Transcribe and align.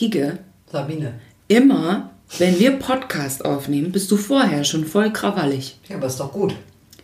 Kike, 0.00 0.38
Sabine. 0.72 1.12
immer, 1.46 2.12
wenn 2.38 2.58
wir 2.58 2.78
Podcast 2.78 3.44
aufnehmen, 3.44 3.92
bist 3.92 4.10
du 4.10 4.16
vorher 4.16 4.64
schon 4.64 4.86
voll 4.86 5.12
krawallig. 5.12 5.78
Ja, 5.90 5.96
aber 5.96 6.06
ist 6.06 6.18
doch 6.18 6.32
gut. 6.32 6.54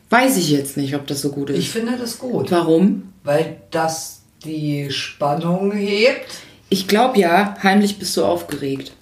Weiß 0.09 0.39
ich 0.39 0.51
jetzt 0.51 0.79
nicht, 0.79 0.95
ob 0.97 1.07
das 1.07 1.21
so 1.21 1.31
gut 1.31 1.51
ist. 1.51 1.59
Ich 1.59 1.69
finde 1.69 1.99
das 1.99 2.19
gut. 2.19 2.51
Warum? 2.51 3.13
Weil 3.23 3.59
das 3.71 4.23
die 4.47 4.91
Spannung 4.91 5.73
hebt. 5.73 6.39
Ich 6.71 6.89
glaube 6.89 7.19
ja, 7.19 7.59
heimlich 7.63 7.99
bist 7.99 8.17
du 8.17 8.25
aufgeregt. 8.25 8.93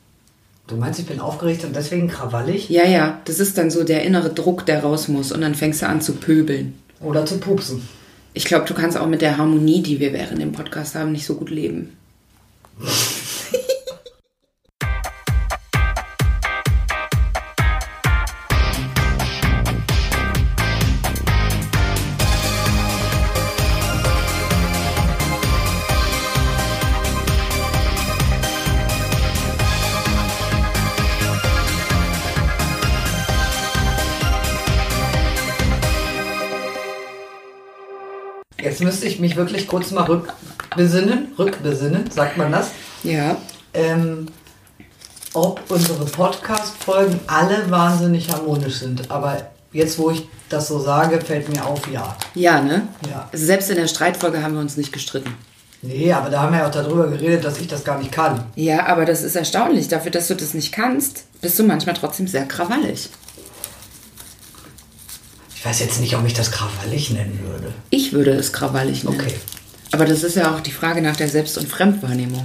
Du 0.66 0.74
meinst, 0.74 0.98
ich 0.98 1.06
bin 1.06 1.20
aufgeregt 1.20 1.62
und 1.62 1.76
deswegen 1.76 2.08
krawallig? 2.08 2.68
Ja, 2.70 2.84
ja, 2.84 3.20
das 3.26 3.38
ist 3.38 3.56
dann 3.58 3.70
so 3.70 3.84
der 3.84 4.02
innere 4.02 4.30
Druck, 4.30 4.66
der 4.66 4.82
raus 4.82 5.06
muss 5.06 5.30
und 5.30 5.40
dann 5.40 5.54
fängst 5.54 5.82
du 5.82 5.86
an 5.86 6.00
zu 6.00 6.14
pöbeln. 6.14 6.74
Oder 7.00 7.26
zu 7.26 7.38
pupsen. 7.38 7.88
Ich 8.32 8.44
glaube, 8.44 8.66
du 8.66 8.74
kannst 8.74 8.98
auch 8.98 9.06
mit 9.06 9.22
der 9.22 9.36
Harmonie, 9.36 9.84
die 9.84 10.00
wir 10.00 10.12
während 10.12 10.40
dem 10.40 10.50
Podcast 10.50 10.96
haben, 10.96 11.12
nicht 11.12 11.26
so 11.26 11.36
gut 11.36 11.50
leben. 11.50 11.96
müsste 38.84 39.06
ich 39.06 39.18
mich 39.18 39.36
wirklich 39.36 39.66
kurz 39.66 39.90
mal 39.90 40.04
rückbesinnen. 40.04 41.32
Rückbesinnen, 41.38 42.10
sagt 42.10 42.36
man 42.36 42.52
das? 42.52 42.70
Ja, 43.02 43.36
Ähm, 43.72 44.28
ob 45.32 45.60
unsere 45.68 46.04
Podcast-Folgen 46.04 47.18
alle 47.26 47.68
wahnsinnig 47.70 48.30
harmonisch 48.30 48.76
sind. 48.76 49.10
Aber 49.10 49.48
jetzt, 49.72 49.98
wo 49.98 50.10
ich 50.10 50.28
das 50.48 50.68
so 50.68 50.78
sage, 50.78 51.20
fällt 51.20 51.48
mir 51.48 51.66
auf, 51.66 51.88
ja. 51.90 52.16
ja, 52.34 52.60
ne? 52.60 52.86
Ja. 53.10 53.28
Also 53.32 53.44
selbst 53.44 53.68
in 53.70 53.76
der 53.76 53.88
Streitfolge 53.88 54.42
haben 54.42 54.54
wir 54.54 54.60
uns 54.60 54.76
nicht 54.76 54.92
gestritten. 54.92 55.34
Nee, 55.82 56.12
aber 56.12 56.30
da 56.30 56.42
haben 56.42 56.52
wir 56.52 56.60
ja 56.60 56.66
auch 56.68 56.70
darüber 56.70 57.08
geredet, 57.08 57.44
dass 57.44 57.58
ich 57.60 57.66
das 57.66 57.84
gar 57.84 57.98
nicht 57.98 58.12
kann. 58.12 58.44
Ja, 58.54 58.86
aber 58.86 59.04
das 59.04 59.22
ist 59.22 59.36
erstaunlich. 59.36 59.88
Dafür, 59.88 60.12
dass 60.12 60.28
du 60.28 60.34
das 60.34 60.54
nicht 60.54 60.72
kannst, 60.72 61.24
bist 61.42 61.58
du 61.58 61.64
manchmal 61.64 61.94
trotzdem 61.94 62.26
sehr 62.26 62.46
krawallig. 62.46 63.10
Ich 65.64 65.70
weiß 65.70 65.80
jetzt 65.80 65.98
nicht, 66.02 66.14
ob 66.14 66.26
ich 66.26 66.34
das 66.34 66.50
krawallig 66.50 67.08
nennen 67.08 67.40
würde. 67.42 67.72
Ich 67.88 68.12
würde 68.12 68.32
es 68.32 68.52
krawallig 68.52 69.02
nennen. 69.02 69.18
Okay. 69.18 69.32
Aber 69.92 70.04
das 70.04 70.22
ist 70.22 70.36
ja 70.36 70.54
auch 70.54 70.60
die 70.60 70.70
Frage 70.70 71.00
nach 71.00 71.16
der 71.16 71.26
Selbst- 71.26 71.56
und 71.56 71.66
Fremdwahrnehmung. 71.66 72.42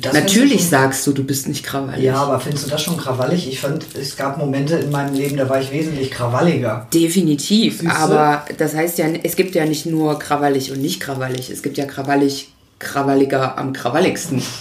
Das 0.00 0.12
Natürlich 0.12 0.60
schon- 0.60 0.70
sagst 0.70 1.04
du, 1.04 1.12
du 1.12 1.24
bist 1.24 1.48
nicht 1.48 1.64
krawallig. 1.64 2.04
Ja, 2.04 2.14
aber 2.22 2.38
findest 2.38 2.66
du 2.66 2.70
das 2.70 2.80
schon 2.80 2.96
krawallig? 2.96 3.48
Ich 3.48 3.58
fand, 3.58 3.84
es 4.00 4.16
gab 4.16 4.38
Momente 4.38 4.76
in 4.76 4.92
meinem 4.92 5.14
Leben, 5.14 5.36
da 5.36 5.48
war 5.48 5.60
ich 5.60 5.72
wesentlich 5.72 6.12
krawalliger. 6.12 6.86
Definitiv. 6.94 7.80
Siehste? 7.80 7.96
Aber 7.96 8.44
das 8.56 8.72
heißt 8.72 8.98
ja, 8.98 9.06
es 9.24 9.34
gibt 9.34 9.56
ja 9.56 9.64
nicht 9.66 9.86
nur 9.86 10.16
krawallig 10.20 10.70
und 10.70 10.80
nicht 10.80 11.00
krawallig. 11.00 11.50
Es 11.50 11.64
gibt 11.64 11.76
ja 11.76 11.86
krawallig, 11.86 12.52
krawalliger 12.78 13.58
am 13.58 13.72
krawalligsten. 13.72 14.40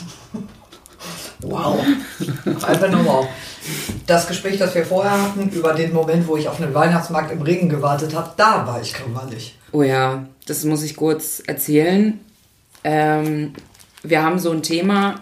Wow. 1.42 1.80
Einfach 2.66 2.90
nur 2.90 3.06
wow. 3.06 3.28
Das 4.06 4.28
Gespräch, 4.28 4.58
das 4.58 4.74
wir 4.76 4.86
vorher 4.86 5.22
hatten, 5.22 5.50
über 5.50 5.74
den 5.74 5.94
Moment, 5.94 6.28
wo 6.28 6.38
ich 6.38 6.48
auf 6.48 6.62
einen 6.62 6.74
Weihnachtsmarkt 6.74 7.32
im 7.32 7.42
Regen 7.42 7.70
gewartet 7.70 8.16
habe, 8.16 8.32
da 8.38 8.66
war 8.66 8.82
ich 8.82 8.94
krawallig. 8.94 9.58
Oh 9.72 9.84
ja, 9.84 10.26
das 10.46 10.64
muss 10.64 10.84
ich 10.84 10.96
kurz 10.96 11.42
erzählen. 11.46 12.20
Ähm, 12.84 13.54
wir 14.04 14.24
haben 14.24 14.40
so 14.40 14.52
ein 14.52 14.64
Thema, 14.64 15.16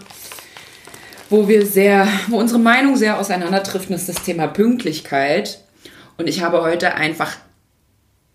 wo 1.29 1.47
wir 1.47 1.65
sehr, 1.65 2.07
wo 2.27 2.37
unsere 2.37 2.59
Meinung 2.59 2.95
sehr 2.95 3.19
auseinanderdriften, 3.19 3.95
ist 3.95 4.09
das 4.09 4.23
Thema 4.23 4.47
Pünktlichkeit. 4.47 5.61
Und 6.17 6.27
ich 6.27 6.43
habe 6.43 6.61
heute 6.61 6.95
einfach 6.95 7.35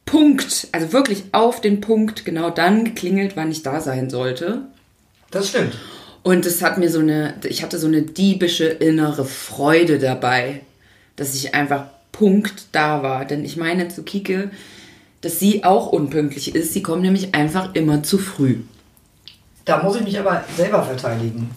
Punkt, 0.05 0.69
also 0.73 0.93
wirklich 0.93 1.25
auf 1.33 1.61
den 1.61 1.81
Punkt 1.81 2.25
genau 2.25 2.51
dann 2.51 2.85
geklingelt, 2.85 3.37
wann 3.37 3.53
ich 3.53 3.63
da 3.63 3.81
sein 3.81 4.11
sollte. 4.11 4.63
Das 5.31 5.49
stimmt. 5.49 5.79
Und 6.23 6.45
es 6.45 6.63
hat 6.63 6.79
mir 6.79 6.91
so 6.91 7.01
eine, 7.01 7.35
ich 7.45 7.63
hatte 7.63 7.79
so 7.79 7.87
eine 7.87 8.03
diebische 8.03 8.67
innere 8.67 9.25
Freude 9.25 9.99
dabei, 9.99 10.61
dass 11.17 11.35
ich 11.35 11.55
einfach 11.55 11.87
Punkt 12.13 12.67
da 12.73 13.03
war. 13.03 13.25
Denn 13.25 13.45
ich 13.45 13.57
meine 13.57 13.89
zu 13.89 14.03
Kike, 14.03 14.51
dass 15.23 15.39
sie 15.39 15.65
auch 15.65 15.89
unpünktlich 15.89 16.55
ist. 16.55 16.73
Sie 16.73 16.83
kommt 16.83 17.03
nämlich 17.03 17.35
einfach 17.35 17.75
immer 17.75 18.03
zu 18.03 18.19
früh. 18.19 18.57
Da 19.65 19.83
muss 19.83 19.97
ich 19.97 20.03
mich 20.03 20.19
aber 20.19 20.45
selber 20.57 20.83
verteidigen. 20.83 21.51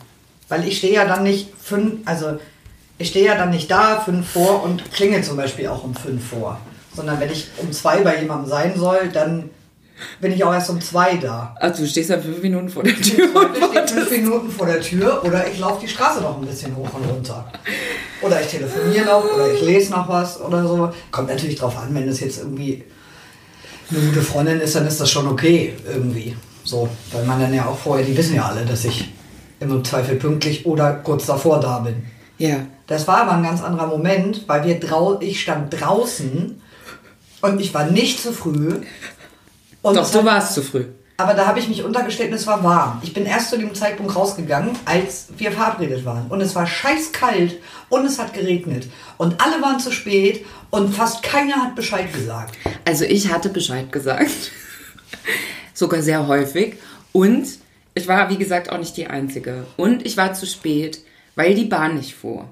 Weil 0.47 0.67
ich 0.67 0.77
stehe 0.77 0.93
ja 0.93 1.05
dann 1.05 1.23
nicht 1.23 1.49
fünf, 1.59 2.01
also 2.05 2.37
ich 2.97 3.09
stehe 3.09 3.25
ja 3.25 3.35
dann 3.35 3.49
nicht 3.49 3.71
da 3.71 4.01
fünf 4.01 4.29
vor 4.29 4.63
und 4.63 4.91
klingel 4.91 5.23
zum 5.23 5.37
Beispiel 5.37 5.67
auch 5.67 5.83
um 5.83 5.95
fünf 5.95 6.29
vor. 6.29 6.59
Sondern 6.95 7.19
wenn 7.19 7.31
ich 7.31 7.47
um 7.57 7.71
zwei 7.71 8.01
bei 8.01 8.21
jemandem 8.21 8.49
sein 8.49 8.77
soll, 8.77 9.09
dann 9.11 9.49
bin 10.19 10.31
ich 10.31 10.43
auch 10.43 10.53
erst 10.53 10.69
um 10.69 10.81
zwei 10.81 11.17
da. 11.17 11.55
Also 11.59 11.83
du 11.83 11.89
stehst 11.89 12.09
ja 12.09 12.19
fünf 12.19 12.41
Minuten 12.41 12.69
vor 12.69 12.83
der 12.83 12.95
Tür. 12.95 13.29
Zweifel 13.33 13.87
stehe 13.87 13.87
fünf 13.87 14.11
Minuten 14.11 14.51
vor 14.51 14.65
der 14.65 14.81
Tür 14.81 15.23
oder 15.23 15.47
ich 15.47 15.59
laufe 15.59 15.81
die 15.81 15.87
Straße 15.87 16.21
noch 16.21 16.37
ein 16.37 16.45
bisschen 16.45 16.75
hoch 16.75 16.93
und 16.93 17.05
runter. 17.09 17.45
Oder 18.21 18.41
ich 18.41 18.47
telefoniere 18.47 19.05
noch 19.05 19.23
oder 19.33 19.51
ich 19.53 19.61
lese 19.61 19.91
noch 19.91 20.07
was 20.07 20.39
oder 20.41 20.67
so. 20.67 20.91
Kommt 21.11 21.29
natürlich 21.29 21.55
drauf 21.55 21.77
an, 21.77 21.93
wenn 21.93 22.07
es 22.07 22.19
jetzt 22.19 22.39
irgendwie 22.39 22.83
eine 23.89 23.99
gute 23.99 24.21
Freundin 24.21 24.59
ist, 24.59 24.75
dann 24.75 24.87
ist 24.87 24.99
das 24.99 25.09
schon 25.09 25.27
okay 25.27 25.73
irgendwie. 25.87 26.35
So, 26.63 26.87
weil 27.11 27.25
man 27.25 27.41
dann 27.41 27.53
ja 27.53 27.65
auch 27.65 27.77
vorher, 27.77 28.05
die 28.05 28.15
wissen 28.15 28.35
ja 28.35 28.45
alle, 28.45 28.65
dass 28.65 28.85
ich 28.85 29.13
im 29.59 29.83
Zweifel 29.83 30.15
pünktlich 30.15 30.65
oder 30.65 30.93
kurz 30.93 31.25
davor 31.25 31.59
da 31.59 31.79
bin. 31.79 32.03
Ja. 32.37 32.57
Das 32.87 33.07
war 33.07 33.21
aber 33.21 33.33
ein 33.33 33.43
ganz 33.43 33.63
anderer 33.63 33.87
Moment, 33.87 34.43
weil 34.47 34.65
wir 34.65 34.79
drau 34.79 35.19
ich 35.21 35.41
stand 35.41 35.79
draußen 35.79 36.61
und 37.41 37.61
ich 37.61 37.73
war 37.73 37.85
nicht 37.85 38.21
zu 38.21 38.33
früh. 38.33 38.81
Und 39.83 39.95
Doch, 39.97 40.09
du 40.09 40.25
warst 40.25 40.53
zu 40.55 40.63
früh. 40.63 40.85
aber 41.17 41.33
da 41.35 41.45
habe 41.45 41.59
ich 41.59 41.67
mich 41.67 41.83
untergestellt 41.83 42.31
und 42.31 42.37
es 42.37 42.47
war 42.47 42.63
warm. 42.63 42.99
Ich 43.03 43.13
bin 43.13 43.25
erst 43.25 43.49
zu 43.51 43.57
dem 43.57 43.75
Zeitpunkt 43.75 44.15
rausgegangen, 44.15 44.71
als 44.85 45.27
wir 45.37 45.51
verabredet 45.51 46.05
waren. 46.05 46.27
Und 46.29 46.41
es 46.41 46.55
war 46.55 46.65
scheißkalt 46.65 47.59
und 47.89 48.05
es 48.05 48.17
hat 48.17 48.33
geregnet. 48.33 48.87
Und 49.17 49.39
alle 49.39 49.61
waren 49.61 49.79
zu 49.79 49.91
spät 49.91 50.45
und 50.71 50.95
fast 50.95 51.21
keiner 51.21 51.55
hat 51.57 51.75
Bescheid 51.75 52.11
gesagt. 52.11 52.57
Also 52.85 53.03
ich 53.03 53.31
hatte 53.31 53.49
Bescheid 53.49 53.91
gesagt. 53.91 54.51
Sogar 55.73 56.01
sehr 56.01 56.27
häufig. 56.27 56.77
Und 57.11 57.45
ich 57.93 58.07
war, 58.07 58.29
wie 58.29 58.37
gesagt, 58.37 58.71
auch 58.71 58.79
nicht 58.79 58.97
die 58.97 59.07
Einzige. 59.07 59.65
Und 59.77 60.05
ich 60.05 60.17
war 60.17 60.33
zu 60.33 60.45
spät, 60.47 60.99
weil 61.35 61.53
die 61.55 61.65
Bahn 61.65 61.95
nicht 61.95 62.15
fuhr. 62.15 62.49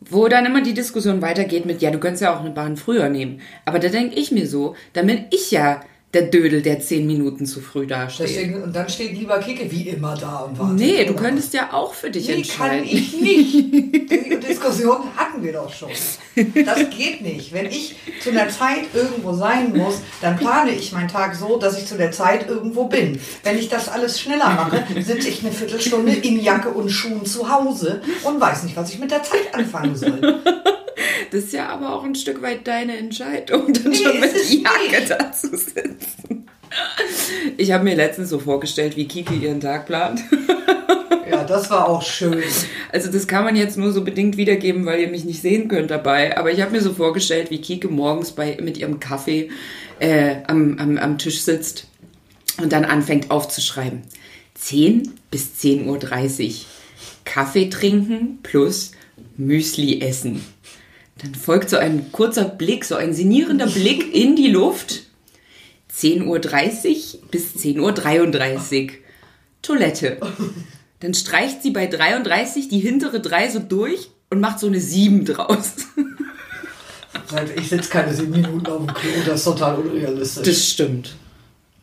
Wo 0.00 0.28
dann 0.28 0.46
immer 0.46 0.60
die 0.62 0.74
Diskussion 0.74 1.22
weitergeht 1.22 1.66
mit, 1.66 1.82
ja, 1.82 1.90
du 1.90 1.98
könntest 1.98 2.22
ja 2.22 2.36
auch 2.36 2.40
eine 2.40 2.50
Bahn 2.50 2.76
früher 2.76 3.08
nehmen. 3.08 3.40
Aber 3.64 3.78
da 3.78 3.88
denke 3.88 4.14
ich 4.14 4.30
mir 4.30 4.46
so, 4.46 4.76
dann 4.92 5.06
bin 5.06 5.24
ich 5.30 5.50
ja 5.50 5.80
der 6.14 6.22
Dödel, 6.22 6.62
der 6.62 6.80
zehn 6.80 7.06
Minuten 7.06 7.44
zu 7.44 7.60
früh 7.60 7.86
dasteht. 7.86 8.28
Deswegen, 8.30 8.62
und 8.62 8.74
dann 8.74 8.88
steht 8.88 9.12
lieber 9.12 9.38
Kike 9.40 9.70
wie 9.70 9.88
immer 9.90 10.16
da 10.16 10.38
und 10.38 10.58
wartet. 10.58 10.76
Nee, 10.78 11.04
du 11.04 11.14
könntest 11.14 11.52
ja 11.52 11.72
auch 11.74 11.92
für 11.92 12.10
dich 12.10 12.26
Nee, 12.28 12.42
kann 12.42 12.70
entscheiden. 12.70 12.84
ich 12.86 13.20
nicht. 13.20 13.54
Die 14.10 14.40
Diskussion 14.48 14.98
hatten 15.16 15.42
wir 15.42 15.52
doch 15.52 15.70
schon. 15.72 15.90
Das 16.64 16.78
geht 16.96 17.20
nicht. 17.20 17.52
Wenn 17.52 17.66
ich 17.66 17.94
zu 18.22 18.30
einer 18.30 18.48
Zeit 18.48 18.84
irgendwo 18.94 19.34
sein 19.34 19.76
muss, 19.76 20.00
dann 20.22 20.38
plane 20.38 20.70
ich 20.74 20.92
meinen 20.92 21.08
Tag 21.08 21.34
so, 21.34 21.58
dass 21.58 21.76
ich 21.78 21.84
zu 21.86 21.96
der 21.98 22.10
Zeit 22.10 22.48
irgendwo 22.48 22.84
bin. 22.84 23.20
Wenn 23.44 23.58
ich 23.58 23.68
das 23.68 23.88
alles 23.90 24.18
schneller 24.18 24.48
mache, 24.48 24.84
sitze 25.02 25.28
ich 25.28 25.42
eine 25.42 25.52
Viertelstunde 25.52 26.12
in 26.12 26.40
Jacke 26.40 26.70
und 26.70 26.88
Schuhen 26.88 27.26
zu 27.26 27.50
Hause 27.52 28.00
und 28.24 28.40
weiß 28.40 28.62
nicht, 28.62 28.76
was 28.76 28.90
ich 28.94 28.98
mit 28.98 29.10
der 29.10 29.22
Zeit 29.22 29.52
anfangen 29.52 29.94
soll. 29.94 30.40
Das 31.30 31.44
ist 31.44 31.52
ja 31.52 31.68
aber 31.68 31.94
auch 31.94 32.04
ein 32.04 32.14
Stück 32.14 32.40
weit 32.40 32.66
deine 32.66 32.96
Entscheidung, 32.96 33.72
dann 33.72 33.90
Nee, 33.90 33.96
schon 33.96 34.18
mit 34.20 34.32
Jacke 34.50 34.98
nicht. 35.00 35.10
da 35.10 35.30
zu 35.32 35.48
sitzen. 36.00 36.46
Ich 37.56 37.72
habe 37.72 37.84
mir 37.84 37.96
letztens 37.96 38.30
so 38.30 38.38
vorgestellt, 38.38 38.96
wie 38.96 39.08
Kiki 39.08 39.36
ihren 39.36 39.60
Tag 39.60 39.86
plant. 39.86 40.20
Ja, 41.30 41.44
das 41.44 41.70
war 41.70 41.88
auch 41.88 42.02
schön. 42.02 42.42
Also 42.90 43.10
das 43.10 43.26
kann 43.26 43.44
man 43.44 43.54
jetzt 43.54 43.76
nur 43.76 43.92
so 43.92 44.02
bedingt 44.02 44.36
wiedergeben, 44.36 44.86
weil 44.86 45.00
ihr 45.00 45.08
mich 45.08 45.24
nicht 45.24 45.42
sehen 45.42 45.68
könnt 45.68 45.90
dabei. 45.90 46.38
Aber 46.38 46.50
ich 46.52 46.60
habe 46.60 46.72
mir 46.72 46.80
so 46.80 46.92
vorgestellt, 46.94 47.50
wie 47.50 47.60
Kike 47.60 47.88
morgens 47.88 48.32
bei, 48.32 48.56
mit 48.62 48.78
ihrem 48.78 48.98
Kaffee 48.98 49.50
äh, 49.98 50.36
am, 50.46 50.78
am, 50.78 50.96
am 50.96 51.18
Tisch 51.18 51.42
sitzt 51.42 51.86
und 52.62 52.72
dann 52.72 52.84
anfängt 52.84 53.30
aufzuschreiben. 53.30 54.02
10 54.54 55.12
bis 55.30 55.50
10.30 55.60 56.46
Uhr 56.46 56.52
Kaffee 57.24 57.68
trinken 57.68 58.38
plus 58.42 58.92
Müsli 59.36 60.00
essen. 60.00 60.42
Dann 61.18 61.34
folgt 61.34 61.68
so 61.68 61.76
ein 61.76 62.10
kurzer 62.12 62.44
Blick, 62.44 62.84
so 62.84 62.94
ein 62.94 63.12
sinnierender 63.12 63.66
Blick 63.66 64.14
in 64.14 64.36
die 64.36 64.48
Luft. 64.48 65.07
10.30 65.98 66.24
Uhr 66.26 67.28
bis 67.30 67.54
10.33 67.56 68.84
Uhr. 68.84 68.90
Toilette. 69.62 70.18
Dann 71.00 71.14
streicht 71.14 71.62
sie 71.62 71.70
bei 71.70 71.86
33 71.86 72.68
die 72.68 72.78
hintere 72.78 73.20
3 73.20 73.50
so 73.50 73.58
durch 73.58 74.10
und 74.30 74.40
macht 74.40 74.60
so 74.60 74.66
eine 74.66 74.80
7 74.80 75.24
draus. 75.24 75.74
Ich 77.56 77.68
sitze 77.68 77.90
keine 77.90 78.14
sieben 78.14 78.30
Minuten 78.30 78.66
auf 78.66 78.78
dem 78.78 78.94
Klo, 78.94 79.10
das 79.26 79.40
ist 79.40 79.44
total 79.44 79.76
unrealistisch. 79.76 80.46
Das 80.46 80.66
stimmt. 80.66 81.16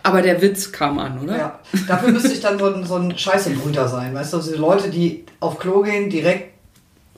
Aber 0.01 0.21
der 0.21 0.41
Witz 0.41 0.71
kam 0.71 0.97
an, 0.99 1.19
oder? 1.19 1.37
Ja. 1.37 1.59
Dafür 1.87 2.11
müsste 2.11 2.33
ich 2.33 2.39
dann 2.39 2.57
so 2.57 2.73
ein, 2.73 2.85
so 2.85 2.95
ein 2.95 3.17
Scheißebrüter 3.17 3.87
sein, 3.87 4.13
weißt 4.13 4.33
du? 4.33 4.37
Also 4.37 4.51
die 4.51 4.57
Leute, 4.57 4.89
die 4.89 5.25
auf 5.39 5.59
Klo 5.59 5.81
gehen, 5.81 6.09
direkt 6.09 6.53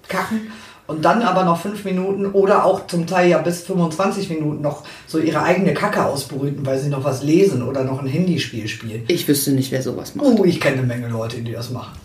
kacken 0.08 0.52
und 0.88 1.04
dann 1.04 1.22
aber 1.22 1.44
noch 1.44 1.62
fünf 1.62 1.84
Minuten 1.86 2.26
oder 2.28 2.66
auch 2.66 2.88
zum 2.88 3.06
Teil 3.06 3.30
ja 3.30 3.38
bis 3.40 3.62
25 3.64 4.30
Minuten 4.30 4.62
noch 4.62 4.84
so 5.06 5.20
ihre 5.20 5.44
eigene 5.44 5.74
Kacke 5.74 6.06
ausbrüten, 6.06 6.66
weil 6.66 6.80
sie 6.80 6.88
noch 6.90 7.04
was 7.04 7.24
lesen 7.24 7.62
oder 7.62 7.84
noch 7.84 8.02
ein 8.02 8.08
Handyspiel 8.08 8.70
spielen. 8.70 9.04
Ich 9.08 9.28
wüsste 9.28 9.52
nicht, 9.52 9.72
wer 9.72 9.84
sowas 9.84 10.16
macht. 10.16 10.26
Oh, 10.26 10.46
ich 10.46 10.62
kenne 10.62 10.78
eine 10.78 10.88
Menge 10.88 11.10
Leute, 11.10 11.42
die 11.42 11.52
das 11.52 11.70
machen. 11.70 12.00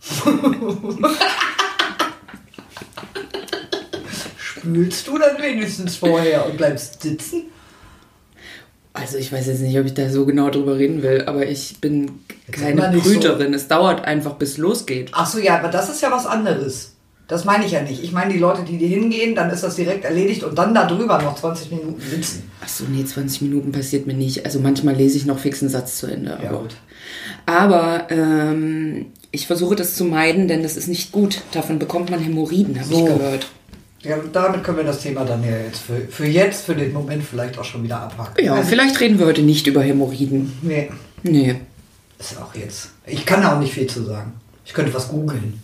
Spülst 4.38 5.08
du 5.08 5.18
dann 5.18 5.42
wenigstens 5.42 5.96
vorher 5.96 6.46
und 6.46 6.56
bleibst 6.56 7.02
sitzen? 7.02 7.42
Also 8.92 9.18
ich 9.18 9.32
weiß 9.32 9.46
jetzt 9.46 9.60
nicht, 9.60 9.78
ob 9.78 9.86
ich 9.86 9.94
da 9.94 10.08
so 10.08 10.24
genau 10.26 10.50
drüber 10.50 10.76
reden 10.76 11.02
will, 11.02 11.24
aber 11.26 11.46
ich 11.46 11.80
bin 11.80 12.20
keine 12.50 12.90
Brüterin. 12.90 13.54
Es 13.54 13.68
dauert 13.68 14.04
einfach, 14.04 14.34
bis 14.34 14.52
es 14.52 14.58
losgeht. 14.58 15.10
Ach 15.12 15.26
so, 15.26 15.38
ja, 15.38 15.58
aber 15.58 15.68
das 15.68 15.88
ist 15.88 16.02
ja 16.02 16.10
was 16.10 16.26
anderes. 16.26 16.96
Das 17.28 17.44
meine 17.44 17.66
ich 17.66 17.72
ja 17.72 17.82
nicht. 17.82 18.02
Ich 18.02 18.10
meine 18.12 18.32
die 18.32 18.38
Leute, 18.38 18.62
die 18.62 18.78
hier 18.78 18.88
hingehen, 18.88 19.34
dann 19.34 19.50
ist 19.50 19.62
das 19.62 19.76
direkt 19.76 20.04
erledigt 20.06 20.42
und 20.44 20.56
dann 20.56 20.74
da 20.74 20.86
drüber 20.86 21.20
noch 21.22 21.36
20 21.38 21.70
Minuten 21.70 22.00
sitzen. 22.00 22.50
Ach 22.64 22.68
so, 22.68 22.84
nee, 22.90 23.04
20 23.04 23.42
Minuten 23.42 23.70
passiert 23.70 24.06
mir 24.06 24.14
nicht. 24.14 24.46
Also 24.46 24.60
manchmal 24.60 24.94
lese 24.96 25.18
ich 25.18 25.26
noch 25.26 25.38
fix 25.38 25.60
einen 25.60 25.70
Satz 25.70 25.98
zu 25.98 26.06
Ende. 26.06 26.38
Ja, 26.42 26.48
aber 26.48 26.58
gut. 26.60 26.76
aber 27.44 28.06
ähm, 28.10 29.06
ich 29.30 29.46
versuche 29.46 29.76
das 29.76 29.94
zu 29.94 30.04
meiden, 30.04 30.48
denn 30.48 30.62
das 30.62 30.76
ist 30.78 30.88
nicht 30.88 31.12
gut. 31.12 31.42
Davon 31.52 31.78
bekommt 31.78 32.10
man 32.10 32.18
Hämorrhoiden, 32.20 32.78
habe 32.80 32.88
So. 32.88 33.06
ich 33.06 33.14
gehört. 33.14 33.46
Ja, 34.00 34.16
damit 34.32 34.62
können 34.64 34.78
wir 34.78 34.84
das 34.84 35.00
Thema 35.02 35.24
dann 35.24 35.42
ja 35.44 35.56
jetzt 35.58 35.80
für, 35.80 35.96
für 36.08 36.24
jetzt, 36.26 36.64
für 36.64 36.74
den 36.74 36.92
Moment 36.94 37.22
vielleicht 37.24 37.58
auch 37.58 37.64
schon 37.64 37.82
wieder 37.82 38.00
abhaken. 38.00 38.42
Ja, 38.42 38.54
Also, 38.54 38.68
vielleicht 38.70 38.98
reden 39.00 39.18
wir 39.18 39.26
heute 39.26 39.42
nicht 39.42 39.66
über 39.66 39.82
Hämorrhoiden. 39.82 40.52
Nee, 40.62 40.88
Nee. 41.24 41.56
ist 42.18 42.40
auch 42.40 42.54
jetzt. 42.54 42.90
Ich 43.06 43.26
kann 43.26 43.42
da 43.42 43.54
auch 43.56 43.60
nicht 43.60 43.74
viel 43.74 43.86
zu 43.88 44.04
sagen. 44.04 44.32
Ich 44.64 44.72
könnte 44.72 44.94
was 44.94 45.08
googeln. 45.08 45.60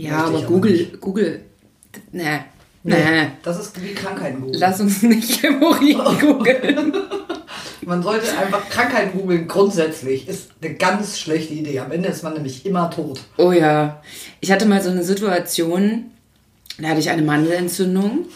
Ja, 0.00 0.24
aber 0.24 0.42
Google. 0.42 0.86
Google, 1.00 1.40
nee, 2.12 2.40
nee. 2.82 3.26
Das 3.42 3.60
ist 3.60 3.82
wie 3.82 3.94
Krankheiten 3.94 4.40
googeln. 4.40 4.58
Lass 4.58 4.80
uns 4.80 5.02
nicht 5.02 5.42
Hämorrhoiden 5.42 6.18
googeln. 6.18 6.92
Man 7.82 8.02
sollte 8.02 8.26
einfach 8.38 8.68
Krankheiten 8.68 9.18
googeln 9.18 9.48
grundsätzlich. 9.48 10.28
Ist 10.28 10.50
eine 10.62 10.74
ganz 10.74 11.18
schlechte 11.18 11.54
Idee. 11.54 11.80
Am 11.80 11.90
Ende 11.90 12.08
ist 12.08 12.22
man 12.22 12.34
nämlich 12.34 12.64
immer 12.66 12.90
tot. 12.90 13.20
Oh 13.36 13.52
ja. 13.52 14.02
Ich 14.40 14.52
hatte 14.52 14.66
mal 14.66 14.82
so 14.82 14.90
eine 14.90 15.02
Situation, 15.02 16.06
da 16.78 16.88
hatte 16.88 17.00
ich 17.00 17.10
eine 17.10 17.22
Mandelentzündung 17.22 18.26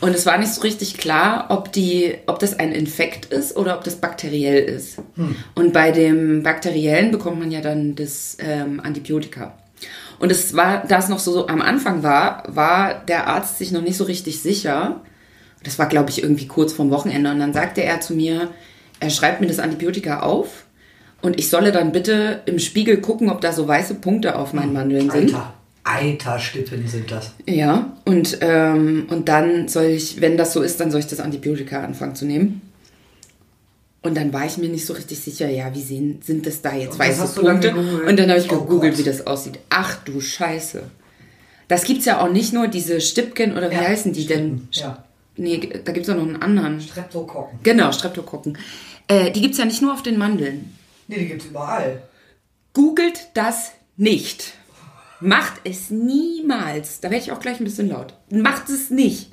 und 0.00 0.14
es 0.14 0.24
war 0.26 0.38
nicht 0.38 0.52
so 0.52 0.60
richtig 0.60 0.98
klar, 0.98 1.46
ob, 1.48 1.72
die, 1.72 2.14
ob 2.26 2.38
das 2.38 2.58
ein 2.58 2.72
Infekt 2.72 3.32
ist 3.32 3.56
oder 3.56 3.76
ob 3.76 3.84
das 3.84 3.96
bakteriell 3.96 4.62
ist. 4.62 4.98
Und 5.54 5.72
bei 5.72 5.90
dem 5.90 6.42
Bakteriellen 6.42 7.10
bekommt 7.10 7.38
man 7.38 7.50
ja 7.50 7.60
dann 7.60 7.94
das 7.94 8.36
ähm, 8.40 8.80
Antibiotika. 8.80 9.54
Und 10.22 10.30
es 10.30 10.54
war, 10.54 10.86
da 10.86 10.98
es 10.98 11.08
noch 11.08 11.18
so 11.18 11.48
am 11.48 11.60
Anfang 11.60 12.04
war, 12.04 12.44
war 12.46 12.94
der 12.94 13.26
Arzt 13.26 13.58
sich 13.58 13.72
noch 13.72 13.82
nicht 13.82 13.96
so 13.96 14.04
richtig 14.04 14.40
sicher. 14.40 15.00
Das 15.64 15.80
war, 15.80 15.86
glaube 15.86 16.10
ich, 16.10 16.22
irgendwie 16.22 16.46
kurz 16.46 16.72
vorm 16.72 16.90
Wochenende. 16.92 17.28
Und 17.32 17.40
dann 17.40 17.52
sagte 17.52 17.82
er 17.82 18.00
zu 18.00 18.14
mir, 18.14 18.48
er 19.00 19.10
schreibt 19.10 19.40
mir 19.40 19.48
das 19.48 19.58
Antibiotika 19.58 20.20
auf 20.20 20.66
und 21.22 21.40
ich 21.40 21.50
solle 21.50 21.72
dann 21.72 21.90
bitte 21.90 22.42
im 22.46 22.60
Spiegel 22.60 23.00
gucken, 23.00 23.30
ob 23.30 23.40
da 23.40 23.52
so 23.52 23.66
weiße 23.66 23.96
Punkte 23.96 24.36
auf 24.36 24.52
meinen 24.52 24.72
Mandeln 24.72 25.10
sind. 25.10 25.34
Alter. 25.34 25.54
Eiterstippen 25.82 26.86
sind 26.86 27.10
das. 27.10 27.32
Ja, 27.48 27.96
und, 28.04 28.38
ähm, 28.42 29.08
und 29.10 29.28
dann 29.28 29.66
soll 29.66 29.86
ich, 29.86 30.20
wenn 30.20 30.36
das 30.36 30.52
so 30.52 30.62
ist, 30.62 30.78
dann 30.78 30.92
soll 30.92 31.00
ich 31.00 31.08
das 31.08 31.18
Antibiotika 31.18 31.82
anfangen 31.82 32.14
zu 32.14 32.26
nehmen. 32.26 32.62
Und 34.02 34.16
dann 34.16 34.32
war 34.32 34.44
ich 34.46 34.58
mir 34.58 34.68
nicht 34.68 34.84
so 34.84 34.94
richtig 34.94 35.20
sicher, 35.20 35.48
ja, 35.48 35.72
wie 35.74 35.82
sehen, 35.82 36.20
sind 36.24 36.44
das 36.46 36.60
da 36.60 36.74
jetzt 36.74 36.98
weiße 36.98 37.40
Punkte? 37.40 37.72
Und 37.74 38.18
dann 38.18 38.28
habe 38.30 38.40
ich 38.40 38.50
Oh 38.50 38.60
gegoogelt, 38.60 38.94
Gott. 38.94 38.98
wie 39.00 39.08
das 39.08 39.26
aussieht. 39.26 39.58
Ach 39.70 39.96
du 40.04 40.20
Scheiße. 40.20 40.82
Das 41.68 41.84
gibt's 41.84 42.04
ja 42.04 42.20
auch 42.20 42.30
nicht 42.30 42.52
nur, 42.52 42.66
diese 42.66 43.00
Stipken, 43.00 43.56
oder 43.56 43.70
wie 43.70 43.74
Ja, 43.76 43.82
heißen 43.82 44.12
die 44.12 44.26
denn? 44.26 44.66
Ja. 44.72 45.04
Nee, 45.36 45.80
da 45.84 45.92
gibt's 45.92 46.08
auch 46.10 46.16
noch 46.16 46.24
einen 46.26 46.42
anderen. 46.42 46.80
Streptokokken. 46.80 47.60
Genau, 47.62 47.92
Streptokokken. 47.92 48.58
Äh, 49.08 49.30
die 49.30 49.40
gibt's 49.40 49.58
ja 49.58 49.64
nicht 49.64 49.80
nur 49.82 49.92
auf 49.92 50.02
den 50.02 50.18
Mandeln. 50.18 50.76
Nee, 51.08 51.18
die 51.20 51.26
gibt's 51.26 51.46
überall. 51.46 52.02
Googelt 52.74 53.28
das 53.34 53.72
nicht. 53.96 54.54
Macht 55.20 55.54
es 55.64 55.90
niemals. 55.90 57.00
Da 57.00 57.10
werde 57.10 57.24
ich 57.24 57.32
auch 57.32 57.40
gleich 57.40 57.60
ein 57.60 57.64
bisschen 57.64 57.88
laut. 57.88 58.14
Macht 58.30 58.68
es 58.68 58.90
nicht. 58.90 59.31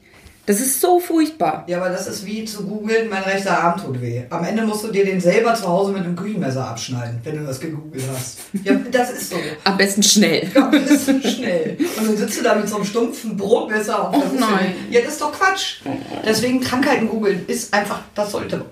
Das 0.50 0.60
ist 0.60 0.82
so 0.82 1.00
furchtbar. 1.00 1.64
Ja, 1.68 1.78
aber 1.78 1.90
das 1.90 2.08
ist 2.08 2.26
wie 2.26 2.44
zu 2.44 2.64
googeln, 2.64 3.08
mein 3.08 3.22
rechter 3.22 3.56
Arm 3.56 3.80
tut 3.80 4.02
weh. 4.02 4.24
Am 4.32 4.44
Ende 4.44 4.64
musst 4.64 4.84
du 4.84 4.88
dir 4.88 5.06
den 5.06 5.22
selber 5.22 5.54
zu 5.54 5.68
Hause 5.68 5.92
mit 5.92 6.04
einem 6.04 6.16
Küchenmesser 6.16 6.70
abschneiden, 6.70 7.20
wenn 7.24 7.38
du 7.38 7.46
das 7.46 7.60
gegoogelt 7.60 8.04
hast. 8.12 8.40
Ja, 8.64 8.74
das 8.92 9.12
ist 9.12 9.30
so. 9.30 9.36
Am 9.64 9.78
besten 9.78 10.02
schnell. 10.02 10.50
Ja, 10.56 10.72
das 10.72 10.90
ist 10.90 11.06
so 11.06 11.22
schnell. 11.22 11.78
Und 11.98 12.08
dann 12.08 12.18
sitzt 12.18 12.40
du 12.40 12.44
da 12.44 12.56
mit 12.56 12.68
so 12.68 12.78
einem 12.78 12.86
stumpfen 12.86 13.38
Brotmesser 13.38 14.10
auf 14.10 14.16
Oh 14.16 14.22
der 14.22 14.40
nein. 14.40 14.74
Ja, 14.90 15.02
das 15.02 15.14
ist 15.14 15.22
doch 15.22 15.32
Quatsch. 15.32 15.82
Deswegen 16.26 16.62
Krankheiten 16.62 17.10
googeln 17.10 17.46
ist 17.46 17.72
einfach, 17.72 18.02
das 18.16 18.32
sollte. 18.32 18.66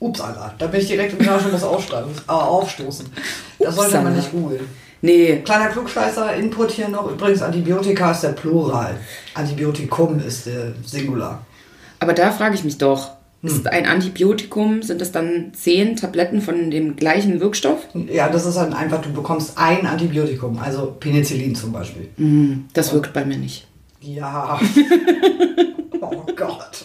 Ups, 0.00 0.20
Alter. 0.20 0.52
Da 0.58 0.66
bin 0.66 0.80
ich 0.80 0.88
direkt 0.88 1.12
im 1.16 1.24
muss 1.24 1.62
aufsteigen, 1.62 2.10
äh, 2.26 2.32
aufstoßen. 2.32 3.06
Das 3.60 3.76
sollte 3.76 4.00
man 4.00 4.16
nicht 4.16 4.32
googeln. 4.32 4.66
Nee, 5.02 5.42
Kleiner 5.44 5.66
Klugscheißer, 5.66 6.34
Input 6.36 6.70
hier 6.70 6.88
noch. 6.88 7.10
Übrigens, 7.10 7.42
Antibiotika 7.42 8.12
ist 8.12 8.22
der 8.22 8.30
Plural. 8.30 8.94
Antibiotikum 9.34 10.20
ist 10.20 10.46
der 10.46 10.72
Singular. 10.86 11.44
aber 11.98 12.12
da 12.14 12.30
frage 12.30 12.54
ich 12.54 12.64
mich 12.64 12.78
doch. 12.78 13.10
Hm. 13.42 13.48
Ist 13.48 13.66
ein 13.66 13.86
Antibiotikum, 13.86 14.82
sind 14.82 15.00
das 15.00 15.10
dann 15.10 15.52
zehn 15.54 15.96
Tabletten 15.96 16.40
von 16.40 16.70
dem 16.70 16.94
gleichen 16.94 17.40
Wirkstoff? 17.40 17.80
Ja, 18.08 18.28
das 18.28 18.46
ist 18.46 18.56
dann 18.56 18.72
einfach, 18.72 19.02
du 19.02 19.12
bekommst 19.12 19.58
ein 19.58 19.84
Antibiotikum, 19.86 20.58
also 20.60 20.96
Penicillin 21.00 21.56
zum 21.56 21.72
Beispiel. 21.72 22.08
Hm, 22.16 22.66
das 22.72 22.92
wirkt 22.92 23.12
bei 23.12 23.24
mir 23.24 23.36
nicht. 23.38 23.66
Ja. 24.00 24.60
oh 26.00 26.22
Gott. 26.36 26.84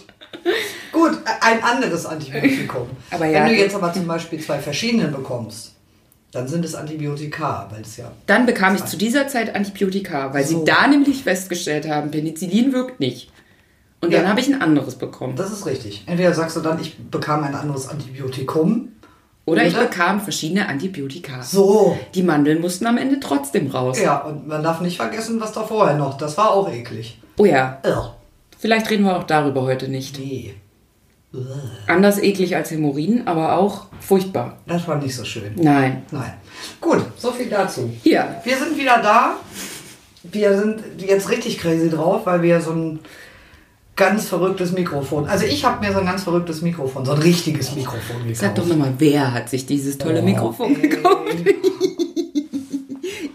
Gut, 0.91 1.11
ein 1.41 1.61
anderes 1.63 2.07
Antibiotikum. 2.07 2.87
Aber 3.11 3.27
ja, 3.27 3.41
Wenn 3.41 3.49
du 3.49 3.55
jetzt 3.59 3.75
aber 3.75 3.93
zum 3.93 4.07
Beispiel 4.07 4.39
zwei 4.39 4.57
verschiedene 4.57 5.09
bekommst, 5.09 5.73
dann 6.31 6.47
sind 6.47 6.65
es 6.65 6.75
Antibiotika, 6.75 7.67
weil 7.71 7.81
es 7.81 7.97
ja. 7.97 8.11
Dann 8.25 8.45
bekam 8.45 8.75
ich 8.75 8.85
zu 8.85 8.97
dieser 8.97 9.27
Zeit 9.27 9.55
Antibiotika, 9.55 10.33
weil 10.33 10.43
So. 10.45 10.59
sie 10.59 10.65
da 10.65 10.87
nämlich 10.87 11.23
festgestellt 11.23 11.87
haben, 11.87 12.11
Penicillin 12.11 12.73
wirkt 12.73 12.99
nicht. 12.99 13.31
Und 14.01 14.13
dann 14.13 14.23
Ja. 14.23 14.29
habe 14.29 14.39
ich 14.39 14.47
ein 14.47 14.61
anderes 14.61 14.95
bekommen. 14.95 15.35
Das 15.35 15.51
ist 15.51 15.65
richtig. 15.65 16.03
Entweder 16.05 16.33
sagst 16.33 16.55
du 16.55 16.61
dann, 16.61 16.79
ich 16.79 16.97
bekam 16.97 17.43
ein 17.43 17.55
anderes 17.55 17.87
Antibiotikum. 17.87 18.89
Oder 19.45 19.65
ich 19.65 19.73
Oder? 19.75 19.85
bekam 19.85 20.19
verschiedene 20.21 20.67
Antibiotika. 20.67 21.41
So. 21.41 21.97
Die 22.13 22.21
Mandeln 22.21 22.59
mussten 22.59 22.85
am 22.85 22.97
Ende 22.97 23.19
trotzdem 23.21 23.67
raus. 23.71 23.97
Ja, 23.99 24.17
und 24.17 24.45
man 24.47 24.61
darf 24.61 24.81
nicht 24.81 24.97
vergessen, 24.97 25.39
was 25.39 25.53
da 25.53 25.63
vorher 25.63 25.95
noch. 25.95 26.17
Das 26.17 26.37
war 26.37 26.51
auch 26.51 26.69
eklig. 26.71 27.17
Oh 27.37 27.45
ja, 27.45 27.79
Ugh. 27.85 28.11
vielleicht 28.59 28.89
reden 28.89 29.05
wir 29.05 29.15
auch 29.17 29.23
darüber 29.23 29.61
heute 29.61 29.87
nicht. 29.87 30.19
Nee. 30.19 30.53
Anders 31.87 32.19
eklig 32.19 32.55
als 32.55 32.71
Hämorrhoiden, 32.71 33.27
aber 33.27 33.57
auch 33.57 33.87
furchtbar. 33.99 34.57
Das 34.65 34.87
war 34.87 34.95
nicht 34.97 35.15
so 35.15 35.23
schön. 35.25 35.51
Nein. 35.55 36.03
Nein. 36.11 36.33
Gut, 36.81 37.03
so 37.17 37.31
viel 37.31 37.47
dazu. 37.49 37.89
Hier, 38.03 38.41
Wir 38.43 38.57
sind 38.57 38.77
wieder 38.77 39.01
da. 39.01 39.35
Wir 40.23 40.57
sind 40.57 40.81
jetzt 40.99 41.29
richtig 41.29 41.59
crazy 41.59 41.89
drauf, 41.89 42.25
weil 42.25 42.41
wir 42.41 42.59
so 42.61 42.71
ein 42.71 42.99
ganz 43.95 44.27
verrücktes 44.27 44.71
Mikrofon. 44.71 45.27
Also 45.27 45.45
ich 45.45 45.63
habe 45.65 45.85
mir 45.85 45.91
so 45.93 45.99
ein 45.99 46.05
ganz 46.05 46.23
verrücktes 46.23 46.61
Mikrofon, 46.61 47.05
so 47.05 47.11
ein 47.13 47.21
richtiges 47.21 47.75
Mikrofon 47.75 48.19
gekauft. 48.23 48.35
sag 48.37 48.55
doch 48.55 48.65
nochmal, 48.65 48.93
wer 48.97 49.33
hat 49.33 49.49
sich 49.49 49.65
dieses 49.65 49.97
tolle 49.97 50.21
Oh, 50.21 50.25
Mikrofon 50.25 50.75
ey. 50.81 50.87
gekauft? 50.89 51.25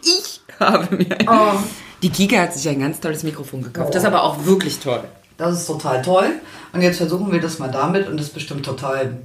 Ich 0.05 0.41
habe 0.61 0.97
mir. 0.97 1.17
Oh, 1.29 1.59
Die 2.03 2.11
Kika 2.11 2.39
hat 2.43 2.55
sich 2.55 2.69
ein 2.69 2.79
ganz 2.81 3.01
tolles 3.01 3.23
Mikrofon 3.23 3.63
gekauft. 3.63 3.89
Oh. 3.91 3.93
Das 3.93 4.03
ist 4.03 4.07
aber 4.07 4.23
auch 4.23 4.45
wirklich 4.45 4.79
toll. 4.79 5.03
Das 5.43 5.61
ist 5.61 5.67
total 5.67 6.03
toll. 6.03 6.27
Und 6.73 6.83
jetzt 6.83 6.97
versuchen 6.99 7.31
wir 7.33 7.41
das 7.41 7.59
mal 7.59 7.71
damit 7.71 8.09
und 8.09 8.17
das 8.19 8.29
ist 8.29 8.35
bestimmt 8.35 8.65
total 8.65 9.19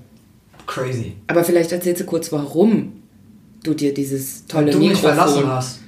crazy. 0.66 1.16
Aber 1.28 1.44
vielleicht 1.44 1.72
erzählst 1.72 2.02
du 2.02 2.06
kurz, 2.06 2.32
warum 2.32 2.94
du 3.64 3.74
dir 3.74 3.94
dieses 3.94 4.46
tolle 4.48 4.72
du 4.72 4.80
mich 4.80 5.00
verlassen 5.00 5.36
Mikrofon. 5.36 5.56
hast. 5.56 5.80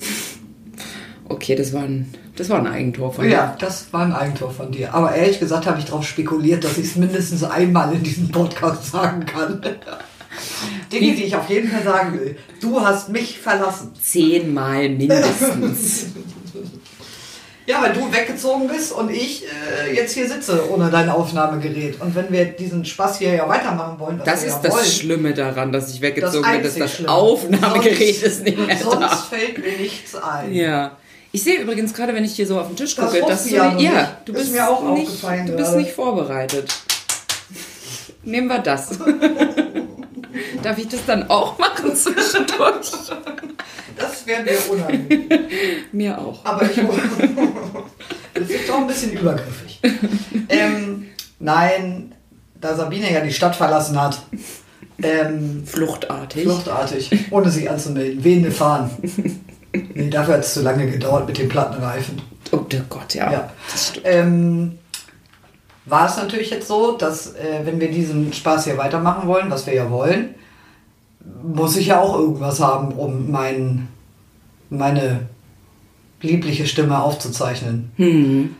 Okay, 1.30 1.54
das 1.54 1.74
war 1.74 1.82
ein, 1.82 2.08
das 2.36 2.48
war 2.48 2.58
ein 2.58 2.66
Eigentor 2.66 3.12
von 3.12 3.28
Ja, 3.28 3.54
das 3.60 3.92
war 3.92 4.00
ein 4.00 4.14
Eigentor 4.14 4.50
von 4.50 4.72
dir. 4.72 4.94
Aber 4.94 5.14
ehrlich 5.14 5.38
gesagt 5.38 5.66
habe 5.66 5.78
ich 5.78 5.84
darauf 5.84 6.06
spekuliert, 6.06 6.64
dass 6.64 6.78
ich 6.78 6.86
es 6.86 6.96
mindestens 6.96 7.44
einmal 7.44 7.92
in 7.94 8.02
diesem 8.02 8.30
Podcast 8.30 8.86
sagen 8.92 9.26
kann. 9.26 9.60
Dinge, 10.92 11.14
die 11.14 11.24
ich 11.24 11.36
auf 11.36 11.50
jeden 11.50 11.68
Fall 11.68 11.82
sagen 11.82 12.18
will. 12.18 12.36
Du 12.62 12.80
hast 12.80 13.10
mich 13.10 13.38
verlassen. 13.38 13.90
Zehnmal 14.00 14.88
mindestens. 14.88 16.06
Ja, 17.68 17.82
weil 17.82 17.92
du 17.92 18.10
weggezogen 18.10 18.66
bist 18.66 18.92
und 18.92 19.10
ich 19.10 19.44
äh, 19.44 19.94
jetzt 19.94 20.14
hier 20.14 20.26
sitze 20.26 20.70
ohne 20.70 20.88
dein 20.90 21.10
Aufnahmegerät. 21.10 22.00
Und 22.00 22.14
wenn 22.14 22.32
wir 22.32 22.46
diesen 22.46 22.82
Spaß 22.84 23.18
hier 23.18 23.34
ja 23.34 23.46
weitermachen 23.46 23.98
wollen, 24.00 24.22
Das 24.24 24.42
ist 24.42 24.54
ja 24.54 24.60
das 24.62 24.72
wollen, 24.74 24.84
Schlimme 24.86 25.34
daran, 25.34 25.70
dass 25.70 25.92
ich 25.92 26.00
weggezogen 26.00 26.50
bin, 26.50 26.62
dass 26.62 26.76
das 26.76 26.94
Schlimme. 26.94 27.12
Aufnahmegerät 27.12 27.98
Sonst- 28.14 28.22
ist 28.22 28.42
nicht 28.44 28.58
mehr 28.58 28.78
Sonst 28.78 29.00
da. 29.00 29.08
fällt 29.16 29.58
mir 29.58 29.76
nichts 29.76 30.14
ein. 30.16 30.54
Ja. 30.54 30.92
Ich 31.30 31.42
sehe 31.42 31.60
übrigens 31.60 31.92
gerade, 31.92 32.14
wenn 32.14 32.24
ich 32.24 32.32
hier 32.36 32.46
so 32.46 32.58
auf 32.58 32.68
den 32.68 32.76
Tisch 32.76 32.94
Das 32.96 33.04
gucke, 33.12 33.22
dass 33.26 33.44
du, 33.44 33.54
ja 33.54 33.76
ja, 33.78 34.16
du 34.24 34.32
Ist 34.32 34.38
bist 34.38 34.52
mir 34.52 34.66
auch 34.66 34.82
nicht, 34.94 35.06
aufgefallen 35.08 35.46
du 35.46 35.52
bist 35.52 35.68
gerade. 35.68 35.82
nicht 35.82 35.92
vorbereitet. 35.92 36.74
nehmen 38.24 38.46
wir 38.48 38.60
das. 38.60 38.98
Darf 40.62 40.78
ich 40.78 40.88
das 40.88 41.00
dann 41.06 41.28
auch 41.28 41.58
machen 41.58 41.94
zwischendurch? 41.94 42.92
Das 43.98 44.26
wäre 44.26 44.42
mir 44.42 44.58
unangenehm. 44.70 45.28
Mir 45.92 46.18
auch. 46.18 46.44
Aber 46.44 46.62
ich. 46.64 46.76
das 48.34 48.50
ist 48.50 48.68
doch 48.68 48.78
ein 48.78 48.86
bisschen 48.86 49.12
übergriffig. 49.12 49.80
Ähm, 50.48 51.06
nein, 51.38 52.14
da 52.60 52.76
Sabine 52.76 53.12
ja 53.12 53.20
die 53.20 53.32
Stadt 53.32 53.56
verlassen 53.56 54.00
hat, 54.00 54.22
ähm, 55.02 55.62
Fluchtartig. 55.64 56.42
fluchtartig, 56.42 57.10
ohne 57.30 57.50
sich 57.50 57.70
anzumelden, 57.70 58.24
wehende 58.24 58.50
Fahnen. 58.50 58.90
Nee, 59.94 60.10
dafür 60.10 60.34
hat 60.34 60.40
es 60.40 60.54
zu 60.54 60.62
lange 60.62 60.90
gedauert 60.90 61.26
mit 61.26 61.38
den 61.38 61.48
Plattenreifen. 61.48 62.20
Oh 62.52 62.56
der 62.58 62.80
Gott, 62.88 63.14
ja. 63.14 63.30
Ja. 63.30 63.50
Ähm, 64.04 64.78
war 65.84 66.08
es 66.08 66.16
natürlich 66.16 66.50
jetzt 66.50 66.68
so, 66.68 66.96
dass 66.96 67.34
äh, 67.34 67.60
wenn 67.64 67.80
wir 67.80 67.90
diesen 67.90 68.32
Spaß 68.32 68.64
hier 68.64 68.76
weitermachen 68.76 69.28
wollen, 69.28 69.50
was 69.50 69.66
wir 69.66 69.74
ja 69.74 69.90
wollen, 69.90 70.34
muss 71.42 71.76
ich 71.76 71.88
ja 71.88 72.00
auch 72.00 72.14
irgendwas 72.18 72.60
haben, 72.60 72.92
um 72.92 73.30
mein, 73.30 73.88
meine 74.70 75.28
liebliche 76.20 76.66
Stimme 76.66 77.00
aufzuzeichnen, 77.00 77.90
Hm. 77.96 78.54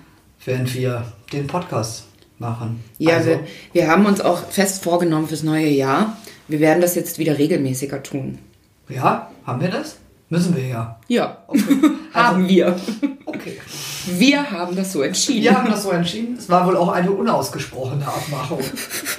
während 0.44 0.75
wir 0.75 1.04
den 1.32 1.46
Podcast 1.46 2.04
machen. 2.38 2.82
Ja, 2.98 3.16
also, 3.16 3.30
wir, 3.30 3.40
wir 3.72 3.88
haben 3.88 4.06
uns 4.06 4.20
auch 4.20 4.46
fest 4.50 4.84
vorgenommen 4.84 5.26
fürs 5.28 5.42
neue 5.42 5.68
Jahr. 5.68 6.16
Wir 6.46 6.60
werden 6.60 6.80
das 6.80 6.94
jetzt 6.94 7.18
wieder 7.18 7.37
regelmäßiger 7.38 8.02
tun. 8.02 8.38
ja, 8.88 9.30
haben 9.44 9.60
wir 9.60 9.68
das? 9.70 9.96
Müssen 10.30 10.54
wir 10.54 10.66
ja. 10.66 11.00
Ja, 11.08 11.38
Okay. 11.48 11.62
haben 12.14 12.46
wir. 12.48 12.76
Okay. 13.25 13.58
Wir 14.06 14.50
haben 14.50 14.76
das 14.76 14.92
so 14.92 15.00
entschieden. 15.02 15.42
Wir 15.42 15.56
haben 15.56 15.70
das 15.70 15.82
so 15.82 15.90
entschieden. 15.90 16.37
Es 16.38 16.48
war 16.50 16.66
wohl 16.66 16.76
auch 16.76 16.88
eine 16.88 17.10
unausgesprochene 17.10 18.06
Abmachung. 18.06 18.60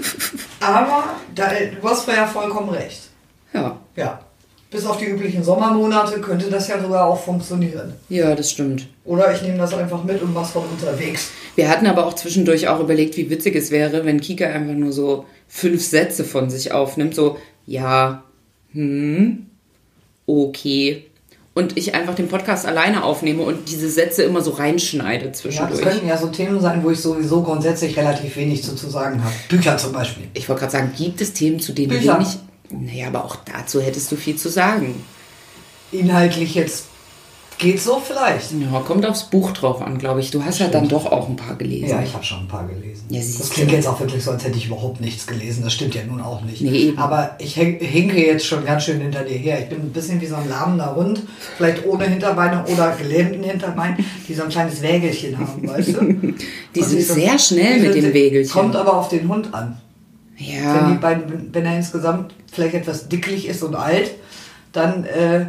Aber 0.60 1.04
da, 1.36 1.48
du 1.82 1.88
hast 1.90 2.08
ja 2.08 2.26
vollkommen 2.28 2.70
recht. 2.70 3.09
Ja, 3.54 3.80
Ja. 3.96 4.20
Bis 4.72 4.86
auf 4.86 4.98
die 4.98 5.06
üblichen 5.06 5.44
Sommermonate 5.44 6.22
könnte 6.22 6.48
das 6.48 6.68
ja 6.68 6.80
sogar 6.80 7.06
auch 7.06 7.20
funktionieren. 7.20 7.94
ja, 8.08 8.36
das 8.36 8.52
stimmt. 8.52 8.86
Oder 9.04 9.34
ich 9.34 9.42
nehme 9.42 9.58
das 9.58 9.74
einfach 9.74 10.04
mit 10.04 10.22
und 10.22 10.32
mach's 10.32 10.52
von 10.52 10.64
unterwegs. 10.64 11.32
Wir 11.56 11.68
hatten 11.70 11.88
aber 11.88 12.06
auch 12.06 12.14
zwischendurch 12.14 12.68
auch 12.68 12.80
überlegt, 12.80 13.18
wie 13.18 13.32
witzig 13.32 13.56
es 13.56 13.72
wäre, 13.72 14.06
wenn 14.06 14.22
Kika 14.22 14.46
einfach 14.46 14.76
nur 14.76 14.92
so 14.92 15.26
fünf 15.48 15.84
Sätze 15.84 16.24
von 16.24 16.52
sich 16.52 16.72
aufnimmt. 16.72 17.16
So, 17.16 17.38
ja, 17.66 18.24
hm, 18.74 19.48
okay. 20.28 21.06
Und 21.56 21.76
ich 21.76 21.96
einfach 21.96 22.14
den 22.14 22.28
Podcast 22.28 22.68
alleine 22.68 23.04
aufnehme 23.04 23.42
und 23.42 23.70
diese 23.70 23.90
Sätze 23.90 24.22
immer 24.22 24.42
so 24.42 24.52
reinschneide 24.52 25.26
Ja, 25.26 25.32
das 25.32 25.40
zwischendurch. 25.40 25.82
könnten 25.82 26.08
ja 26.08 26.16
so 26.16 26.28
Themen 26.28 26.62
sein, 26.62 26.84
wo 26.84 26.92
ich 26.92 27.00
sowieso 27.02 27.42
grundsätzlich 27.42 27.98
relativ 27.98 28.38
wenig 28.38 28.64
zu, 28.64 28.76
zu 28.76 28.88
sagen 28.88 29.24
habe. 29.24 29.34
Bücher 29.50 29.76
zum 29.78 29.94
Beispiel. 29.94 30.28
ich 30.36 30.48
wollte 30.48 30.60
gerade 30.60 30.72
sagen, 30.72 30.92
gibt 30.96 31.20
es 31.22 31.34
Themen, 31.34 31.60
zu 31.60 31.74
denen 31.74 31.90
Bücher. 31.90 32.20
nicht... 32.20 32.40
Naja, 32.72 33.08
aber 33.08 33.26
auch 33.26 33.36
dazu 33.38 33.82
hättest 33.82 34.12
du 34.12 34.16
viel 34.16 34.36
zu 34.36 34.50
sagen. 34.50 35.04
Inhaltlich 35.92 36.54
jetzt 36.56 36.86
geht 37.58 37.82
so 37.82 38.00
vielleicht. 38.00 38.52
Ja, 38.54 38.80
kommt 38.80 39.06
aufs 39.06 39.24
Buch 39.30 39.52
drauf 39.52 39.82
an, 39.82 39.98
glaube 39.98 40.22
ich. 40.22 40.32
Du 40.32 40.46
hast 40.46 40.60
ja 40.60 40.68
dann 40.70 40.88
doch 40.88 41.08
auch 41.12 41.28
ein 41.28 41.36
paar 41.36 41.56
gelesen. 41.56 41.90
Ja, 41.90 42.02
ich 42.02 42.14
habe 42.14 42.24
schon 42.24 42.40
ein 42.42 42.48
paar 42.48 42.66
gelesen. 42.66 43.04
Ja, 43.10 43.20
das 43.20 43.50
klingt 43.50 43.72
jetzt 43.72 43.86
auch 43.88 44.00
wirklich 44.00 44.24
so, 44.24 44.32
als 44.32 44.46
hätte 44.46 44.58
ich 44.58 44.68
überhaupt 44.68 45.02
nichts 45.02 45.28
gelesen. 45.28 45.64
Das 45.64 45.74
stimmt 45.74 45.94
ja 45.96 46.04
nun 46.06 46.22
auch 46.22 46.42
nicht. 46.42 46.62
Nee. 46.62 46.94
Aber 46.96 47.36
ich 47.40 47.56
hin- 47.56 47.78
hinke 47.82 48.24
jetzt 48.26 48.46
schon 48.46 48.64
ganz 48.64 48.86
schön 48.86 49.02
hinter 49.02 49.24
dir 49.24 49.38
her. 49.38 49.60
Ich 49.60 49.68
bin 49.68 49.80
ein 49.80 49.90
bisschen 49.92 50.22
wie 50.22 50.28
so 50.28 50.36
ein 50.36 50.48
lahmender 50.48 50.96
Hund, 50.96 51.22
vielleicht 51.58 51.86
ohne 51.86 52.06
Hinterbeine 52.08 52.64
oder 52.72 52.92
gelähmten 52.96 53.44
Hinterbein, 53.44 53.98
die 54.28 54.34
so 54.36 54.44
ein 54.44 54.50
kleines 54.50 54.82
Wägelchen 54.82 55.38
haben, 55.38 55.68
weißt 55.68 55.90
du? 55.98 56.00
Die 56.76 56.84
sind 56.84 57.02
so- 57.02 57.14
sehr 57.16 57.38
schnell 57.40 57.80
mit 57.82 57.96
dem 57.96 58.14
Wägelchen. 58.14 58.54
Kommt 58.54 58.76
aber 58.78 58.96
auf 58.96 59.10
den 59.10 59.28
Hund 59.28 59.54
an. 59.54 59.82
Wenn, 60.40 60.48
die 60.48 60.54
Ja, 60.54 60.98
beiden, 61.02 61.54
wenn 61.54 61.66
er 61.66 61.76
insgesamt 61.78 62.34
vielleicht 62.52 62.76
etwas 62.76 63.10
dicklich 63.10 63.48
ist 63.48 63.64
und 63.64 63.76
alt, 63.76 64.12
dann. 64.72 65.04
Äh, 65.04 65.48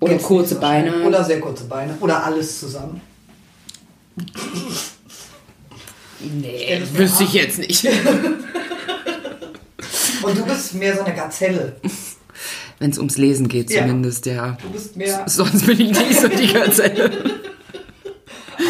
Oder 0.00 0.16
kurze. 0.18 0.54
Beine. 0.56 1.02
Oder 1.02 1.22
sehr 1.24 1.40
kurze 1.40 1.64
Beine. 1.64 1.94
Oder 2.00 2.24
alles 2.24 2.60
zusammen. 2.60 3.00
nee, 6.20 6.80
wüsste 6.92 7.24
ich 7.24 7.32
jetzt 7.34 7.58
nicht. 7.58 7.86
Und 10.22 10.38
du 10.38 10.44
bist 10.46 10.74
mehr 10.74 10.96
so 10.96 11.02
eine 11.02 11.14
Gazelle. 11.14 11.76
Wenn 12.78 12.90
es 12.90 12.98
ums 12.98 13.18
Lesen 13.18 13.48
geht 13.48 13.70
Ja. 13.70 13.82
zumindest, 13.82 14.26
ja. 14.26 14.56
Du 14.62 14.70
bist 14.70 14.96
mehr. 14.96 15.24
Sonst 15.26 15.66
bin 15.66 15.80
ich 15.80 15.90
nicht 15.90 16.20
so 16.20 16.28
die 16.28 16.52
Gazelle. 16.52 17.10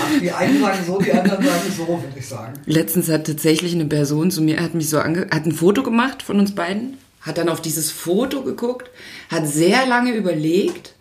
Ach, 0.00 0.20
die 0.20 0.30
einen 0.30 0.60
sagen 0.60 0.84
so, 0.86 0.98
die 0.98 1.12
anderen 1.12 1.44
sagen 1.44 1.72
so, 1.76 1.86
würde 1.86 2.18
ich 2.18 2.26
sagen. 2.26 2.54
Letztens 2.66 3.08
hat 3.08 3.26
tatsächlich 3.26 3.74
eine 3.74 3.86
Person 3.86 4.30
zu 4.30 4.42
mir, 4.42 4.60
hat 4.60 4.74
mich 4.74 4.88
so 4.88 4.98
ange 4.98 5.28
hat 5.30 5.46
ein 5.46 5.52
Foto 5.52 5.82
gemacht 5.82 6.22
von 6.22 6.38
uns 6.38 6.54
beiden, 6.54 6.98
hat 7.20 7.38
dann 7.38 7.48
auf 7.48 7.60
dieses 7.60 7.90
Foto 7.90 8.42
geguckt, 8.42 8.90
hat 9.30 9.46
sehr 9.46 9.86
lange 9.86 10.12
überlegt, 10.12 10.94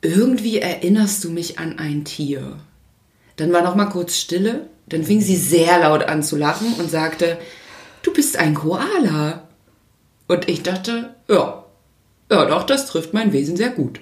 irgendwie 0.00 0.58
erinnerst 0.58 1.22
du 1.24 1.30
mich 1.30 1.58
an 1.58 1.78
ein 1.78 2.04
Tier. 2.04 2.58
Dann 3.36 3.52
war 3.52 3.62
noch 3.62 3.76
mal 3.76 3.86
kurz 3.86 4.16
Stille, 4.16 4.68
dann 4.86 5.04
fing 5.04 5.20
sie 5.20 5.36
sehr 5.36 5.78
laut 5.80 6.04
an 6.04 6.22
zu 6.22 6.36
lachen 6.36 6.74
und 6.74 6.90
sagte, 6.90 7.38
du 8.02 8.12
bist 8.12 8.36
ein 8.36 8.54
Koala. 8.54 9.48
Und 10.28 10.48
ich 10.48 10.62
dachte, 10.62 11.14
ja, 11.28 11.64
ja 12.30 12.44
doch, 12.44 12.64
das 12.64 12.86
trifft 12.86 13.14
mein 13.14 13.32
Wesen 13.32 13.56
sehr 13.56 13.70
gut. 13.70 14.00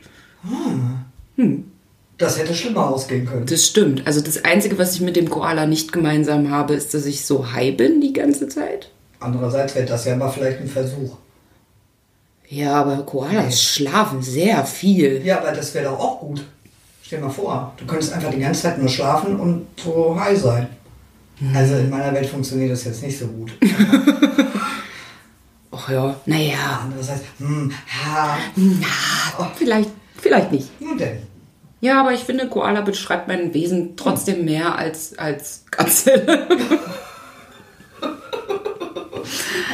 Das 2.20 2.38
hätte 2.38 2.54
schlimmer 2.54 2.90
ausgehen 2.90 3.26
können. 3.26 3.46
Das 3.46 3.66
stimmt. 3.66 4.06
Also 4.06 4.20
das 4.20 4.44
Einzige, 4.44 4.76
was 4.76 4.94
ich 4.94 5.00
mit 5.00 5.16
dem 5.16 5.30
Koala 5.30 5.64
nicht 5.64 5.90
gemeinsam 5.90 6.50
habe, 6.50 6.74
ist, 6.74 6.92
dass 6.92 7.06
ich 7.06 7.24
so 7.24 7.52
high 7.52 7.74
bin 7.74 8.02
die 8.02 8.12
ganze 8.12 8.46
Zeit. 8.46 8.90
Andererseits 9.20 9.74
wäre 9.74 9.86
das 9.86 10.04
ja 10.04 10.14
mal 10.16 10.28
vielleicht 10.28 10.60
ein 10.60 10.68
Versuch. 10.68 11.16
Ja, 12.46 12.74
aber 12.74 13.04
Koalas 13.04 13.62
schlafen 13.62 14.20
sehr 14.20 14.66
viel. 14.66 15.22
Ja, 15.24 15.38
aber 15.38 15.52
das 15.52 15.72
wäre 15.72 15.86
doch 15.86 15.98
auch 15.98 16.20
gut. 16.20 16.44
Stell 17.02 17.20
dir 17.20 17.24
mal 17.24 17.32
vor, 17.32 17.72
du 17.78 17.86
könntest 17.86 18.12
einfach 18.12 18.30
die 18.30 18.40
ganze 18.40 18.62
Zeit 18.62 18.78
nur 18.78 18.90
schlafen 18.90 19.40
und 19.40 19.66
so 19.82 20.14
high 20.20 20.38
sein. 20.38 20.66
Also 21.54 21.76
in 21.76 21.88
meiner 21.88 22.12
Welt 22.12 22.26
funktioniert 22.26 22.70
das 22.70 22.84
jetzt 22.84 23.02
nicht 23.02 23.18
so 23.18 23.28
gut. 23.28 23.50
Ach 25.70 25.88
ja, 25.88 26.20
naja, 26.26 26.80
Andererseits, 26.82 27.22
hm, 27.38 27.72
ha, 28.04 28.36
vielleicht, 29.56 29.88
vielleicht 30.20 30.52
nicht. 30.52 30.80
nun 30.82 30.98
denn. 30.98 31.29
Ja, 31.80 32.00
aber 32.00 32.12
ich 32.12 32.20
finde, 32.20 32.48
Koala 32.48 32.82
beschreibt 32.82 33.26
mein 33.28 33.54
Wesen 33.54 33.96
trotzdem 33.96 34.44
mehr 34.44 34.76
als, 34.78 35.18
als 35.18 35.64
Gazelle. 35.70 36.46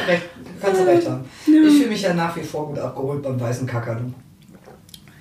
Recht, 0.07 0.23
kannst 0.61 0.81
du 0.81 0.85
recht 0.85 1.09
haben. 1.09 1.25
Ich 1.45 1.77
fühle 1.77 1.89
mich 1.89 2.01
ja 2.01 2.13
nach 2.13 2.35
wie 2.37 2.43
vor 2.43 2.67
gut 2.67 2.79
abgeholt 2.79 3.21
beim 3.23 3.39
weißen 3.39 3.67
Kakadu. 3.67 4.05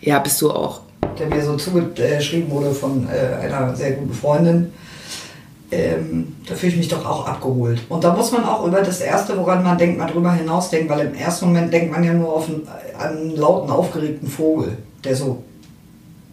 Ja, 0.01 0.21
bist 0.21 0.41
du 0.41 0.51
auch. 0.53 0.83
der 1.19 1.27
mir 1.27 1.43
so 1.43 1.57
zugeschrieben 1.57 2.51
wurde 2.51 2.73
von 2.73 3.09
äh, 3.09 3.45
einer 3.45 3.75
sehr 3.75 3.93
guten 3.93 4.15
Freundin, 4.15 4.73
ähm, 5.73 6.37
da 6.49 6.55
fühle 6.55 6.73
ich 6.73 6.79
mich 6.79 6.89
doch 6.89 7.05
auch 7.05 7.27
abgeholt. 7.27 7.81
Und 7.89 8.05
da 8.05 8.15
muss 8.15 8.31
man 8.31 8.45
auch 8.45 8.65
über 8.65 8.83
das 8.83 9.01
Erste, 9.01 9.37
woran 9.37 9.65
man 9.65 9.77
denkt, 9.77 9.99
mal 9.99 10.07
drüber 10.07 10.33
hinausdenken, 10.33 10.89
weil 10.89 11.07
im 11.07 11.15
ersten 11.15 11.47
Moment 11.47 11.73
denkt 11.73 11.91
man 11.91 12.05
ja 12.05 12.13
nur 12.13 12.33
auf 12.33 12.49
einen, 12.49 12.69
an 12.97 13.17
einen 13.17 13.37
lauten, 13.37 13.71
aufgeregten 13.71 14.29
Vogel, 14.29 14.79
der 15.03 15.17
so 15.17 15.43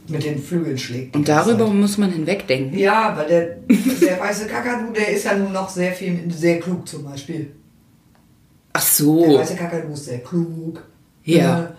mit 0.07 0.23
den 0.25 0.41
Flügeln 0.41 0.77
schlägt. 0.77 1.15
Und 1.15 1.27
darüber 1.27 1.65
Zeit. 1.67 1.75
muss 1.75 1.97
man 1.97 2.11
hinwegdenken. 2.11 2.77
Ja, 2.77 3.15
weil 3.17 3.27
der, 3.27 3.75
der 4.01 4.19
weiße 4.19 4.47
Kakadu, 4.47 4.91
der 4.93 5.09
ist 5.09 5.25
ja 5.25 5.35
nun 5.37 5.51
noch 5.53 5.69
sehr 5.69 5.91
viel, 5.93 6.31
sehr 6.31 6.59
klug 6.59 6.87
zum 6.87 7.03
Beispiel. 7.05 7.51
Ach 8.73 8.81
Der 8.81 9.05
so, 9.05 9.37
weiße 9.39 9.55
Kakadu 9.55 9.93
ist 9.93 10.05
sehr 10.05 10.19
klug. 10.19 10.83
Ja. 11.23 11.57
ne? 11.59 11.75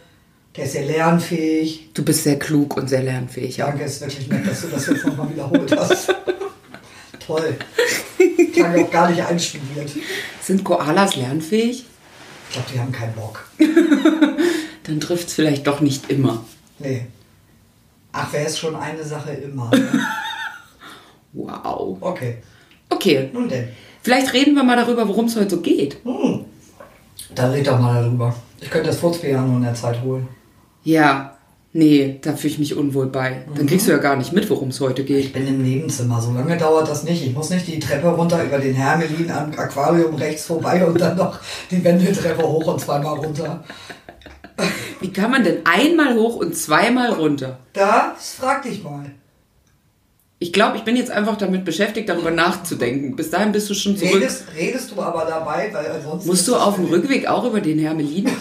Der 0.57 0.65
ist 0.65 0.73
sehr 0.73 0.85
lernfähig. 0.87 1.91
du 1.93 2.05
bist 2.05 2.23
sehr 2.25 2.39
klug 2.39 2.77
und 2.77 2.89
sehr 2.89 3.03
lernfähig. 3.03 3.57
Ja. 3.57 3.67
Danke, 3.67 3.85
ist 3.85 4.01
wirklich 4.01 4.29
nett, 4.29 4.47
dass 4.47 4.61
du 4.63 4.69
das 4.69 4.87
jetzt 4.87 5.05
nochmal 5.05 5.29
wiederholt 5.31 5.77
hast. 5.77 6.15
Toll. 7.27 7.57
Klang 8.53 8.85
auch 8.85 8.91
gar 8.91 9.11
nicht 9.11 9.25
einstudiert. 9.25 9.91
Sind 10.43 10.63
Koalas 10.63 11.17
lernfähig? 11.17 11.87
Ich 12.49 12.53
glaube, 12.55 12.69
die 12.73 12.79
haben 12.79 12.93
keinen 12.93 13.15
Bock. 13.15 13.49
Dann 14.85 15.01
trifft 15.01 15.27
es 15.29 15.35
vielleicht 15.35 15.67
doch 15.67 15.81
nicht 15.81 16.09
immer. 16.11 16.45
Nee. 16.79 17.07
Ach, 18.17 18.33
wäre 18.33 18.47
es 18.47 18.57
schon 18.59 18.77
eine 18.77 19.03
Sache 19.05 19.33
immer. 19.33 19.71
Ne? 19.71 19.83
Wow. 21.33 21.99
Okay. 22.01 22.37
Okay, 22.89 23.29
Nun 23.33 23.49
denn. 23.49 23.69
vielleicht 24.03 24.33
reden 24.33 24.55
wir 24.55 24.63
mal 24.63 24.77
darüber, 24.77 25.09
worum 25.09 25.25
es 25.25 25.35
heute 25.37 25.57
so 25.57 25.61
geht. 25.61 25.97
Hm. 26.05 26.45
Dann 27.35 27.51
red 27.51 27.67
doch 27.67 27.81
mal 27.81 28.05
darüber. 28.05 28.33
Ich 28.61 28.71
könnte 28.71 28.87
das 28.89 28.99
Furzpiano 28.99 29.57
in 29.57 29.63
der 29.63 29.75
Zeit 29.75 30.01
holen. 30.03 30.29
Ja, 30.85 31.37
nee, 31.73 32.21
da 32.23 32.35
fühle 32.35 32.53
ich 32.53 32.59
mich 32.61 32.77
unwohl 32.77 33.07
bei. 33.07 33.43
Dann 33.57 33.67
kriegst 33.67 33.89
du 33.89 33.91
ja 33.91 33.99
gar 33.99 34.15
nicht 34.15 34.33
mit, 34.33 34.49
worum 34.49 34.69
es 34.69 34.81
heute 34.81 35.03
Ich 35.03 35.09
geht. 35.09 35.33
bin 35.33 35.49
im 35.49 35.63
Nebenzimmer. 35.63 36.21
So 36.21 36.33
lange 36.33 36.57
dauert 36.57 36.89
das 36.89 37.03
nicht. 37.03 37.27
Ich 37.27 37.35
muss 37.35 37.51
nicht 37.51 37.67
die 37.67 37.81
Treppe 37.81 38.07
runter 38.09 38.45
über 38.45 38.59
den 38.59 38.75
Hermelin 38.75 39.29
am 39.33 39.51
Aquarium 39.59 40.15
rechts 40.15 40.45
vorbei 40.47 40.87
und 40.87 41.01
dann 41.01 41.17
noch 41.17 41.41
die 41.71 41.83
Wendeltreppe 41.83 42.43
hoch 42.47 42.67
und 42.73 42.81
zweimal 42.81 43.17
runter. 43.17 43.65
Wie 45.05 45.13
kann 45.13 45.31
man 45.31 45.45
denn 45.45 45.59
einmal 45.67 46.15
hoch 46.15 46.37
und 46.37 46.57
zweimal 46.57 47.11
runter? 47.11 47.59
Das 47.75 48.37
frag 48.41 48.63
dich 48.63 48.83
mal. 48.83 49.11
Ich 50.39 50.51
glaube, 50.51 50.79
ich 50.79 50.83
bin 50.83 50.97
jetzt 50.97 51.11
einfach 51.11 51.37
damit 51.37 51.67
beschäftigt, 51.67 52.09
darüber 52.09 52.31
nachzudenken. 52.31 53.15
Bis 53.15 53.29
dahin 53.29 53.53
bist 53.53 53.69
du 53.69 53.75
schon 53.75 53.99
zurück. 53.99 54.15
Redest, 54.15 54.45
redest 54.57 54.93
du 54.93 55.03
aber 55.03 55.27
dabei, 55.27 55.69
weil 55.75 55.91
ansonsten. 55.91 56.27
Musst 56.27 56.49
du 56.49 56.57
auf 56.57 56.77
dem 56.77 56.87
Rückweg 56.87 57.27
auch 57.27 57.45
über 57.45 57.61
den 57.61 57.79
Hermelin? 57.81 58.31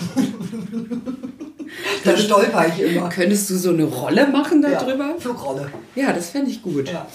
Da 2.05 2.15
stolper 2.15 2.67
ich 2.67 2.81
immer. 2.81 3.09
Könntest 3.09 3.49
du 3.49 3.57
so 3.57 3.69
eine 3.71 3.83
Rolle 3.83 4.27
machen 4.27 4.61
darüber? 4.61 5.05
Ja, 5.05 5.15
Flugrolle. 5.19 5.69
Ja, 5.95 6.13
das 6.13 6.29
fände 6.29 6.49
ich 6.51 6.61
gut. 6.61 6.89
Ja. 6.89 7.07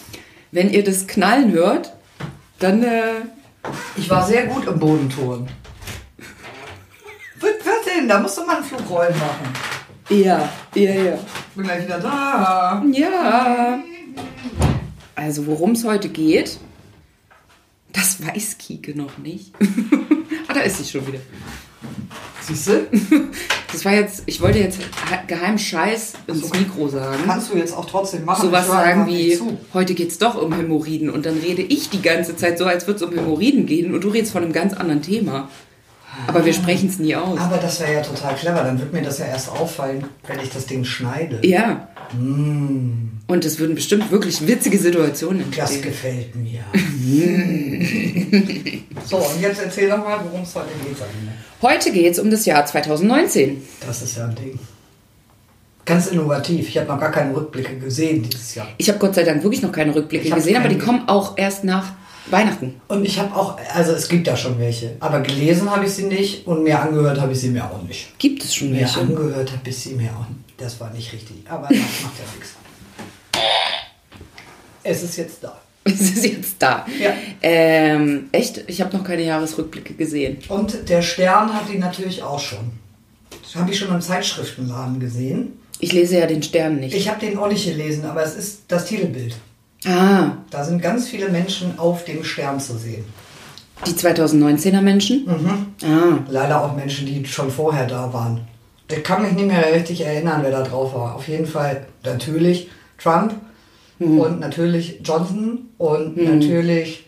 Wenn 0.51 0.71
ihr 0.71 0.85
das 0.85 1.07
Knallen 1.07 1.53
hört, 1.53 1.93
dann 2.59 2.83
äh, 2.83 3.03
Ich 3.97 4.11
war 4.11 4.27
sehr 4.27 4.47
gut 4.47 4.67
im 4.67 4.79
Bodenturnen. 4.79 5.49
Was 7.99 8.07
was 8.07 8.07
denn? 8.07 8.09
Da 8.09 8.21
musst 8.21 8.39
du 8.39 8.45
mal 8.45 8.57
einen 8.57 8.65
Flugrollen 8.65 9.15
machen. 9.19 9.49
ja, 10.11 10.49
ja, 10.75 10.91
ja. 10.93 11.15
Ich 11.15 11.55
bin 11.57 11.65
gleich 11.65 11.85
wieder 11.85 11.99
da. 11.99 12.83
Ja. 12.93 13.79
Also 15.15 15.47
worum 15.47 15.73
es 15.73 15.85
heute 15.85 16.09
geht, 16.09 16.59
das 17.93 18.25
weiß 18.25 18.59
Kike 18.59 18.97
noch 18.97 19.19
nicht. 19.19 19.53
ah, 20.49 20.55
da 20.55 20.61
ist 20.61 20.79
sie 20.79 20.85
schon 20.85 21.07
wieder. 21.07 21.19
Siehst 22.43 22.69
du? 22.69 22.87
Das 23.71 23.85
war 23.85 23.93
jetzt, 23.93 24.23
ich 24.25 24.41
wollte 24.41 24.59
jetzt 24.61 24.79
he- 24.81 25.27
geheim 25.27 25.59
Scheiß 25.59 26.15
ins 26.27 26.51
Mikro 26.55 26.89
sagen. 26.89 27.19
Kannst 27.27 27.53
du 27.53 27.59
jetzt 27.59 27.77
auch 27.77 27.85
trotzdem 27.85 28.25
machen. 28.25 28.47
Sowas 28.47 28.65
Ich 28.67 28.73
höre 28.73 28.81
sagen 28.81 29.07
wie, 29.07 29.39
heute 29.75 29.93
geht's 29.93 30.17
doch 30.17 30.41
um 30.41 30.55
Hämorrhoiden 30.55 31.11
und 31.11 31.27
dann 31.27 31.37
rede 31.37 31.61
ich 31.61 31.91
die 31.91 32.01
ganze 32.01 32.35
Zeit 32.35 32.57
so, 32.57 32.65
als 32.65 32.87
würde 32.87 33.05
es 33.05 33.11
um 33.11 33.15
Hämorrhoiden 33.15 33.67
gehen 33.67 33.93
und 33.95 34.03
du 34.03 34.09
redest 34.09 34.33
von 34.33 34.43
einem 34.43 34.55
ganz 34.55 34.73
anderen 34.73 35.03
Thema. 35.03 35.51
Aber 36.27 36.45
wir 36.45 36.53
sprechen 36.53 36.89
es 36.89 36.99
nie 36.99 37.15
aus. 37.15 37.39
Aber 37.39 37.57
das 37.59 37.81
wäre 37.81 37.95
ja 37.95 38.03
total 38.03 38.35
clever. 38.35 38.63
Dann 38.63 38.79
wird 38.79 38.93
mir 38.93 39.03
das 39.03 39.19
ja 39.19 39.27
erst 39.27 39.51
auffallen, 39.51 40.05
wenn 40.27 40.41
ich 40.41 40.51
das 40.51 40.67
Ding 40.67 40.85
schneide. 40.85 41.41
Ja. 41.47 41.89
Und 43.27 43.45
es 43.45 43.59
würden 43.59 43.75
bestimmt 43.75 44.11
wirklich 44.11 44.47
witzige 44.47 44.79
Situationen 44.79 45.45
Das 45.57 45.71
entstehen. 45.71 45.83
gefällt 45.83 46.35
mir. 46.37 46.61
so, 49.05 49.17
und 49.19 49.41
jetzt 49.41 49.63
erzähl 49.63 49.89
doch 49.91 49.99
mal, 49.99 50.19
worum 50.25 50.43
es 50.43 50.55
heute 50.55 50.69
geht. 50.85 50.97
Heute 51.63 51.93
geht's 51.93 52.19
um 52.19 52.31
das 52.31 52.47
Jahr 52.47 52.65
2019. 52.65 53.63
Das 53.87 54.03
ist 54.03 54.17
ja 54.17 54.25
ein 54.27 54.35
Ding. 54.35 54.59
Ganz 55.85 56.09
innovativ. 56.09 56.69
Ich 56.69 56.77
habe 56.79 56.89
noch 56.89 57.01
gar 57.01 57.11
keine 57.11 57.35
Rückblicke 57.35 57.79
gesehen 57.79 58.23
dieses 58.23 58.55
Jahr. 58.55 58.69
Ich 58.77 58.89
habe 58.89 58.99
Gott 58.99 59.15
sei 59.15 59.25
Dank 59.25 59.43
wirklich 59.43 59.63
noch 59.63 59.73
keine 59.73 59.95
Rückblicke 59.95 60.31
gesehen, 60.31 60.57
aber 60.57 60.69
die 60.69 60.77
keine. 60.77 60.99
kommen 60.99 61.09
auch 61.09 61.39
erst 61.39 61.65
nach 61.65 61.93
Weihnachten. 62.31 62.81
Und 62.89 63.05
ich 63.05 63.19
habe 63.19 63.35
auch, 63.35 63.59
also 63.75 63.93
es 63.93 64.09
gibt 64.09 64.27
da 64.27 64.37
schon 64.37 64.59
welche, 64.59 64.97
aber 65.01 65.21
gelesen 65.21 65.71
habe 65.71 65.87
ich 65.87 65.93
sie 65.93 66.05
nicht 66.05 66.47
und 66.47 66.63
mir 66.63 66.79
angehört 66.81 67.21
habe 67.21 67.33
ich 67.33 67.41
sie 67.41 67.49
mir 67.51 67.65
auch 67.65 67.83
nicht. 67.83 68.19
Gibt 68.19 68.45
es 68.45 68.55
schon 68.55 68.71
Mir 68.71 68.81
welche? 68.81 69.01
angehört 69.01 69.51
habe 69.53 69.69
ich 69.69 69.77
sie 69.79 69.95
mir 69.95 70.11
auch 70.11 70.29
nicht. 70.29 70.41
Das 70.59 70.79
war 70.81 70.91
nicht 70.91 71.13
richtig, 71.13 71.37
aber 71.49 71.69
das 71.69 71.79
macht 71.79 72.19
ja 72.19 72.25
nichts. 72.37 72.55
Es 74.83 75.03
ist 75.03 75.17
jetzt 75.17 75.43
da. 75.45 75.61
Es 75.85 76.01
ist 76.03 76.25
jetzt 76.27 76.57
da. 76.59 76.85
Ja. 77.01 77.15
Ähm, 77.41 78.29
echt? 78.33 78.63
Ich 78.67 78.83
habe 78.83 78.95
noch 78.95 79.05
keine 79.05 79.23
Jahresrückblicke 79.23 79.95
gesehen. 79.95 80.37
Und 80.49 80.87
der 80.91 81.01
Stern 81.01 81.55
hat 81.55 81.63
die 81.73 81.79
natürlich 81.79 82.23
auch 82.23 82.41
schon. 82.41 82.73
Das 83.43 83.55
habe 83.57 83.71
ich 83.71 83.79
schon 83.79 83.95
im 83.95 84.01
Zeitschriftenladen 84.03 85.01
gesehen. 85.01 85.53
Ich 85.81 85.93
lese 85.93 86.19
ja 86.19 86.27
den 86.27 86.43
Stern 86.43 86.81
nicht. 86.81 86.95
Ich 86.95 87.09
habe 87.09 87.21
den 87.25 87.39
auch 87.39 87.49
nicht 87.49 87.65
gelesen, 87.65 88.05
aber 88.05 88.23
es 88.23 88.35
ist 88.35 88.63
das 88.69 88.85
Titelbild. 88.85 89.37
Ah, 89.87 90.33
Da 90.51 90.65
sind 90.65 90.81
ganz 90.83 91.09
viele 91.09 91.29
Menschen 91.29 91.79
auf 91.79 92.05
dem 92.05 92.25
Stern 92.25 92.61
zu 92.61 92.77
sehen. 92.77 93.05
die 93.87 93.93
2019er 93.93 94.81
Menschen? 94.81 95.27
Ah, 95.85 96.19
Leider 96.29 96.63
auch 96.65 96.75
Menschen, 96.75 97.07
die 97.07 97.25
schon 97.27 97.51
vorher 97.51 97.87
da 97.87 98.13
waren. 98.13 98.41
Ich 98.91 99.03
kann 99.05 99.23
mich 99.23 99.33
nicht 99.33 99.47
mehr 99.47 99.73
richtig 99.73 100.01
erinnern, 100.01 100.41
wer 100.43 100.51
da 100.51 100.63
drauf 100.63 100.95
war. 100.95 101.15
Auf 101.15 101.29
jeden 101.29 101.47
Fall 101.47 101.87
natürlich 102.05 102.69
Trump 102.97 103.35
und 103.99 104.41
natürlich 104.41 105.01
Johnson 105.05 105.69
und 105.77 106.17
natürlich. 106.17 107.05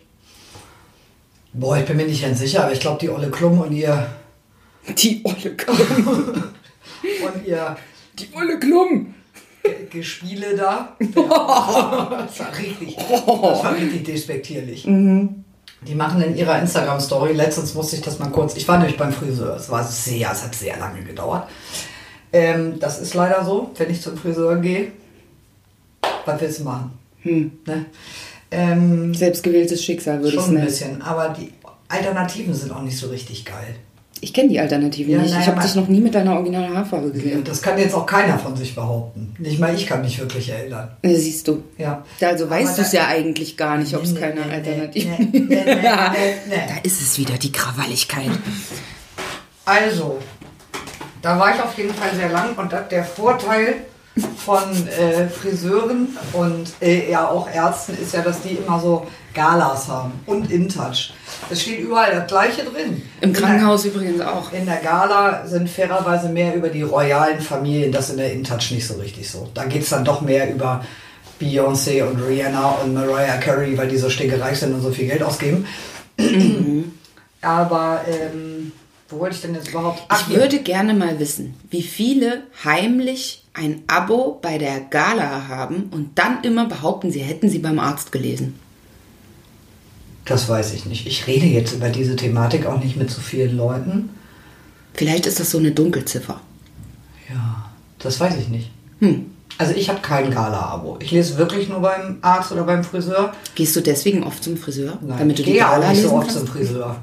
Boah, 1.53 1.77
ich 1.77 1.85
bin 1.85 1.97
mir 1.97 2.05
nicht 2.05 2.21
ganz 2.21 2.39
sicher, 2.39 2.63
aber 2.63 2.73
ich 2.73 2.79
glaube, 2.79 2.99
die 3.01 3.09
Olle 3.09 3.29
Klum 3.29 3.59
und 3.59 3.71
ihr. 3.73 4.07
die 4.97 5.21
Olle 5.25 5.55
Klum. 5.55 5.77
Und 7.03 7.47
ihr 7.47 7.75
Die 8.17 8.27
Olle 8.35 8.59
Klum. 8.59 9.13
Ge- 9.63 9.85
Gespiele 9.89 10.55
da. 10.55 10.95
das 10.99 12.39
war 12.39 12.57
richtig, 12.57 12.95
das 12.97 13.25
war 13.63 13.75
richtig 13.75 14.03
despektierlich. 14.05 14.83
Die 14.83 15.95
machen 15.95 16.21
in 16.21 16.35
ihrer 16.37 16.59
Instagram-Story, 16.59 17.33
letztens 17.33 17.73
musste 17.73 17.95
ich 17.95 18.01
das 18.03 18.19
mal 18.19 18.29
kurz, 18.29 18.55
ich 18.55 18.67
war 18.67 18.77
nämlich 18.77 18.97
beim 18.97 19.11
Friseur, 19.11 19.55
es 19.55 19.69
war 19.69 19.83
sehr, 19.83 20.31
es 20.31 20.43
hat 20.43 20.53
sehr 20.53 20.77
lange 20.77 21.01
gedauert. 21.03 21.47
Ähm, 22.33 22.79
das 22.79 22.99
ist 23.01 23.13
leider 23.13 23.43
so, 23.43 23.71
wenn 23.77 23.89
ich 23.89 24.01
zum 24.01 24.15
Friseur 24.15 24.57
gehe. 24.57 24.91
Was 26.25 26.39
willst 26.39 26.59
du 26.59 26.63
machen? 26.65 26.91
Ne? 27.23 27.85
Ähm, 28.51 29.13
Selbstgewähltes 29.13 29.83
Schicksal 29.83 30.17
würde 30.19 30.29
ich 30.29 30.35
es 30.39 30.45
schon 30.45 30.57
ein 30.57 30.65
bisschen, 30.65 31.01
aber 31.01 31.29
die 31.29 31.51
Alternativen 31.87 32.53
sind 32.53 32.71
auch 32.71 32.81
nicht 32.81 32.97
so 32.97 33.07
richtig 33.09 33.43
geil. 33.45 33.75
Ich 34.23 34.33
kenne 34.33 34.49
die 34.49 34.59
Alternativen 34.59 35.13
Ja, 35.13 35.17
nicht. 35.19 35.31
naja, 35.31 35.41
Ich 35.41 35.47
habe 35.47 35.61
dich 35.61 35.73
noch 35.75 35.87
nie 35.87 35.99
mit 35.99 36.13
deiner 36.13 36.35
originalen 36.35 36.75
Haarfarbe 36.77 37.09
gesehen. 37.11 37.43
Das 37.43 37.59
kann 37.61 37.75
jetzt 37.79 37.95
auch 37.95 38.05
keiner 38.05 38.37
von 38.37 38.55
sich 38.55 38.75
behaupten. 38.75 39.33
Nicht 39.39 39.59
mal 39.59 39.73
ich 39.73 39.87
kann 39.87 40.01
mich 40.01 40.19
wirklich 40.19 40.47
erinnern. 40.49 40.89
Siehst 41.03 41.47
du. 41.47 41.63
Ja. 41.79 42.03
Also 42.21 42.47
weißt 42.47 42.77
du 42.77 42.83
es 42.83 42.91
ja 42.91 43.07
eigentlich 43.07 43.57
gar 43.57 43.77
nicht, 43.77 43.95
ob 43.95 44.03
es 44.03 44.11
Nee, 44.11 44.19
keine 44.19 44.41
nee, 44.45 44.53
Alternative 44.53 45.09
nee, 45.19 45.29
nee, 45.31 45.55
nee. 45.55 45.75
Da 45.75 46.75
ist 46.83 47.01
es 47.01 47.17
wieder, 47.17 47.33
die 47.39 47.51
Krawalligkeit. 47.51 48.29
Also, 49.65 50.17
da 51.21 51.39
war 51.39 51.55
ich 51.55 51.61
auf 51.61 51.75
jeden 51.77 51.93
Fall 51.93 52.09
sehr 52.15 52.29
lang 52.29 52.55
und 52.57 52.71
das- 52.71 52.87
der 52.89 53.03
Vorteil 53.03 53.75
von 54.37 54.87
äh, 54.87 55.27
Friseuren 55.29 56.17
und 56.33 56.67
äh, 56.81 57.09
ja 57.09 57.29
auch 57.29 57.49
Ärzten 57.49 57.97
ist 58.01 58.13
ja, 58.13 58.21
dass 58.21 58.41
die 58.41 58.55
immer 58.55 58.79
so 58.79 59.07
Galas 59.33 59.87
haben 59.87 60.11
und 60.25 60.51
InTouch. 60.51 61.13
Es 61.49 61.61
steht 61.61 61.79
überall 61.79 62.11
das 62.13 62.27
Gleiche 62.27 62.63
drin. 62.63 63.01
Im 63.21 63.31
Krankenhaus 63.31 63.85
übrigens 63.85 64.19
auch. 64.21 64.51
In 64.51 64.65
der 64.65 64.77
Gala 64.77 65.45
sind 65.47 65.69
fairerweise 65.69 66.27
mehr 66.29 66.53
über 66.55 66.67
die 66.67 66.81
royalen 66.81 67.39
Familien, 67.39 67.91
das 67.91 68.09
in 68.09 68.17
der 68.17 68.33
InTouch 68.33 68.71
nicht 68.71 68.85
so 68.85 68.95
richtig 68.95 69.29
so. 69.29 69.49
Da 69.53 69.65
geht 69.65 69.83
es 69.83 69.89
dann 69.89 70.03
doch 70.03 70.19
mehr 70.21 70.51
über 70.51 70.83
Beyoncé 71.39 72.03
und 72.03 72.19
Rihanna 72.21 72.79
und 72.83 72.93
Mariah 72.93 73.37
Carey, 73.37 73.77
weil 73.77 73.87
die 73.87 73.97
so 73.97 74.09
stinkereich 74.09 74.59
sind 74.59 74.73
und 74.73 74.81
so 74.81 74.91
viel 74.91 75.07
Geld 75.07 75.23
ausgeben. 75.23 75.65
Aber 77.41 78.01
ähm, 78.07 78.71
wo 79.09 79.19
wollte 79.19 79.35
ich 79.35 79.41
denn 79.41 79.55
jetzt 79.55 79.69
überhaupt? 79.69 80.03
Ach, 80.09 80.27
Ich 80.29 80.35
würde 80.35 80.59
gerne 80.59 80.93
mal 80.93 81.19
wissen, 81.19 81.55
wie 81.69 81.81
viele 81.81 82.43
heimlich 82.63 83.40
ein 83.53 83.81
Abo 83.87 84.39
bei 84.41 84.57
der 84.57 84.79
Gala 84.79 85.47
haben 85.47 85.89
und 85.91 86.17
dann 86.17 86.43
immer 86.43 86.67
behaupten, 86.67 87.11
sie 87.11 87.19
hätten 87.19 87.49
sie 87.49 87.59
beim 87.59 87.79
Arzt 87.79 88.11
gelesen. 88.11 88.55
Das 90.25 90.47
weiß 90.47 90.73
ich 90.73 90.85
nicht. 90.85 91.07
Ich 91.07 91.27
rede 91.27 91.45
jetzt 91.47 91.73
über 91.73 91.89
diese 91.89 92.15
Thematik 92.15 92.65
auch 92.65 92.79
nicht 92.81 92.95
mit 92.95 93.09
so 93.09 93.21
vielen 93.21 93.57
Leuten. 93.57 94.09
Vielleicht 94.93 95.25
ist 95.25 95.39
das 95.39 95.51
so 95.51 95.57
eine 95.57 95.71
Dunkelziffer. 95.71 96.39
Ja, 97.29 97.69
das 97.99 98.19
weiß 98.19 98.35
ich 98.37 98.49
nicht. 98.49 98.71
Hm. 98.99 99.25
Also 99.57 99.73
ich 99.73 99.89
habe 99.89 99.99
kein 100.01 100.31
Gala-Abo. 100.31 100.97
Ich 101.01 101.11
lese 101.11 101.37
wirklich 101.37 101.69
nur 101.69 101.81
beim 101.81 102.17
Arzt 102.21 102.51
oder 102.51 102.63
beim 102.63 102.83
Friseur. 102.83 103.33
Gehst 103.55 103.75
du 103.75 103.81
deswegen 103.81 104.23
oft 104.23 104.43
zum 104.43 104.57
Friseur? 104.57 104.97
Nein, 105.01 105.17
damit 105.19 105.37
du 105.37 105.41
ich 105.41 105.47
die 105.47 105.53
gehe 105.53 105.67
auch 105.67 105.71
Gala 105.71 105.89
nicht 105.89 105.97
lesen 105.97 106.09
so 106.09 106.15
oft 106.15 106.27
kannst? 106.27 106.39
zum 106.39 106.47
Friseur. 106.47 106.95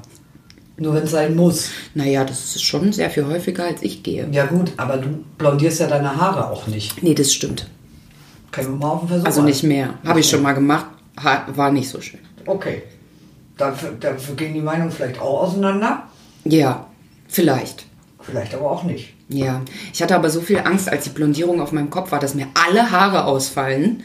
Nur 0.79 0.93
wenn 0.95 1.03
es 1.03 1.11
sein 1.11 1.35
muss. 1.35 1.69
Naja, 1.93 2.23
das 2.23 2.55
ist 2.55 2.63
schon 2.63 2.93
sehr 2.93 3.09
viel 3.09 3.25
häufiger, 3.25 3.65
als 3.65 3.81
ich 3.81 4.01
gehe. 4.01 4.27
Ja 4.31 4.45
gut, 4.45 4.71
aber 4.77 4.97
du 4.97 5.09
blondierst 5.37 5.81
ja 5.81 5.87
deine 5.87 6.15
Haare 6.15 6.49
auch 6.49 6.67
nicht. 6.67 7.03
Nee, 7.03 7.13
das 7.13 7.33
stimmt. 7.33 7.67
Können 8.51 8.69
wir 8.69 8.75
mal 8.77 8.91
auf 8.91 9.01
den 9.01 9.09
Versuch 9.09 9.25
Also 9.25 9.41
nicht 9.41 9.63
mehr. 9.63 9.95
Habe 10.05 10.21
ich 10.21 10.29
schon 10.29 10.41
mal 10.41 10.53
gemacht. 10.53 10.85
War 11.47 11.71
nicht 11.71 11.89
so 11.89 11.99
schön. 12.01 12.21
Okay. 12.45 12.83
Dafür, 13.57 13.91
dafür 13.99 14.35
gehen 14.35 14.53
die 14.53 14.61
Meinungen 14.61 14.91
vielleicht 14.91 15.19
auch 15.19 15.43
auseinander. 15.43 16.03
Ja, 16.45 16.87
vielleicht. 17.27 17.85
Vielleicht 18.21 18.55
aber 18.55 18.71
auch 18.71 18.83
nicht. 18.83 19.13
Ja. 19.27 19.61
Ich 19.93 20.01
hatte 20.01 20.15
aber 20.15 20.29
so 20.29 20.41
viel 20.41 20.59
Angst, 20.59 20.89
als 20.89 21.03
die 21.03 21.09
Blondierung 21.09 21.61
auf 21.61 21.71
meinem 21.71 21.89
Kopf 21.89 22.11
war, 22.11 22.19
dass 22.19 22.35
mir 22.35 22.47
alle 22.53 22.89
Haare 22.89 23.25
ausfallen. 23.25 24.03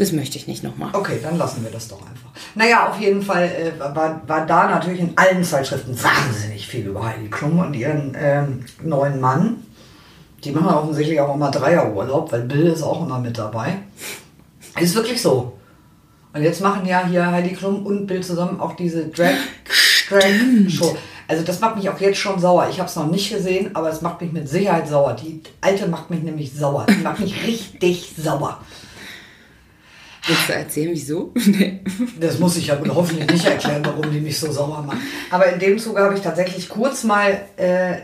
Das 0.00 0.12
möchte 0.12 0.38
ich 0.38 0.48
nicht 0.48 0.64
nochmal. 0.64 0.88
Okay, 0.94 1.18
dann 1.22 1.36
lassen 1.36 1.62
wir 1.62 1.70
das 1.70 1.88
doch 1.88 2.00
einfach. 2.00 2.30
Naja, 2.54 2.88
auf 2.88 2.98
jeden 2.98 3.20
Fall 3.20 3.44
äh, 3.44 3.78
war, 3.78 4.22
war 4.26 4.46
da 4.46 4.66
natürlich 4.66 5.00
in 5.00 5.12
allen 5.14 5.44
Zeitschriften 5.44 5.94
wahnsinnig 6.02 6.66
viel 6.66 6.86
über 6.86 7.04
Heidi 7.04 7.28
Klum 7.28 7.58
und 7.58 7.74
ihren 7.74 8.16
ähm, 8.18 8.64
neuen 8.82 9.20
Mann. 9.20 9.58
Die 10.42 10.52
machen 10.52 10.68
offensichtlich 10.68 11.20
auch 11.20 11.34
immer 11.34 11.50
Dreierurlaub, 11.50 12.32
weil 12.32 12.44
Bill 12.44 12.68
ist 12.68 12.82
auch 12.82 13.04
immer 13.04 13.18
mit 13.18 13.36
dabei. 13.36 13.76
Ist 14.80 14.94
wirklich 14.94 15.20
so. 15.20 15.58
Und 16.32 16.44
jetzt 16.44 16.62
machen 16.62 16.86
ja 16.86 17.06
hier 17.06 17.30
Heidi 17.30 17.52
Klum 17.52 17.84
und 17.84 18.06
Bill 18.06 18.22
zusammen 18.22 18.58
auch 18.58 18.76
diese 18.76 19.08
Drag, 19.08 19.34
Drag 20.08 20.24
Show. 20.70 20.96
Also 21.28 21.44
das 21.44 21.60
macht 21.60 21.76
mich 21.76 21.90
auch 21.90 22.00
jetzt 22.00 22.18
schon 22.18 22.40
sauer. 22.40 22.68
Ich 22.70 22.78
habe 22.78 22.88
es 22.88 22.96
noch 22.96 23.10
nicht 23.10 23.30
gesehen, 23.30 23.76
aber 23.76 23.90
es 23.90 24.00
macht 24.00 24.22
mich 24.22 24.32
mit 24.32 24.48
Sicherheit 24.48 24.88
sauer. 24.88 25.12
Die 25.12 25.42
alte 25.60 25.88
macht 25.88 26.08
mich 26.08 26.22
nämlich 26.22 26.54
sauer. 26.54 26.86
Die 26.88 27.02
macht 27.02 27.20
mich 27.20 27.34
richtig 27.46 28.14
sauer. 28.16 28.60
Willst 30.30 30.48
du 30.48 30.52
erzählen, 30.52 30.90
wieso? 30.92 31.32
nee. 31.46 31.80
Das 32.20 32.38
muss 32.38 32.56
ich 32.56 32.68
ja 32.68 32.80
wohl 32.80 32.94
hoffentlich 32.94 33.28
nicht 33.28 33.44
erklären, 33.44 33.82
warum 33.84 34.12
die 34.12 34.20
mich 34.20 34.38
so 34.38 34.52
sauer 34.52 34.84
macht. 34.86 34.98
Aber 35.30 35.52
in 35.52 35.58
dem 35.58 35.76
Zuge 35.76 36.00
habe 36.00 36.14
ich 36.14 36.20
tatsächlich 36.20 36.68
kurz 36.68 37.02
mal 37.02 37.40
äh, 37.56 37.96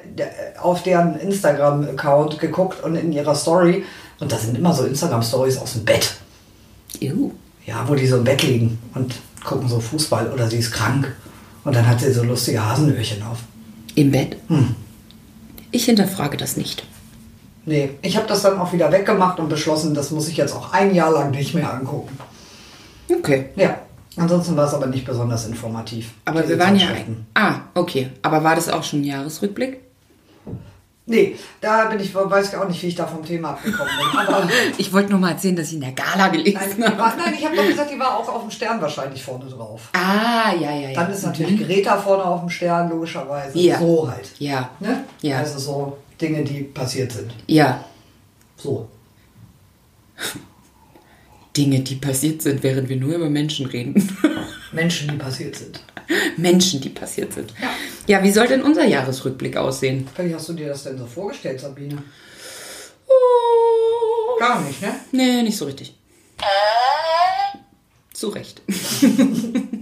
auf 0.58 0.82
deren 0.82 1.20
Instagram-Account 1.20 2.40
geguckt 2.40 2.82
und 2.82 2.96
in 2.96 3.12
ihrer 3.12 3.36
Story. 3.36 3.84
Und 4.18 4.32
da 4.32 4.38
sind 4.38 4.58
immer 4.58 4.74
so 4.74 4.84
Instagram-Stories 4.84 5.58
aus 5.58 5.74
dem 5.74 5.84
Bett. 5.84 6.16
Ew. 7.00 7.30
Ja, 7.64 7.88
wo 7.88 7.94
die 7.94 8.08
so 8.08 8.16
im 8.16 8.24
Bett 8.24 8.42
liegen 8.42 8.78
und 8.94 9.14
gucken 9.44 9.68
so 9.68 9.78
Fußball 9.78 10.32
oder 10.32 10.48
sie 10.48 10.58
ist 10.58 10.72
krank. 10.72 11.14
Und 11.62 11.76
dann 11.76 11.86
hat 11.86 12.00
sie 12.00 12.12
so 12.12 12.24
lustige 12.24 12.64
Hasenöhrchen 12.64 13.22
auf. 13.22 13.38
Im 13.94 14.10
Bett? 14.10 14.36
Hm. 14.48 14.74
Ich 15.70 15.84
hinterfrage 15.84 16.36
das 16.36 16.56
nicht. 16.56 16.84
Nee, 17.66 17.90
ich 18.00 18.16
habe 18.16 18.28
das 18.28 18.42
dann 18.42 18.58
auch 18.60 18.72
wieder 18.72 18.90
weggemacht 18.92 19.40
und 19.40 19.48
beschlossen, 19.48 19.92
das 19.92 20.12
muss 20.12 20.28
ich 20.28 20.36
jetzt 20.36 20.54
auch 20.54 20.72
ein 20.72 20.94
Jahr 20.94 21.10
lang 21.10 21.32
nicht 21.32 21.52
mehr 21.52 21.72
angucken. 21.72 22.16
Okay. 23.10 23.50
Ja, 23.56 23.80
ansonsten 24.16 24.56
war 24.56 24.66
es 24.66 24.74
aber 24.74 24.86
nicht 24.86 25.04
besonders 25.04 25.46
informativ. 25.46 26.12
Aber 26.24 26.48
wir 26.48 26.58
waren 26.60 26.76
ja. 26.76 26.88
Ah, 27.34 27.56
okay. 27.74 28.10
Aber 28.22 28.44
war 28.44 28.54
das 28.54 28.68
auch 28.68 28.84
schon 28.84 29.00
ein 29.00 29.04
Jahresrückblick? 29.04 29.80
Nee, 31.08 31.36
da 31.60 31.84
bin 31.84 32.00
ich, 32.00 32.12
weiß 32.12 32.48
ich 32.48 32.56
auch 32.56 32.68
nicht, 32.68 32.82
wie 32.82 32.88
ich 32.88 32.96
da 32.96 33.06
vom 33.06 33.24
Thema 33.24 33.50
abgekommen 33.50 33.92
bin. 33.96 34.18
Aber 34.18 34.48
Ich 34.78 34.92
wollte 34.92 35.10
nur 35.10 35.20
mal 35.20 35.30
erzählen, 35.30 35.54
dass 35.54 35.68
ich 35.68 35.74
in 35.74 35.80
der 35.80 35.92
Gala 35.92 36.16
nein, 36.16 36.32
gelesen 36.32 36.84
habe. 36.84 36.98
war, 36.98 37.14
nein 37.16 37.32
ich 37.36 37.44
habe 37.44 37.54
doch 37.54 37.66
gesagt, 37.66 37.92
die 37.92 37.98
war 37.98 38.16
auch 38.16 38.28
auf 38.28 38.42
dem 38.42 38.50
Stern 38.50 38.80
wahrscheinlich 38.80 39.22
vorne 39.22 39.44
drauf. 39.44 39.90
Ah, 39.92 40.52
ja, 40.52 40.72
ja, 40.72 40.88
ja. 40.88 40.94
Dann 40.94 41.12
ist 41.12 41.24
natürlich 41.24 41.64
Greta 41.64 41.96
vorne 41.96 42.24
auf 42.24 42.40
dem 42.40 42.50
Stern, 42.50 42.90
logischerweise. 42.90 43.56
Ja. 43.56 43.78
So 43.78 44.10
halt. 44.10 44.30
Ja. 44.38 44.70
Ne? 44.80 45.04
Ja. 45.22 45.38
Also 45.38 45.60
so 45.60 45.98
Dinge, 46.20 46.44
die 46.44 46.62
passiert 46.62 47.12
sind. 47.12 47.32
Ja. 47.46 47.84
So. 48.56 48.88
Dinge, 51.56 51.80
die 51.80 51.96
passiert 51.96 52.42
sind, 52.42 52.62
während 52.62 52.88
wir 52.88 52.96
nur 52.96 53.14
über 53.14 53.28
Menschen 53.28 53.66
reden. 53.66 53.94
Menschen, 54.72 55.08
die 55.08 55.16
passiert 55.16 55.56
sind. 55.56 55.82
Menschen, 56.36 56.80
die 56.80 56.90
passiert 56.90 57.32
sind. 57.32 57.52
Ja. 57.60 57.70
Ja, 58.06 58.22
wie 58.22 58.30
soll 58.30 58.46
denn 58.46 58.62
unser 58.62 58.84
Jahresrückblick 58.84 59.56
aussehen? 59.56 60.06
Wie 60.16 60.32
hast 60.32 60.48
du 60.48 60.52
dir 60.52 60.68
das 60.68 60.84
denn 60.84 60.96
so 60.96 61.06
vorgestellt, 61.06 61.60
Sabine? 61.60 62.02
Oh. 63.08 64.38
Gar 64.38 64.62
nicht, 64.62 64.80
ne? 64.80 64.94
Nee, 65.12 65.42
nicht 65.42 65.56
so 65.56 65.64
richtig. 65.64 65.94
Zu 68.12 68.28
Recht. 68.28 68.62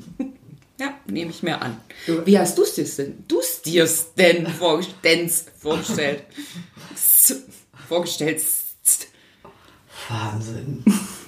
nehme 1.06 1.30
ich 1.30 1.42
mir 1.42 1.60
an. 1.60 1.76
Wie 2.24 2.38
hast 2.38 2.56
du 2.58 2.62
es 2.62 2.74
dir 2.74 2.84
denn, 2.84 3.24
du's 3.28 3.62
dir's 3.62 4.14
denn 4.14 4.46
vorgestellt? 4.46 5.30
vorgestellt? 5.60 6.22
vorgestellt. 7.88 8.42
Wahnsinn. 10.08 10.84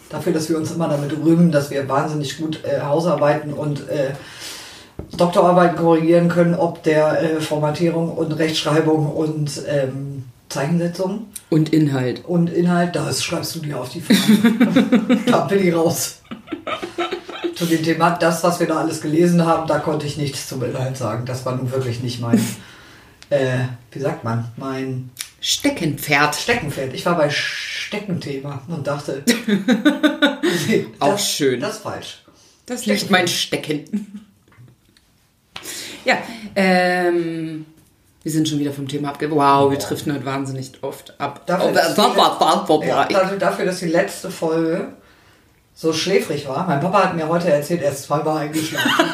Dafür, 0.08 0.32
dass 0.32 0.48
wir 0.48 0.56
uns 0.56 0.70
immer 0.70 0.88
damit 0.88 1.12
rühmen, 1.12 1.50
dass 1.50 1.70
wir 1.70 1.88
wahnsinnig 1.88 2.38
gut 2.38 2.62
äh, 2.64 2.80
Hausarbeiten 2.80 3.52
und 3.52 3.88
äh, 3.88 4.12
Doktorarbeiten 5.16 5.76
korrigieren 5.76 6.28
können, 6.28 6.54
ob 6.54 6.82
der 6.82 7.22
äh, 7.22 7.40
Formatierung 7.40 8.12
und 8.12 8.32
Rechtschreibung 8.32 9.10
und 9.12 9.62
ähm, 9.66 10.24
Zeichensetzung 10.48 11.26
Und 11.50 11.72
Inhalt. 11.72 12.24
und 12.24 12.50
Inhalt, 12.50 12.94
das 12.94 13.22
schreibst 13.24 13.56
du 13.56 13.60
dir 13.60 13.78
auf 13.80 13.88
die 13.88 14.00
Fahne. 14.00 15.18
da 15.26 15.44
bin 15.46 15.66
ich 15.66 15.74
raus. 15.74 16.20
Zu 17.56 17.64
dem 17.66 17.82
Thema, 17.82 18.10
das, 18.10 18.44
was 18.44 18.60
wir 18.60 18.66
da 18.66 18.76
alles 18.78 19.00
gelesen 19.00 19.44
haben, 19.44 19.66
da 19.66 19.78
konnte 19.78 20.06
ich 20.06 20.16
nichts 20.16 20.48
zum 20.48 20.62
Inhalt 20.62 20.96
sagen. 20.96 21.24
Das 21.26 21.44
war 21.46 21.56
nun 21.56 21.70
wirklich 21.72 22.02
nicht 22.02 22.20
mein, 22.20 22.38
äh, 23.30 23.58
wie 23.90 23.98
sagt 23.98 24.22
man, 24.24 24.50
mein 24.56 25.10
Steckenpferd. 25.40 26.34
Steckenpferd. 26.36 26.92
Ich 26.94 27.06
war 27.06 27.16
bei 27.16 27.30
Steckenthema 27.30 28.62
und 28.68 28.86
dachte, 28.86 29.22
nee, 30.68 30.86
Auch 30.98 31.12
das, 31.12 31.30
schön. 31.32 31.60
Das 31.60 31.76
ist 31.76 31.82
falsch. 31.82 32.22
Das 32.66 32.80
ist 32.82 32.86
nicht 32.88 33.10
mein 33.10 33.28
Stecken. 33.28 34.26
Ja, 36.04 36.18
ähm, 36.54 37.64
wir 38.22 38.32
sind 38.32 38.48
schon 38.48 38.58
wieder 38.58 38.72
vom 38.72 38.86
Thema 38.88 39.08
abge... 39.10 39.30
Wow, 39.30 39.70
wir 39.70 39.78
driften 39.78 40.12
heute 40.12 40.24
wahnsinnig 40.24 40.72
oft 40.82 41.18
ab. 41.20 41.46
Dafür, 41.46 41.70
Oh, 41.70 41.72
ba- 41.72 41.94
ba- 41.94 42.14
let- 42.14 43.10
ja, 43.12 43.36
dafür, 43.38 43.64
dass 43.64 43.78
die 43.80 43.86
letzte 43.86 44.30
Folge 44.30 44.92
so 45.78 45.92
schläfrig 45.92 46.48
war. 46.48 46.66
Mein 46.66 46.80
Papa 46.80 47.04
hat 47.04 47.14
mir 47.16 47.28
heute 47.28 47.50
erzählt, 47.52 47.82
er 47.82 47.92
ist 47.92 48.04
zweimal 48.04 48.38
eingeschlafen. 48.38 48.90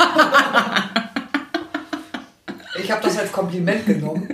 ich 2.83 2.91
habe 2.91 3.03
das 3.03 3.19
als 3.19 3.33
Kompliment 3.33 3.85
genommen. 3.85 4.29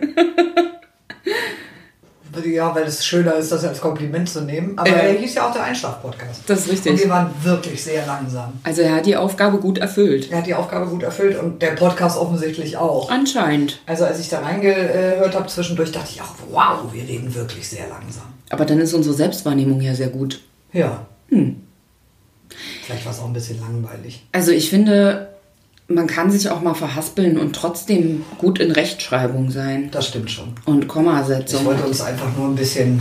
Ja, 2.44 2.72
weil 2.74 2.84
es 2.84 3.04
schöner 3.04 3.34
ist, 3.34 3.50
das 3.50 3.64
als 3.64 3.80
Kompliment 3.80 4.28
zu 4.28 4.42
nehmen. 4.42 4.78
Aber 4.78 4.88
Äh. 4.88 5.14
er 5.14 5.20
hieß 5.20 5.34
ja 5.34 5.48
auch 5.48 5.52
der 5.52 5.64
Einschlaf-Podcast. 5.64 6.42
Das 6.46 6.60
ist 6.66 6.68
Und 6.68 6.84
wir 6.84 6.92
richtig. 6.92 7.10
waren 7.10 7.30
wirklich 7.42 7.82
sehr 7.82 8.06
langsam. 8.06 8.52
Also 8.62 8.82
er 8.82 8.94
hat 8.96 9.06
die 9.06 9.16
Aufgabe 9.16 9.58
gut 9.58 9.78
erfüllt. 9.78 10.30
Er 10.30 10.38
hat 10.38 10.46
die 10.46 10.54
Aufgabe 10.54 10.86
gut 10.86 11.02
erfüllt 11.02 11.36
und 11.38 11.60
der 11.62 11.72
Podcast 11.72 12.16
offensichtlich 12.16 12.76
auch. 12.76 13.10
Anscheinend. 13.10 13.80
Also 13.86 14.04
als 14.04 14.20
ich 14.20 14.28
da 14.28 14.38
reingehört 14.40 15.34
habe 15.34 15.46
zwischendurch, 15.48 15.90
dachte 15.90 16.10
ich 16.12 16.20
auch, 16.22 16.34
wow, 16.50 16.92
wir 16.92 17.02
reden 17.02 17.34
wirklich 17.34 17.68
sehr 17.68 17.88
langsam. 17.88 18.24
Aber 18.50 18.64
dann 18.64 18.78
ist 18.78 18.94
unsere 18.94 19.14
Selbstwahrnehmung 19.16 19.80
ja 19.80 19.94
sehr 19.94 20.08
gut. 20.08 20.40
Ja. 20.72 21.06
Hm. 21.30 21.62
Vielleicht 22.84 23.04
war 23.04 23.12
es 23.12 23.18
auch 23.20 23.26
ein 23.26 23.32
bisschen 23.32 23.61
langweilig. 23.61 24.24
Also 24.32 24.52
ich 24.52 24.70
finde, 24.70 25.28
man 25.88 26.06
kann 26.06 26.30
sich 26.30 26.50
auch 26.50 26.61
mal 26.61 26.74
verhaspeln 26.74 27.38
und 27.38 27.54
trotzdem 27.54 28.24
gut 28.38 28.58
in 28.58 28.70
Rechtschreibung 28.70 29.50
sein. 29.50 29.90
Das 29.90 30.08
stimmt 30.08 30.30
schon. 30.30 30.52
Und 30.66 30.82
Ich 30.82 30.88
Kommasetzung. 30.88 31.64
wollte 31.64 31.84
uns 31.84 32.00
einfach 32.00 32.37
nur 32.37 32.48
ein 32.48 32.54
bisschen 32.56 33.00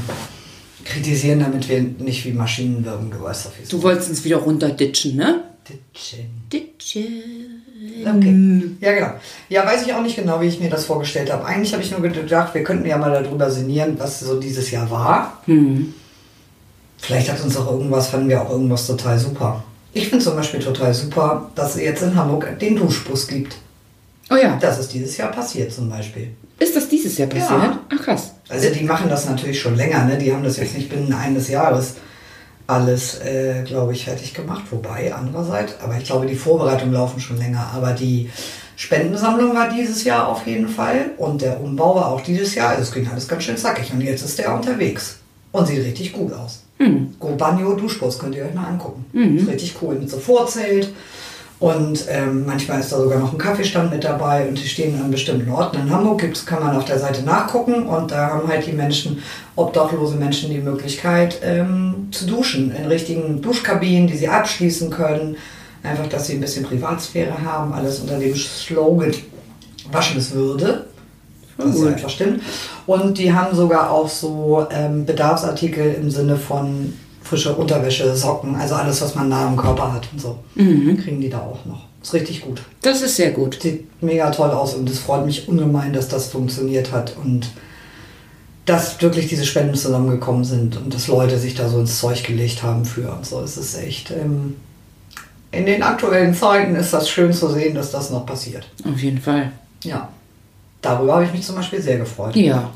kritisieren, 0.85 1.39
damit 1.41 1.67
wir 1.67 1.81
nicht 1.81 2.23
wie 2.25 2.31
Maschinen 2.31 2.85
wirken. 2.85 3.11
Du 3.11 3.21
weißt 3.21 3.47
doch, 3.47 3.51
wie 3.61 3.67
Du 3.69 3.83
wolltest 3.83 4.09
uns 4.09 4.23
wieder 4.23 4.37
runterditschen, 4.37 5.15
ne? 5.15 5.41
Ditchen. 5.67 6.29
Ditchen. 6.51 7.63
Okay. 8.05 8.63
Ja, 8.79 8.93
genau. 8.93 9.13
Ja, 9.49 9.65
weiß 9.65 9.85
ich 9.85 9.93
auch 9.93 10.01
nicht 10.01 10.15
genau, 10.15 10.39
wie 10.39 10.45
ich 10.47 10.59
mir 10.61 10.69
das 10.69 10.85
vorgestellt 10.85 11.31
habe. 11.31 11.43
Eigentlich 11.45 11.73
habe 11.73 11.83
ich 11.83 11.91
nur 11.91 12.01
gedacht, 12.01 12.53
wir 12.53 12.63
könnten 12.63 12.87
ja 12.87 12.97
mal 12.97 13.11
darüber 13.11 13.51
sinnieren, 13.51 13.95
was 13.99 14.21
so 14.21 14.39
dieses 14.39 14.71
Jahr 14.71 14.89
war. 14.89 15.41
Hm. 15.45 15.93
Vielleicht 16.97 17.31
hat 17.31 17.41
uns 17.43 17.55
auch 17.57 17.71
irgendwas, 17.71 18.07
fanden 18.07 18.29
wir 18.29 18.41
auch 18.41 18.49
irgendwas 18.49 18.87
total 18.87 19.17
super. 19.17 19.63
Ich 19.93 20.09
finde 20.09 20.23
zum 20.23 20.35
Beispiel 20.35 20.59
total 20.59 20.93
super, 20.93 21.49
dass 21.55 21.75
es 21.75 21.81
jetzt 21.81 22.03
in 22.03 22.15
Hamburg 22.15 22.59
den 22.59 22.75
Duschbus 22.75 23.27
gibt. 23.27 23.57
Oh 24.29 24.35
ja. 24.35 24.57
Das 24.59 24.79
ist 24.79 24.93
dieses 24.93 25.15
Jahr 25.17 25.31
passiert 25.31 25.71
zum 25.71 25.89
Beispiel. 25.89 26.31
Ist 26.59 26.75
das 26.75 26.89
dieses 26.89 27.17
Jahr 27.17 27.29
passiert? 27.29 27.49
Ja. 27.49 27.79
Ach 27.95 28.03
krass. 28.03 28.33
Also 28.49 28.69
die 28.69 28.83
machen 28.83 29.09
das 29.09 29.25
natürlich 29.25 29.59
schon 29.59 29.75
länger, 29.75 30.05
ne? 30.05 30.17
Die 30.17 30.33
haben 30.33 30.43
das 30.43 30.57
jetzt 30.57 30.75
nicht 30.75 30.89
binnen 30.89 31.13
eines 31.13 31.47
Jahres 31.47 31.95
alles, 32.67 33.21
äh, 33.21 33.63
glaube 33.63 33.93
ich, 33.93 34.05
fertig 34.05 34.33
gemacht. 34.33 34.63
Wobei, 34.71 35.13
andererseits, 35.13 35.75
aber 35.81 35.97
ich 35.97 36.03
glaube, 36.03 36.25
die 36.25 36.35
Vorbereitungen 36.35 36.93
laufen 36.93 37.19
schon 37.19 37.37
länger. 37.37 37.71
Aber 37.73 37.93
die 37.93 38.29
Spendensammlung 38.75 39.55
war 39.55 39.69
dieses 39.69 40.03
Jahr 40.03 40.27
auf 40.27 40.45
jeden 40.45 40.67
Fall 40.67 41.11
und 41.17 41.41
der 41.41 41.61
Umbau 41.61 41.95
war 41.95 42.11
auch 42.11 42.21
dieses 42.21 42.53
Jahr. 42.55 42.69
Also 42.69 42.83
es 42.83 42.91
ging 42.91 43.07
alles 43.09 43.27
ganz 43.27 43.43
schön 43.43 43.57
zackig 43.57 43.91
und 43.93 44.01
jetzt 44.01 44.23
ist 44.23 44.37
der 44.37 44.53
unterwegs 44.53 45.17
und 45.51 45.65
sieht 45.65 45.83
richtig 45.83 46.11
gut 46.11 46.33
aus. 46.33 46.63
Hm. 46.77 47.15
Go 47.19 47.35
Banjo 47.35 47.73
Duschbus 47.73 48.19
könnt 48.19 48.35
ihr 48.35 48.45
euch 48.45 48.53
mal 48.53 48.67
angucken. 48.67 49.05
Ist 49.37 49.47
richtig 49.47 49.75
cool 49.81 49.95
mit 49.95 50.09
so 50.09 50.17
Vorzelt. 50.17 50.89
Und 51.59 52.05
ähm, 52.07 52.45
manchmal 52.45 52.79
ist 52.79 52.91
da 52.91 52.99
sogar 52.99 53.19
noch 53.19 53.33
ein 53.33 53.39
Kaffeestand 53.39 53.91
mit 53.91 54.03
dabei 54.03 54.47
und 54.47 54.61
die 54.61 54.67
stehen 54.67 55.01
an 55.01 55.09
bestimmten 55.09 55.49
Orten. 55.49 55.79
In 55.79 55.89
Hamburg 55.89 56.21
gibt's, 56.21 56.45
kann 56.45 56.63
man 56.63 56.75
auf 56.75 56.85
der 56.85 56.99
Seite 56.99 57.23
nachgucken 57.23 57.87
und 57.87 58.11
da 58.11 58.27
haben 58.27 58.47
halt 58.47 58.67
die 58.67 58.73
Menschen, 58.73 59.23
obdachlose 59.55 60.17
Menschen, 60.17 60.51
die 60.51 60.59
Möglichkeit 60.59 61.39
ähm, 61.43 62.09
zu 62.11 62.27
duschen 62.27 62.71
in 62.71 62.85
richtigen 62.85 63.41
Duschkabinen, 63.41 64.07
die 64.07 64.17
sie 64.17 64.27
abschließen 64.27 64.91
können. 64.91 65.35
Einfach, 65.81 66.07
dass 66.07 66.27
sie 66.27 66.33
ein 66.33 66.41
bisschen 66.41 66.63
Privatsphäre 66.63 67.41
haben. 67.43 67.73
Alles 67.73 67.99
unter 68.01 68.19
dem 68.19 68.35
Slogan 68.35 69.13
Waschen 69.91 70.17
ist 70.17 70.33
Würde. 70.33 70.85
Das 71.57 71.75
ist 71.75 71.85
einfach 71.85 72.09
stimmt. 72.09 72.41
Und 72.85 73.17
die 73.17 73.33
haben 73.33 73.55
sogar 73.55 73.89
auch 73.91 74.07
so 74.07 74.65
ähm, 74.71 75.05
Bedarfsartikel 75.05 75.95
im 75.95 76.09
Sinne 76.11 76.37
von 76.37 76.93
frische 77.23 77.53
Unterwäsche, 77.55 78.15
Socken, 78.15 78.55
also 78.55 78.75
alles, 78.75 79.01
was 79.01 79.15
man 79.15 79.29
nah 79.29 79.47
am 79.47 79.57
Körper 79.57 79.93
hat 79.93 80.07
und 80.13 80.21
so. 80.21 80.39
Kriegen 80.55 81.19
die 81.19 81.29
da 81.29 81.39
auch 81.39 81.65
noch. 81.65 81.85
Ist 82.01 82.13
richtig 82.13 82.41
gut. 82.41 82.61
Das 82.81 83.01
ist 83.01 83.15
sehr 83.17 83.31
gut. 83.31 83.59
Sieht 83.61 84.01
mega 84.01 84.31
toll 84.31 84.51
aus 84.51 84.75
und 84.75 84.89
es 84.89 84.99
freut 84.99 85.25
mich 85.25 85.47
ungemein, 85.49 85.91
dass 85.91 86.07
das 86.07 86.27
funktioniert 86.27 86.91
hat 86.91 87.15
und 87.21 87.49
dass 88.65 89.01
wirklich 89.01 89.27
diese 89.27 89.45
Spenden 89.45 89.75
zusammengekommen 89.75 90.43
sind 90.43 90.77
und 90.77 90.93
dass 90.93 91.07
Leute 91.07 91.37
sich 91.39 91.55
da 91.55 91.69
so 91.69 91.79
ins 91.79 91.99
Zeug 91.99 92.23
gelegt 92.23 92.63
haben 92.63 92.85
für 92.85 93.11
und 93.11 93.25
so. 93.25 93.41
Es 93.41 93.57
ist 93.57 93.77
echt. 93.77 94.11
Ähm, 94.11 94.55
in 95.51 95.65
den 95.65 95.81
aktuellen 95.81 96.33
Zeiten 96.33 96.75
ist 96.75 96.93
das 96.93 97.09
schön 97.09 97.33
zu 97.33 97.49
sehen, 97.49 97.75
dass 97.75 97.91
das 97.91 98.09
noch 98.09 98.25
passiert. 98.25 98.67
Auf 98.89 98.99
jeden 98.99 99.19
Fall. 99.19 99.51
Ja. 99.83 100.09
Darüber 100.81 101.13
habe 101.15 101.25
ich 101.25 101.31
mich 101.33 101.45
zum 101.45 101.55
Beispiel 101.55 101.81
sehr 101.81 101.97
gefreut. 101.97 102.35
Ja. 102.35 102.71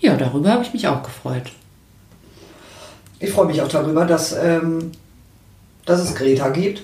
Ja, 0.00 0.16
darüber 0.16 0.50
habe 0.50 0.62
ich 0.64 0.72
mich 0.72 0.86
auch 0.86 1.02
gefreut. 1.02 1.50
Ich 3.18 3.30
freue 3.30 3.46
mich 3.46 3.60
auch 3.62 3.68
darüber, 3.68 4.04
dass, 4.04 4.32
ähm, 4.32 4.92
dass 5.86 6.00
es 6.00 6.14
Greta 6.14 6.50
gibt 6.50 6.82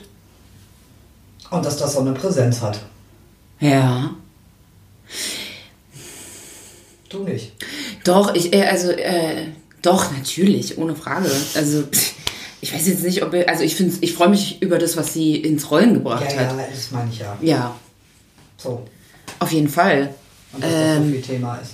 und 1.51 1.65
dass 1.65 1.77
das 1.77 1.93
so 1.93 2.01
eine 2.01 2.13
Präsenz 2.13 2.61
hat. 2.63 2.81
Ja. 3.61 4.11
Du 7.09 7.25
nicht. 7.25 7.53
Doch, 8.05 8.35
ich, 8.35 8.53
äh, 8.55 8.65
also, 8.65 8.91
äh, 8.91 9.49
doch, 9.83 10.11
natürlich, 10.13 10.79
ohne 10.79 10.97
Frage. 10.97 11.31
Also, 11.55 11.85
ich 12.61 12.73
weiß 12.75 12.87
jetzt 12.87 13.03
nicht, 13.05 13.23
ob, 13.23 13.33
wir- 13.33 13.49
also 13.49 13.63
ich 13.63 13.77
finde, 13.77 13.95
ich 14.01 14.15
freue 14.15 14.29
mich 14.31 14.63
über 14.63 14.79
das, 14.79 14.97
was 14.97 15.13
sie 15.13 15.37
ins 15.37 15.71
Rollen 15.71 15.95
gebracht 15.95 16.25
Ja, 16.33 16.41
hat. 16.41 16.57
ja, 16.57 16.65
das 16.71 16.91
meine 16.91 17.11
ich 17.11 17.19
ja. 17.19 17.37
Ja, 17.43 17.75
So. 18.57 18.87
auf 19.39 19.53
jeden 19.53 19.69
Fall. 19.69 20.15
Und 20.53 20.63
dass 20.63 20.71
das 20.71 20.81
so 20.97 21.03
Ähm, 21.03 21.13
viel 21.13 21.23
Thema 21.23 21.57
ist. 21.57 21.73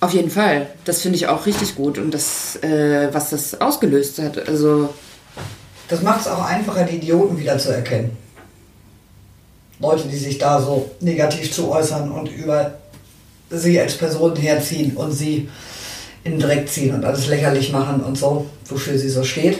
Auf 0.00 0.12
jeden 0.12 0.30
Fall. 0.30 0.66
Das 0.84 1.00
finde 1.00 1.16
ich 1.16 1.28
auch 1.28 1.46
richtig 1.46 1.74
gut. 1.76 1.98
Und 1.98 2.12
das, 2.12 2.56
äh, 2.62 3.08
was 3.12 3.30
das 3.30 3.60
ausgelöst 3.60 4.18
hat, 4.18 4.48
also 4.48 4.88
Das 5.88 6.02
macht 6.02 6.22
es 6.22 6.26
auch 6.28 6.44
einfacher, 6.44 6.84
die 6.84 6.96
Idioten 6.96 7.38
wieder 7.38 7.58
zu 7.58 7.72
erkennen. 7.74 8.16
Leute, 9.78 10.08
die 10.08 10.16
sich 10.16 10.38
da 10.38 10.60
so 10.60 10.90
negativ 11.00 11.52
zu 11.52 11.70
äußern 11.70 12.10
und 12.10 12.28
über 12.28 12.74
sie 13.50 13.78
als 13.80 13.94
Person 13.96 14.34
herziehen 14.36 14.96
und 14.96 15.12
sie 15.12 15.48
in 16.24 16.32
den 16.32 16.40
Dreck 16.40 16.68
ziehen 16.68 16.94
und 16.94 17.04
alles 17.04 17.26
lächerlich 17.26 17.72
machen 17.72 18.00
und 18.00 18.16
so, 18.16 18.46
wofür 18.66 18.96
sie 18.96 19.10
so 19.10 19.24
steht. 19.24 19.58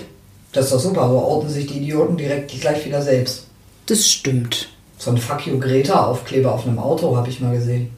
Das 0.52 0.66
ist 0.66 0.72
doch 0.72 0.80
super, 0.80 1.08
so 1.08 1.18
outen 1.18 1.48
sich 1.50 1.66
die 1.66 1.78
Idioten 1.78 2.16
direkt 2.16 2.52
gleich 2.60 2.84
wieder 2.86 3.02
selbst. 3.02 3.46
Das 3.86 4.08
stimmt. 4.08 4.68
So 4.96 5.10
ein 5.10 5.18
Fuck 5.18 5.46
you 5.46 5.58
Greta 5.58 6.06
Aufkleber 6.06 6.52
auf 6.54 6.66
einem 6.66 6.78
Auto 6.78 7.16
habe 7.16 7.28
ich 7.28 7.40
mal 7.40 7.54
gesehen. 7.54 7.90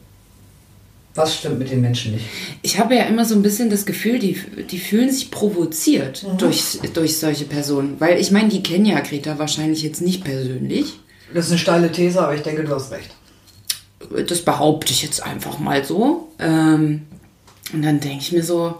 Was 1.15 1.37
stimmt 1.37 1.59
mit 1.59 1.71
den 1.71 1.79
Menschen 1.79 2.11
nicht? 2.11 2.25
Ich 2.61 2.77
habe 2.77 2.95
ja 2.95 3.03
immer 3.03 3.23
so 3.23 3.35
ein 3.35 3.41
bisschen 3.41 3.69
das 3.69 3.85
Gefühl, 3.85 4.19
die, 4.19 4.37
die 4.69 4.79
fühlen 4.79 5.09
sich 5.09 5.31
provoziert 5.31 6.25
durch, 6.37 6.79
durch 6.93 7.17
solche 7.17 7.45
Personen. 7.45 7.95
Weil 7.99 8.19
ich 8.19 8.31
meine, 8.31 8.49
die 8.49 8.61
kennen 8.61 8.85
ja 8.85 8.99
Greta 8.99 9.39
wahrscheinlich 9.39 9.81
jetzt 9.81 10.01
nicht 10.01 10.25
persönlich. 10.25 10.99
Das 11.33 11.45
ist 11.45 11.51
eine 11.51 11.59
steile 11.59 11.91
These, 11.91 12.21
aber 12.21 12.35
ich 12.35 12.41
denke, 12.41 12.65
du 12.65 12.75
hast 12.75 12.91
recht. 12.91 13.15
Das 14.27 14.41
behaupte 14.41 14.91
ich 14.91 15.03
jetzt 15.03 15.23
einfach 15.23 15.57
mal 15.57 15.85
so. 15.85 16.27
Ähm, 16.37 17.03
und 17.71 17.81
dann 17.81 18.01
denke 18.01 18.19
ich 18.19 18.33
mir 18.33 18.43
so, 18.43 18.75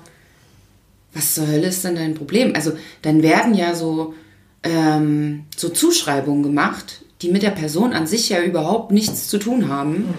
was 1.13 1.35
zur 1.35 1.47
Hölle 1.47 1.67
ist 1.67 1.85
denn 1.85 1.95
dein 1.95 2.15
Problem? 2.15 2.53
Also 2.53 2.73
dann 3.01 3.23
werden 3.23 3.53
ja 3.53 3.73
so, 3.73 4.13
ähm, 4.63 5.45
so 5.55 5.69
Zuschreibungen 5.69 6.43
gemacht, 6.43 7.01
die 7.21 7.31
mit 7.31 7.43
der 7.43 7.51
Person 7.51 7.93
an 7.93 8.07
sich 8.07 8.27
ja 8.27 8.41
überhaupt 8.41 8.91
nichts 8.91 9.29
zu 9.29 9.37
tun 9.37 9.69
haben. 9.69 10.13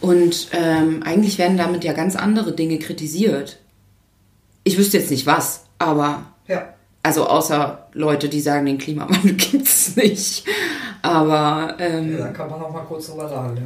Und 0.00 0.48
ähm, 0.52 1.02
eigentlich 1.04 1.38
werden 1.38 1.56
damit 1.56 1.84
ja 1.84 1.92
ganz 1.92 2.16
andere 2.16 2.52
Dinge 2.52 2.78
kritisiert. 2.78 3.58
Ich 4.64 4.78
wüsste 4.78 4.98
jetzt 4.98 5.10
nicht 5.10 5.26
was, 5.26 5.64
aber 5.78 6.22
Ja. 6.48 6.74
also 7.02 7.26
außer 7.26 7.86
Leute, 7.92 8.28
die 8.28 8.40
sagen, 8.40 8.66
den 8.66 8.78
Klimawandel 8.78 9.32
gibt 9.36 9.66
es 9.66 9.96
nicht. 9.96 10.44
Aber 11.02 11.74
ähm, 11.78 12.12
Ja, 12.18 12.26
da 12.26 12.32
kann 12.32 12.50
man 12.50 12.62
auch 12.62 12.72
mal 12.72 12.84
kurz 12.84 13.08
drüber 13.08 13.24
lachen, 13.24 13.56
ja. 13.56 13.62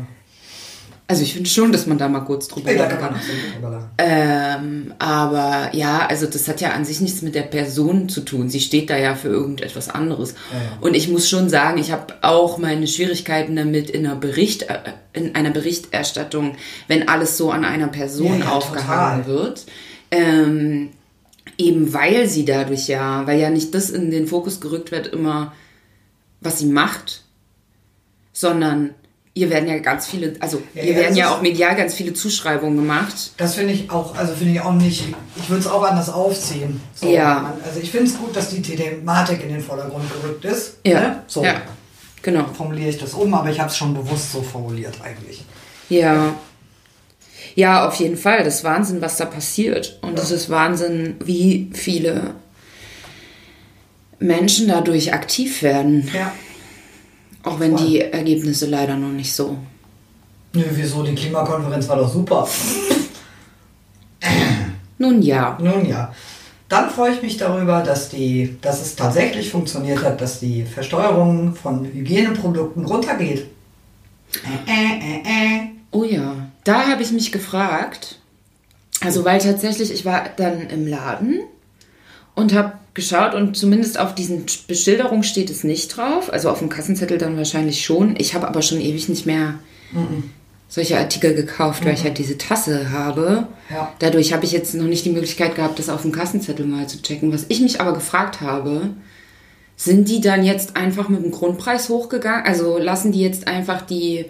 Also 1.07 1.23
ich 1.23 1.35
finde 1.35 1.51
schon, 1.51 1.71
dass 1.71 1.87
man 1.87 1.99
da 1.99 2.09
mal 2.09 2.21
kurz 2.21 2.49
drüber 2.49 2.73
lachen 2.73 2.99
kann. 2.99 3.21
Ähm, 3.99 4.95
aber 4.99 5.71
ja, 5.75 6.07
also 6.07 6.25
das 6.27 6.49
hat 6.49 6.63
ja 6.63 6.71
an 6.71 6.87
sich 6.87 7.03
nichts 7.03 7.21
mit 7.21 7.35
der 7.35 7.43
Person 7.43 8.09
zu 8.09 8.23
tun. 8.23 8.49
Sie 8.49 8.61
steht 8.61 8.89
da 8.89 8.97
ja 8.97 9.15
für 9.15 9.29
irgendetwas 9.29 9.91
anderes. 9.91 10.35
Ja, 10.51 10.59
ja. 10.59 10.79
Und 10.81 10.95
ich 10.95 11.09
muss 11.09 11.29
schon 11.29 11.51
sagen, 11.51 11.79
ich 11.79 11.93
habe 11.93 12.15
auch 12.23 12.57
meine 12.57 12.87
Schwierigkeiten 12.87 13.55
damit 13.55 13.91
in 13.91 14.07
einer, 14.07 14.17
Bericht, 14.17 14.63
äh, 14.63 14.79
in 15.13 15.35
einer 15.35 15.51
Berichterstattung, 15.51 16.57
wenn 16.89 17.07
alles 17.07 17.37
so 17.37 17.51
an 17.51 17.67
einer 17.67 17.89
Person 17.89 18.39
Ja, 18.39 18.47
ja, 18.47 18.53
aufgehangen 18.53 19.27
wird. 19.27 19.67
Ähm, 20.11 20.91
eben 21.59 21.93
weil 21.93 22.29
sie 22.29 22.47
dadurch 22.47 22.89
ja, 22.89 23.27
weil 23.27 23.39
ja 23.39 23.51
nicht 23.51 23.75
das 23.75 23.91
in 23.91 24.11
den 24.11 24.27
Fokus 24.27 24.59
gerückt 24.59 24.91
wird, 24.91 25.09
immer 25.09 25.53
was 26.41 26.61
sie 26.61 26.67
macht, 26.67 27.25
sondern 28.33 28.95
ihr 29.35 29.51
werden 29.51 29.69
ja 29.69 29.79
ganz 29.79 30.07
viele, 30.07 30.35
also 30.41 30.63
Ja, 30.75 30.83
ihr 30.83 30.93
ja, 30.93 30.99
werden 30.99 31.17
ja 31.17 31.35
auch 31.35 31.43
medial 31.43 31.75
ganz 31.75 31.95
viele 31.95 32.15
Zuschreibungen 32.15 32.77
gemacht. 32.77 33.33
Das 33.37 33.57
finde 33.57 33.73
ich 33.73 33.91
auch, 33.91 34.17
also 34.17 34.33
finde 34.35 34.53
ich 34.55 34.61
auch 34.61 34.73
nicht, 34.73 35.05
ich 35.37 35.49
würde 35.49 35.61
es 35.61 35.67
auch 35.67 35.83
anders 35.83 36.09
aufziehen. 36.09 36.81
So, 36.95 37.09
Ja. 37.09 37.55
Also 37.65 37.81
ich 37.81 37.91
finde 37.91 38.07
es 38.07 38.17
gut, 38.17 38.35
dass 38.37 38.51
die 38.51 38.63
Thematik 38.63 39.43
in 39.43 39.49
den 39.49 39.61
Vordergrund 39.61 40.05
gerückt 40.13 40.45
ist. 40.45 40.79
Ja, 40.87 41.01
Ne? 41.01 41.23
So 41.27 41.45
ja, 41.45 41.63
genau. 42.23 42.47
formuliere 42.57 42.91
ich 42.91 42.99
das 42.99 43.15
um, 43.15 43.35
aber 43.35 43.51
ich 43.51 43.59
habe 43.59 43.71
es 43.71 43.77
schon 43.77 43.93
bewusst 43.93 44.33
so 44.33 44.41
formuliert 44.41 44.95
eigentlich. 45.03 45.45
Ja. 45.89 46.35
Ja, 47.57 47.87
auf 47.87 47.97
jeden 47.97 48.17
Fall. 48.17 48.43
Das 48.43 48.57
ist 48.57 48.65
Wahnsinn, 48.65 49.01
was 49.01 49.17
da 49.17 49.27
passiert. 49.27 49.99
Und 50.03 50.19
es 50.19 50.31
ist 50.31 50.49
Wahnsinn, 50.51 51.17
wie 51.25 51.71
viele 51.73 52.35
Menschen 54.19 54.69
dadurch 54.69 55.13
aktiv 55.13 55.63
werden. 55.63 56.11
Ja. 56.13 56.33
Auch 57.45 57.61
wenn 57.61 57.77
Voll. 57.77 57.87
die 57.87 58.01
Ergebnisse 58.01 58.67
leider 58.67 58.97
noch 58.97 59.13
nicht 59.13 59.33
so. 59.33 59.57
Nö, 60.55 60.65
wieso? 60.71 61.03
Die 61.03 61.15
Klimakonferenz 61.15 61.89
war 61.89 61.97
doch 61.97 62.13
super. 62.13 62.49
Nun 64.99 65.21
ja. 65.21 65.59
Nun 65.61 65.87
ja. 65.87 66.13
Dann 66.69 66.89
freue 66.89 67.13
ich 67.13 67.23
mich 67.23 67.37
darüber, 67.37 67.83
dass, 67.83 68.09
die, 68.09 68.57
dass 68.63 68.81
es 68.81 68.97
tatsächlich 68.97 69.51
funktioniert 69.51 70.03
hat, 70.03 70.21
dass 70.21 70.41
die 70.41 70.65
Versteuerung 70.65 71.55
von 71.55 71.85
Hygieneprodukten 71.85 72.87
runtergeht. 72.87 73.47
Äh, 74.67 74.71
äh, 74.71 74.97
äh, 74.97 75.57
äh. 75.57 75.61
Oh 75.91 76.05
ja. 76.05 76.35
Da 76.65 76.89
habe 76.89 77.03
ich 77.03 77.13
mich 77.13 77.31
gefragt. 77.31 78.19
Also, 79.03 79.25
weil 79.25 79.39
tatsächlich, 79.41 79.93
ich 79.93 80.05
war 80.05 80.25
dann 80.37 80.63
im 80.71 80.87
Laden 80.87 81.41
und 82.35 82.53
habe 82.55 82.73
geschaut 82.95 83.35
und 83.35 83.57
zumindest 83.57 83.99
auf 83.99 84.15
diesen 84.15 84.47
Beschilderung 84.69 85.23
steht 85.23 85.51
es 85.51 85.65
nicht 85.65 85.97
drauf. 85.97 86.33
Also 86.33 86.51
auf 86.51 86.61
dem 86.61 86.69
Kassenzettel 86.69 87.19
dann 87.19 87.37
wahrscheinlich 87.37 87.85
schon. 87.85 88.15
Ich 88.19 88.35
habe 88.35 88.49
aber 88.49 88.63
schon 88.63 88.81
ewig 88.81 89.09
nicht 89.09 89.27
mehr 89.27 89.59
solche 90.69 90.99
Artikel 90.99 91.35
gekauft, 91.35 91.85
weil 91.85 91.95
ich 91.95 92.03
halt 92.03 92.19
diese 92.19 92.37
Tasse 92.37 92.91
habe. 92.91 93.47
Ja. 93.71 93.93
Dadurch 94.01 94.33
habe 94.33 94.45
ich 94.45 94.53
jetzt 94.53 94.75
noch 94.75 94.87
nicht 94.87 95.05
die 95.05 95.11
Möglichkeit 95.11 95.55
gehabt, 95.55 95.79
das 95.79 95.89
auf 95.89 96.03
dem 96.03 96.13
Kassenzettel 96.13 96.67
mal 96.67 96.89
zu 96.89 97.01
checken. 97.01 97.33
Was 97.33 97.47
ich 97.49 97.61
mich 97.61 97.81
aber 97.81 97.93
gefragt 97.93 98.41
habe, 98.41 98.91
sind 99.77 100.09
die 100.09 100.21
dann 100.21 100.45
jetzt 100.45 100.77
einfach 100.77 101.09
mit 101.09 101.23
dem 101.23 101.31
Grundpreis 101.31 101.89
hochgegangen? 101.89 102.45
Also 102.45 102.79
lassen 102.79 103.13
die 103.13 103.21
jetzt 103.21 103.47
einfach 103.47 103.83
die 103.83 104.27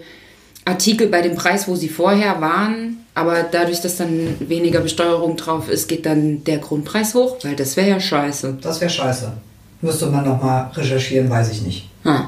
Artikel 0.64 1.08
bei 1.08 1.22
dem 1.22 1.34
Preis, 1.34 1.68
wo 1.68 1.76
sie 1.76 1.88
vorher 1.88 2.40
waren, 2.40 3.03
aber 3.14 3.44
dadurch, 3.44 3.80
dass 3.80 3.96
dann 3.96 4.36
weniger 4.40 4.80
Besteuerung 4.80 5.36
drauf 5.36 5.68
ist, 5.68 5.88
geht 5.88 6.04
dann 6.04 6.42
der 6.44 6.58
Grundpreis 6.58 7.14
hoch? 7.14 7.36
Weil 7.42 7.54
das 7.54 7.76
wäre 7.76 7.88
ja 7.88 8.00
scheiße. 8.00 8.58
Das 8.60 8.80
wäre 8.80 8.90
scheiße. 8.90 9.32
Müsste 9.80 10.06
man 10.06 10.24
nochmal 10.24 10.70
recherchieren, 10.74 11.30
weiß 11.30 11.50
ich 11.50 11.62
nicht. 11.62 11.88
Hm. 12.02 12.24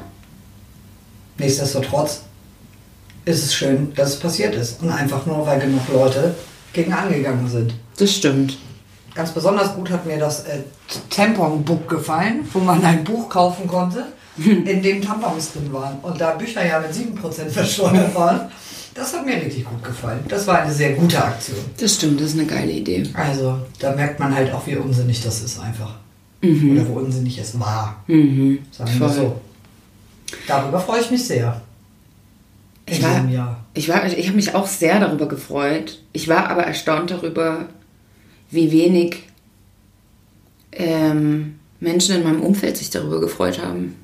Nichtsdestotrotz 1.39 2.23
ist 3.25 3.45
es 3.45 3.55
schön, 3.55 3.93
dass 3.95 4.11
es 4.11 4.21
passiert 4.21 4.55
ist. 4.55 4.81
Und 4.81 4.91
einfach 4.91 5.27
nur, 5.27 5.45
weil 5.45 5.59
genug 5.59 5.83
Leute 5.93 6.35
gegen 6.73 6.93
angegangen 6.93 7.49
sind. 7.49 7.75
Das 7.99 8.13
stimmt. 8.13 8.57
Ganz 9.15 9.33
besonders 9.33 9.75
gut 9.75 9.91
hat 9.91 10.07
mir 10.07 10.19
das 10.19 10.45
äh, 10.45 10.61
Tampon-Book 11.11 11.89
gefallen, 11.89 12.47
wo 12.53 12.61
man 12.61 12.85
ein 12.85 13.03
Buch 13.03 13.29
kaufen 13.29 13.67
konnte, 13.67 14.05
in 14.37 14.83
dem 14.83 15.03
Tampons 15.03 15.53
drin 15.53 15.73
waren. 15.73 15.99
Und 16.03 16.21
da 16.21 16.33
Bücher 16.33 16.65
ja 16.65 16.79
mit 16.79 16.93
7% 16.93 17.49
versteuert 17.49 18.15
waren, 18.15 18.51
das 18.97 19.13
hat 19.13 19.27
mir 19.27 19.37
richtig 19.37 19.65
gut 19.65 19.85
gefallen. 19.85 20.21
Das 20.29 20.47
war 20.47 20.63
eine 20.63 20.73
sehr 20.73 20.95
gute 20.95 21.23
Aktion. 21.23 21.59
Das 21.79 21.95
stimmt, 21.95 22.21
das 22.21 22.29
ist 22.29 22.39
eine 22.39 22.47
geile 22.47 22.73
Idee. 22.73 23.07
Also, 23.15 23.59
da 23.79 23.95
merkt 23.95 24.19
man 24.19 24.35
halt 24.35 24.53
auch, 24.53 24.67
wie 24.67 24.77
unsinnig 24.77 25.23
das 25.23 25.43
ist 25.43 25.61
einfach. 25.61 25.95
Oder 26.43 26.89
wo 26.89 26.95
unsinnig 26.95 27.39
es 27.39 27.59
war. 27.59 28.03
Mhm. 28.07 28.59
Sagen 28.71 29.01
wir 29.01 29.09
so. 29.09 29.41
Darüber 30.47 30.81
freue 30.81 31.01
ich 31.01 31.11
mich 31.11 31.27
sehr. 31.27 31.61
In 32.87 32.95
Ich 32.95 33.03
war, 33.03 33.65
ich 33.75 33.89
war, 33.89 34.07
ich 34.07 34.27
habe 34.27 34.37
mich 34.37 34.55
auch 34.55 34.67
sehr 34.67 35.01
darüber 35.01 35.27
gefreut. 35.27 36.01
Ich 36.13 36.29
war 36.29 36.49
aber 36.49 36.63
erstaunt 36.63 37.11
darüber, 37.11 37.67
wie 38.51 38.71
wenig 38.71 39.25
ähm, 40.73 41.59
Menschen 41.81 42.17
in 42.17 42.23
meinem 42.23 42.43
Umfeld 42.43 42.77
sich 42.77 42.91
darüber 42.91 43.21
gefreut 43.21 43.61
haben. 43.61 43.97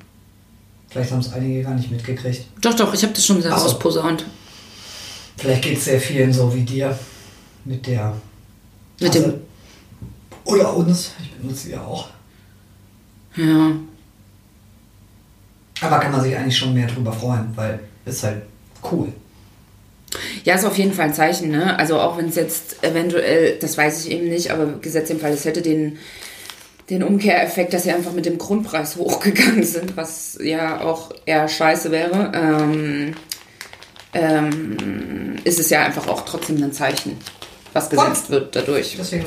Vielleicht 0.89 1.11
haben 1.11 1.19
es 1.19 1.31
einige 1.33 1.63
gar 1.63 1.75
nicht 1.75 1.89
mitgekriegt. 1.89 2.45
Doch, 2.61 2.73
doch, 2.73 2.93
ich 2.93 3.03
habe 3.03 3.13
das 3.13 3.25
schon 3.25 3.41
sehr 3.41 3.51
so. 3.51 3.57
rausposaunt. 3.57 4.25
Vielleicht 5.37 5.63
geht 5.63 5.77
es 5.77 5.85
sehr 5.85 5.99
vielen 5.99 6.31
so 6.31 6.53
wie 6.53 6.61
dir. 6.61 6.97
Mit 7.65 7.87
der. 7.87 8.13
Mit 8.99 9.13
dem, 9.15 9.33
Oder 10.45 10.75
uns. 10.75 11.11
Ich 11.21 11.31
benutze 11.33 11.63
sie 11.63 11.71
ja 11.71 11.81
auch. 11.81 12.09
ja, 13.35 13.71
Aber 15.81 15.99
kann 15.99 16.11
man 16.11 16.21
sich 16.21 16.35
eigentlich 16.35 16.57
schon 16.57 16.73
mehr 16.73 16.87
drüber 16.87 17.11
freuen, 17.11 17.51
weil 17.55 17.79
ist 18.05 18.23
halt 18.23 18.43
cool. 18.91 19.11
Ja, 20.43 20.55
ist 20.55 20.65
auf 20.65 20.77
jeden 20.77 20.93
Fall 20.93 21.05
ein 21.05 21.13
Zeichen, 21.13 21.49
ne? 21.49 21.77
Also 21.79 21.99
auch 21.99 22.17
wenn 22.17 22.27
es 22.27 22.35
jetzt 22.35 22.83
eventuell, 22.83 23.57
das 23.59 23.77
weiß 23.77 24.05
ich 24.05 24.11
eben 24.11 24.29
nicht, 24.29 24.51
aber 24.51 24.65
gesetzt 24.79 25.09
im 25.09 25.19
Fall, 25.19 25.31
es 25.31 25.45
hätte 25.45 25.61
den, 25.61 25.97
den 26.89 27.01
Umkehreffekt, 27.01 27.73
dass 27.73 27.83
sie 27.83 27.91
einfach 27.91 28.11
mit 28.11 28.25
dem 28.25 28.37
Grundpreis 28.37 28.95
hochgegangen 28.97 29.63
sind, 29.63 29.97
was 29.97 30.37
ja 30.41 30.81
auch 30.81 31.11
eher 31.25 31.47
scheiße 31.47 31.91
wäre, 31.91 32.31
ähm, 32.35 33.15
ähm, 34.13 35.35
ist 35.43 35.59
es 35.59 35.69
ja 35.69 35.83
einfach 35.85 36.07
auch 36.07 36.25
trotzdem 36.25 36.61
ein 36.63 36.71
Zeichen, 36.73 37.17
was 37.73 37.89
gesetzt 37.89 38.29
wird 38.29 38.55
dadurch. 38.55 38.95
Deswegen 38.97 39.25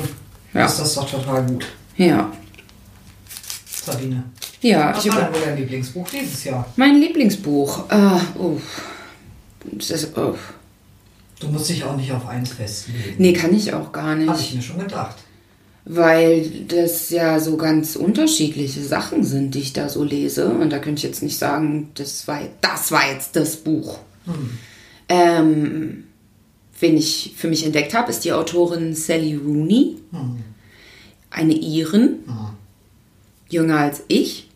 Ja. 0.53 0.65
ist 0.65 0.79
das 0.79 0.93
doch 0.95 1.09
total 1.09 1.43
gut. 1.45 1.65
Ja. 1.97 2.31
Sabine. 3.83 4.23
Ja, 4.61 4.93
Was 4.95 5.05
ich 5.05 5.11
war 5.13 5.21
denn 5.23 5.33
wohl 5.33 5.41
dein 5.45 5.57
Lieblingsbuch 5.57 6.07
dieses 6.09 6.43
Jahr? 6.45 6.65
mein 6.75 6.95
Lieblingsbuch. 6.99 7.89
Ah, 7.89 8.19
oh. 8.37 8.57
Das, 9.71 10.15
oh. 10.17 10.35
Du 11.39 11.47
musst 11.49 11.69
dich 11.69 11.83
auch 11.83 11.95
nicht 11.95 12.11
auf 12.11 12.25
eins 12.27 12.51
festlegen. 12.53 13.15
Nee, 13.19 13.33
kann 13.33 13.53
ich 13.53 13.73
auch 13.73 13.91
gar 13.91 14.15
nicht. 14.15 14.27
Habe 14.29 14.39
ich 14.39 14.55
mir 14.55 14.61
schon 14.61 14.79
gedacht. 14.79 15.15
Weil 15.85 16.49
das 16.67 17.09
ja 17.11 17.39
so 17.39 17.55
ganz 17.55 17.95
unterschiedliche 17.95 18.81
Sachen 18.83 19.23
sind, 19.23 19.53
die 19.55 19.59
ich 19.59 19.73
da 19.73 19.87
so 19.87 20.03
lese. 20.03 20.49
Und 20.49 20.71
da 20.71 20.79
könnte 20.79 20.99
ich 20.99 21.03
jetzt 21.03 21.23
nicht 21.23 21.37
sagen, 21.37 21.91
das 21.93 22.27
war, 22.27 22.39
das 22.61 22.91
war 22.91 23.09
jetzt 23.11 23.35
das 23.35 23.57
Buch. 23.57 23.99
Ähm, 25.09 26.03
wen 26.79 26.97
ich 26.97 27.33
für 27.35 27.47
mich 27.47 27.65
entdeckt 27.65 27.93
habe, 27.93 28.09
ist 28.09 28.23
die 28.25 28.33
Autorin 28.33 28.93
Sally 28.93 29.35
Rooney. 29.35 29.97
Eine 31.29 31.53
Irin, 31.53 32.19
jünger 33.49 33.79
als 33.79 34.03
ich. 34.07 34.49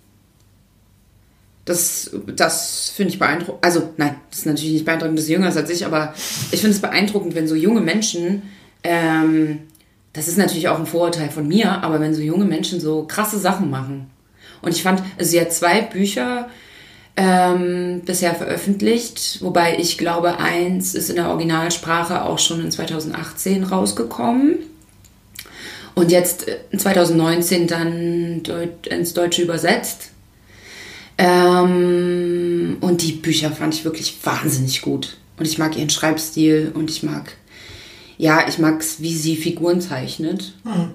Das, 1.66 2.12
das 2.36 2.90
finde 2.90 3.14
ich 3.14 3.20
beeindruckend. 3.20 3.64
Also, 3.64 3.94
nein, 3.98 4.16
das 4.30 4.40
ist 4.40 4.46
natürlich 4.46 4.74
nicht 4.74 4.86
beeindruckend, 4.86 5.20
dass 5.20 5.26
sie 5.26 5.34
jünger 5.34 5.50
ist 5.50 5.58
als 5.58 5.70
ich, 5.70 5.86
aber 5.86 6.14
ich 6.52 6.60
finde 6.60 6.76
es 6.76 6.82
beeindruckend, 6.82 7.36
wenn 7.36 7.48
so 7.48 7.56
junge 7.56 7.82
Menschen, 7.82 8.42
ähm, 8.84 9.60
das 10.14 10.28
ist 10.28 10.38
natürlich 10.38 10.68
auch 10.68 10.80
ein 10.80 10.88
Vorurteil 10.88 11.30
von 11.30 11.48
mir, 11.48 11.84
aber 11.84 12.00
wenn 12.00 12.16
so 12.16 12.22
junge 12.22 12.46
Menschen 12.46 12.82
so 12.82 13.06
krasse 13.08 13.40
Sachen 13.40 13.70
machen. 13.70 14.08
Und 14.62 14.76
ich 14.76 14.84
fand, 14.84 15.02
also 15.18 15.32
sie 15.32 15.40
hat 15.40 15.54
zwei 15.54 15.82
Bücher 15.82 16.50
ähm, 17.24 18.02
bisher 18.04 18.34
veröffentlicht, 18.34 19.44
wobei 19.44 19.78
ich 19.78 20.00
glaube, 20.00 20.40
eins 20.40 20.96
ist 20.96 21.12
in 21.12 21.18
der 21.18 21.30
Originalsprache 21.30 22.24
auch 22.24 22.40
schon 22.40 22.62
in 22.62 22.72
2018 22.72 23.64
rausgekommen. 23.64 24.56
Und 25.94 26.10
jetzt 26.10 26.48
2019 26.76 27.68
dann 27.68 28.42
ins 28.90 29.14
Deutsche 29.14 29.44
übersetzt. 29.44 30.10
Ähm, 31.20 32.78
und 32.82 33.04
die 33.04 33.12
Bücher 33.12 33.52
fand 33.52 33.76
ich 33.76 33.86
wirklich 33.86 34.18
wahnsinnig 34.24 34.82
gut. 34.82 35.18
Und 35.38 35.48
ich 35.48 35.60
mag 35.60 35.78
ihren 35.78 35.92
Schreibstil 35.92 36.72
und 36.74 36.90
ich 36.90 37.04
mag, 37.04 37.34
ja, 38.18 38.48
ich 38.48 38.58
mag 38.58 38.80
es, 38.80 39.02
wie 39.02 39.14
sie 39.14 39.36
Figuren 39.36 39.80
zeichnet. 39.80 40.54
Hm. 40.64 40.92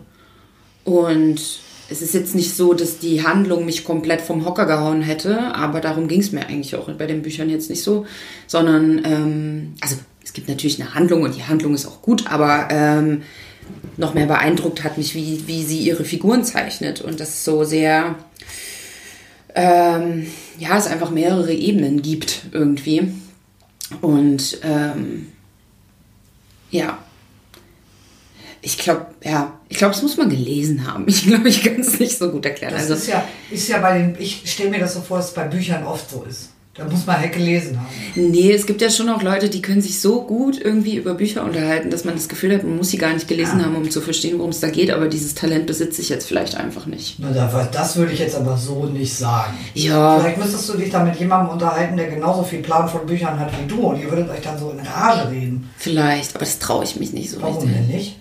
Und 0.85 1.41
es 1.89 2.03
ist 2.03 2.15
jetzt 2.15 2.35
nicht 2.35 2.55
so, 2.55 2.75
dass 2.75 2.99
die 2.99 3.23
Handlung 3.23 3.65
mich 3.65 3.85
komplett 3.85 4.21
vom 4.21 4.45
Hocker 4.45 4.67
gehauen 4.67 5.03
hätte, 5.03 5.55
aber 5.55 5.81
darum 5.81 6.09
ging 6.09 6.21
es 6.21 6.33
mir 6.33 6.47
eigentlich 6.47 6.75
auch 6.75 6.91
bei 6.93 7.07
den 7.07 7.23
Büchern 7.23 7.49
jetzt 7.49 7.71
nicht 7.71 7.83
so, 7.83 8.07
sondern, 8.47 9.05
ähm, 9.05 9.75
also 9.81 9.97
es 10.25 10.33
gibt 10.33 10.49
natürlich 10.49 10.81
eine 10.81 10.95
Handlung 10.95 11.23
und 11.23 11.37
die 11.37 11.45
Handlung 11.45 11.75
ist 11.75 11.87
auch 11.87 12.03
gut, 12.03 12.31
aber 12.31 12.69
ähm, 12.71 13.23
noch 13.97 14.15
mehr 14.15 14.27
beeindruckt 14.27 14.85
hat 14.85 14.99
mich, 14.99 15.15
wie, 15.15 15.45
wie 15.47 15.63
sie 15.63 15.79
ihre 15.79 16.05
Figuren 16.05 16.45
zeichnet 16.45 17.01
und 17.01 17.21
das 17.21 17.45
so 17.45 17.65
sehr, 17.65 18.17
ähm, 19.55 20.27
ja, 20.59 20.77
es 20.77 20.87
einfach 20.87 21.11
mehrere 21.11 21.53
Ebenen 21.53 22.03
gibt 22.03 22.43
irgendwie. 22.53 23.13
Und 24.01 24.59
ähm, 24.63 25.29
ja, 26.71 26.99
ich 28.67 28.79
glaube, 28.79 29.07
ja, 29.23 29.61
ich 29.69 29.79
glaube, 29.79 29.95
das 29.95 30.03
muss 30.03 30.17
man 30.17 30.29
gelesen 30.29 30.93
haben. 30.93 31.05
Ich 31.07 31.25
glaube, 31.25 31.49
ich 31.49 31.63
kann 31.63 31.79
es 31.79 32.01
nicht 32.01 32.19
so 32.19 32.33
gut 32.33 32.45
erklären. 32.45 32.73
Das 32.73 32.83
also, 32.83 32.95
ist 32.95 33.07
ja, 33.07 33.25
ist 33.49 33.69
ja 33.69 33.79
bei 33.79 33.97
den, 33.97 34.17
ich 34.19 34.43
stelle 34.45 34.71
mir 34.71 34.81
das 34.81 34.95
so 34.95 35.03
vor, 35.03 35.19
dass 35.19 35.29
es 35.29 35.35
bei 35.35 35.45
Büchern 35.45 35.85
oft 35.85 36.11
so 36.11 36.25
ist. 36.29 36.51
Da 36.75 36.85
muss 36.85 37.07
man 37.07 37.19
halt 37.19 37.33
gelesen 37.33 37.81
haben. 37.81 37.87
Nee, 38.17 38.53
es 38.53 38.67
gibt 38.67 38.83
ja 38.83 38.91
schon 38.91 39.09
auch 39.09 39.23
Leute, 39.23 39.49
die 39.49 39.63
können 39.63 39.81
sich 39.81 40.01
so 40.01 40.23
gut 40.23 40.61
irgendwie 40.61 40.97
über 40.97 41.15
Bücher 41.15 41.45
unterhalten, 41.45 41.91
dass 41.91 42.05
man 42.05 42.15
das 42.15 42.29
Gefühl 42.29 42.55
hat, 42.55 42.65
man 42.65 42.77
muss 42.77 42.91
sie 42.91 42.99
gar 42.99 43.15
nicht 43.15 43.29
gelesen 43.29 43.61
ja. 43.61 43.67
haben, 43.67 43.77
um 43.77 43.89
zu 43.89 44.03
verstehen, 44.03 44.39
worum 44.39 44.51
es 44.51 44.61
da 44.61 44.69
geht. 44.69 44.91
Aber 44.91 45.07
dieses 45.07 45.35
Talent 45.35 45.67
besitze 45.67 46.03
ich 46.03 46.09
jetzt 46.09 46.27
vielleicht 46.27 46.57
einfach 46.57 46.87
nicht. 46.87 47.19
Na, 47.19 47.31
das 47.73 47.97
würde 47.97 48.13
ich 48.13 48.19
jetzt 48.19 48.35
aber 48.35 48.59
so 48.59 48.87
nicht 48.87 49.15
sagen. 49.15 49.57
Ja. 49.75 50.19
Vielleicht 50.19 50.39
müsstest 50.39 50.69
du 50.69 50.77
dich 50.77 50.91
da 50.91 51.05
mit 51.05 51.17
jemandem 51.19 51.55
unterhalten, 51.55 51.97
der 51.97 52.11
genauso 52.11 52.43
viel 52.43 52.61
Plan 52.61 52.89
von 52.89 53.07
Büchern 53.07 53.39
hat 53.39 53.53
wie 53.59 53.67
du 53.69 53.77
und 53.77 54.03
ihr 54.03 54.11
würdet 54.11 54.29
euch 54.29 54.43
dann 54.43 54.59
so 54.59 54.71
in 54.71 54.81
Rage 54.81 55.31
reden. 55.31 55.71
Vielleicht, 55.79 56.35
aber 56.35 56.45
das 56.45 56.59
traue 56.59 56.85
ich 56.85 56.97
mich 56.97 57.13
nicht 57.13 57.31
so 57.31 57.41
Warum 57.41 57.57
richtig. 57.57 57.75
denn 57.75 57.87
nicht? 57.87 58.17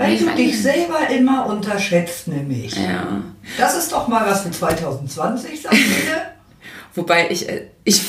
Weil 0.00 0.16
du 0.16 0.34
dich 0.34 0.62
selber 0.62 1.10
immer 1.14 1.44
unterschätzt, 1.44 2.26
nämlich. 2.26 2.74
Ja. 2.74 3.22
Das 3.58 3.76
ist 3.76 3.92
doch 3.92 4.08
mal 4.08 4.26
was 4.26 4.44
für 4.44 4.50
2020, 4.50 5.60
sagt 5.60 5.74
ihr. 5.74 6.22
Wobei 6.94 7.30
ich, 7.30 7.46
äh, 7.50 7.66
ich, 7.84 8.00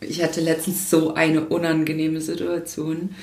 ich 0.00 0.22
hatte 0.22 0.40
letztens 0.40 0.88
so 0.88 1.14
eine 1.14 1.46
unangenehme 1.46 2.20
Situation. 2.20 3.16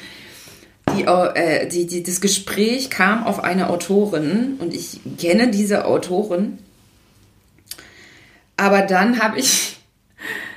Die, 0.97 1.05
äh, 1.05 1.69
die, 1.69 1.87
die, 1.87 2.03
das 2.03 2.19
Gespräch 2.19 2.89
kam 2.89 3.23
auf 3.23 3.41
eine 3.41 3.69
Autorin 3.69 4.57
und 4.59 4.73
ich 4.73 4.99
kenne 5.17 5.49
diese 5.49 5.85
Autorin. 5.85 6.57
Aber 8.57 8.81
dann 8.81 9.21
habe 9.21 9.39
ich, 9.39 9.77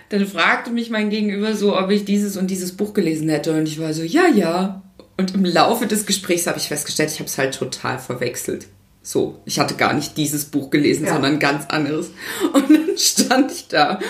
dann 0.09 0.26
fragte 0.26 0.72
mich 0.72 0.90
mein 0.90 1.11
Gegenüber 1.11 1.54
so, 1.54 1.78
ob 1.78 1.90
ich 1.90 2.04
dieses 2.04 2.37
und 2.37 2.48
dieses 2.50 2.76
Buch 2.76 2.92
gelesen 2.92 3.28
hätte. 3.28 3.56
Und 3.56 3.68
ich 3.68 3.78
war 3.78 3.94
so, 3.94 4.02
ja, 4.02 4.26
ja. 4.26 4.82
Und 5.16 5.35
im 5.35 5.44
Laufe 5.44 5.87
des 5.87 6.07
Gesprächs 6.07 6.46
habe 6.46 6.59
ich 6.59 6.68
festgestellt, 6.68 7.11
ich 7.11 7.18
habe 7.18 7.29
es 7.29 7.38
halt 7.38 7.55
total 7.55 7.98
verwechselt. 7.98 8.66
So, 9.02 9.40
ich 9.44 9.61
hatte 9.61 9.76
gar 9.76 9.92
nicht 9.92 10.16
dieses 10.16 10.46
Buch 10.46 10.68
gelesen, 10.68 11.07
ja. 11.07 11.12
sondern 11.14 11.38
ganz 11.38 11.66
anderes. 11.68 12.11
Und 12.52 12.70
dann 12.70 12.98
stand 12.98 13.52
ich 13.52 13.68
da 13.68 14.00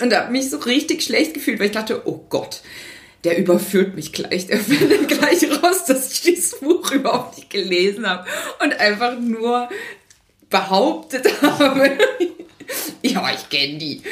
und 0.00 0.14
habe 0.14 0.30
mich 0.30 0.48
so 0.48 0.58
richtig 0.58 1.02
schlecht 1.02 1.34
gefühlt, 1.34 1.58
weil 1.58 1.66
ich 1.66 1.72
dachte, 1.72 2.02
oh 2.04 2.24
Gott, 2.28 2.62
der 3.24 3.38
überführt 3.38 3.96
mich 3.96 4.12
gleich. 4.12 4.46
Der 4.46 4.58
findet 4.60 5.08
gleich 5.08 5.42
raus, 5.60 5.86
dass 5.86 6.12
ich 6.12 6.20
dieses 6.22 6.60
Buch 6.60 6.92
überhaupt 6.92 7.36
nicht 7.36 7.50
gelesen 7.50 8.08
habe 8.08 8.26
und 8.62 8.78
einfach 8.78 9.18
nur 9.18 9.68
behauptet 10.50 11.26
habe. 11.42 11.98
ja, 13.02 13.34
ich 13.34 13.48
kenne 13.48 13.78
die. 13.78 14.02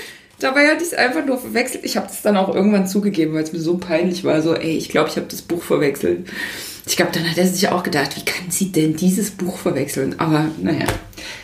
Dabei 0.43 0.67
hatte 0.67 0.83
ich 0.83 0.93
es 0.93 0.95
einfach 0.95 1.25
nur 1.25 1.39
verwechselt. 1.39 1.85
Ich 1.85 1.97
habe 1.97 2.09
das 2.09 2.23
dann 2.23 2.37
auch 2.37 2.53
irgendwann 2.53 2.89
zugegeben, 2.89 3.35
weil 3.35 3.45
es 3.45 3.53
mir 3.53 3.61
so 3.61 3.77
peinlich 3.77 4.25
war. 4.25 4.43
So, 4.43 4.55
ey, 4.55 4.77
ich 4.77 4.89
glaube, 4.89 5.09
ich 5.09 5.17
habe 5.17 5.27
das 5.29 5.41
Buch 5.41 5.63
verwechselt. 5.63 6.29
Ich 6.85 6.97
glaube, 6.97 7.13
dann 7.13 7.31
hat 7.31 7.39
er 7.39 7.47
sich 7.47 7.69
auch 7.69 7.85
gedacht, 7.85 8.17
wie 8.17 8.25
kann 8.25 8.51
sie 8.51 8.73
denn 8.73 8.97
dieses 8.97 9.31
Buch 9.31 9.57
verwechseln? 9.57 10.19
Aber 10.19 10.47
naja, 10.61 10.87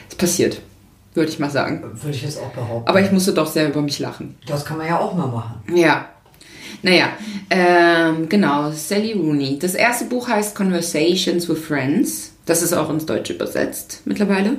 es 0.09 0.17
passiert, 0.17 0.61
würde 1.15 1.31
ich 1.31 1.39
mal 1.39 1.51
sagen. 1.51 1.85
Würde 1.95 2.17
ich 2.17 2.23
jetzt 2.23 2.41
auch 2.41 2.51
behaupten. 2.51 2.89
Aber 2.89 3.01
ich 3.01 3.13
musste 3.13 3.33
doch 3.33 3.47
sehr 3.47 3.69
über 3.69 3.83
mich 3.83 4.01
lachen. 4.01 4.37
Das 4.49 4.65
kann 4.65 4.79
man 4.79 4.89
ja 4.89 4.99
auch 4.99 5.15
mal 5.15 5.29
machen. 5.29 5.63
Ja. 5.77 6.09
Naja, 6.83 7.09
ähm, 7.51 8.29
genau, 8.29 8.71
Sally 8.73 9.13
Rooney. 9.13 9.59
Das 9.59 9.75
erste 9.75 10.07
Buch 10.07 10.29
heißt 10.29 10.57
Conversations 10.57 11.49
with 11.49 11.59
Friends. 11.59 12.33
Das 12.47 12.63
ist 12.63 12.73
auch 12.73 12.91
ins 12.91 13.07
Deutsche 13.07 13.33
übersetzt 13.33 14.03
mittlerweile. 14.05 14.57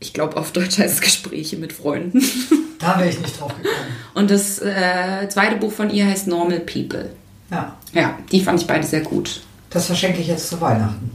Ich 0.00 0.12
glaube, 0.12 0.36
auf 0.36 0.52
Deutsch 0.52 0.78
heißt 0.78 0.94
es 0.94 1.00
Gespräche 1.00 1.56
mit 1.56 1.72
Freunden. 1.72 2.22
Da 2.78 2.96
wäre 2.96 3.08
ich 3.08 3.18
nicht 3.18 3.40
drauf 3.40 3.52
gekommen. 3.56 3.96
Und 4.14 4.30
das 4.30 4.60
äh, 4.60 5.28
zweite 5.28 5.56
Buch 5.56 5.72
von 5.72 5.90
ihr 5.90 6.06
heißt 6.06 6.28
Normal 6.28 6.60
People. 6.60 7.10
Ja. 7.50 7.76
Ja, 7.92 8.16
die 8.30 8.40
fand 8.40 8.60
ich 8.60 8.68
beide 8.68 8.86
sehr 8.86 9.00
gut. 9.00 9.40
Das 9.70 9.86
verschenke 9.86 10.20
ich 10.20 10.28
jetzt 10.28 10.48
zu 10.48 10.60
Weihnachten. 10.60 11.10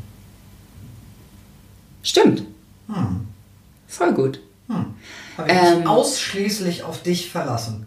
Stimmt. 2.02 2.44
Hm. 2.88 3.28
Voll 3.88 4.14
gut. 4.14 4.42
Hm. 4.68 4.94
Habe 5.38 5.52
ich 5.52 5.58
ähm, 5.58 5.88
ausschließlich 5.88 6.84
auf 6.84 7.02
dich 7.02 7.32
verlassen. 7.32 7.86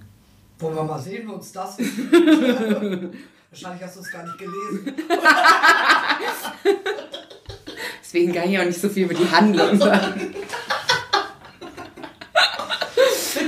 Wollen 0.58 0.74
wir 0.74 0.84
mal 0.84 0.98
sehen, 0.98 1.28
wie 1.28 1.32
uns 1.32 1.52
das 1.52 1.76
Wahrscheinlich 3.50 3.82
hast 3.82 3.96
du 3.96 4.00
es 4.00 4.10
gar 4.10 4.22
nicht 4.22 4.38
gelesen. 4.38 4.94
Deswegen 8.02 8.32
kann 8.32 8.50
ich 8.50 8.58
auch 8.58 8.64
nicht 8.64 8.80
so 8.80 8.88
viel 8.88 9.04
über 9.04 9.14
die 9.14 9.30
Handlung 9.30 9.78
sagen. 9.78 10.34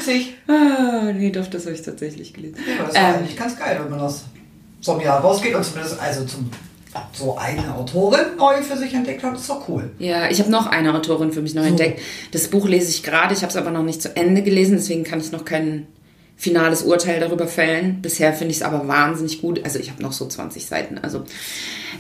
Witzig. 0.09 0.35
Ah, 0.47 1.13
nee, 1.13 1.31
doch, 1.31 1.47
das 1.47 1.67
habe 1.67 1.75
ich 1.75 1.83
tatsächlich 1.83 2.33
gelesen. 2.33 2.57
Ja, 2.67 2.85
das 2.85 2.95
war 2.95 3.03
ähm, 3.03 3.15
eigentlich 3.17 3.37
ganz 3.37 3.59
geil, 3.59 3.79
wenn 3.83 3.91
man 3.91 4.01
das 4.01 4.25
so 4.81 4.95
im 4.95 5.01
Jahr 5.01 5.21
rausgeht 5.21 5.55
und 5.55 5.65
zumindest 5.65 6.01
also 6.01 6.25
zum 6.25 6.51
so 7.13 7.37
eine 7.37 7.75
Autorin 7.75 8.37
neu 8.39 8.63
für 8.63 8.77
sich 8.77 8.95
entdeckt 8.95 9.23
hat, 9.23 9.37
ist 9.37 9.49
doch 9.49 9.69
cool. 9.69 9.91
Ja, 9.99 10.31
ich 10.31 10.41
habe 10.41 10.51
noch 10.51 10.67
eine 10.67 10.95
Autorin 10.95 11.33
für 11.33 11.43
mich 11.43 11.55
neu 11.55 11.63
so. 11.63 11.69
entdeckt. 11.69 12.01
Das 12.33 12.49
Buch 12.49 12.67
lese 12.67 12.91
ich 12.91 13.03
gerade, 13.03 13.35
ich 13.35 13.43
habe 13.43 13.51
es 13.51 13.57
aber 13.57 13.71
noch 13.71 13.83
nicht 13.83 14.01
zu 14.01 14.17
Ende 14.17 14.43
gelesen, 14.43 14.77
deswegen 14.77 15.05
kann 15.05 15.21
ich 15.21 15.31
noch 15.31 15.45
kein 15.45 15.87
finales 16.39 16.83
Urteil 16.83 17.19
darüber 17.19 17.49
fällen. 17.49 18.01
Bisher 18.01 18.33
finde 18.33 18.53
ich 18.53 18.59
es 18.59 18.63
aber 18.63 18.87
wahnsinnig 18.87 19.43
gut. 19.43 19.61
Also 19.65 19.81
ich 19.81 19.91
habe 19.91 20.01
noch 20.03 20.13
so 20.13 20.27
20 20.27 20.65
Seiten. 20.65 20.99
Also, 20.99 21.25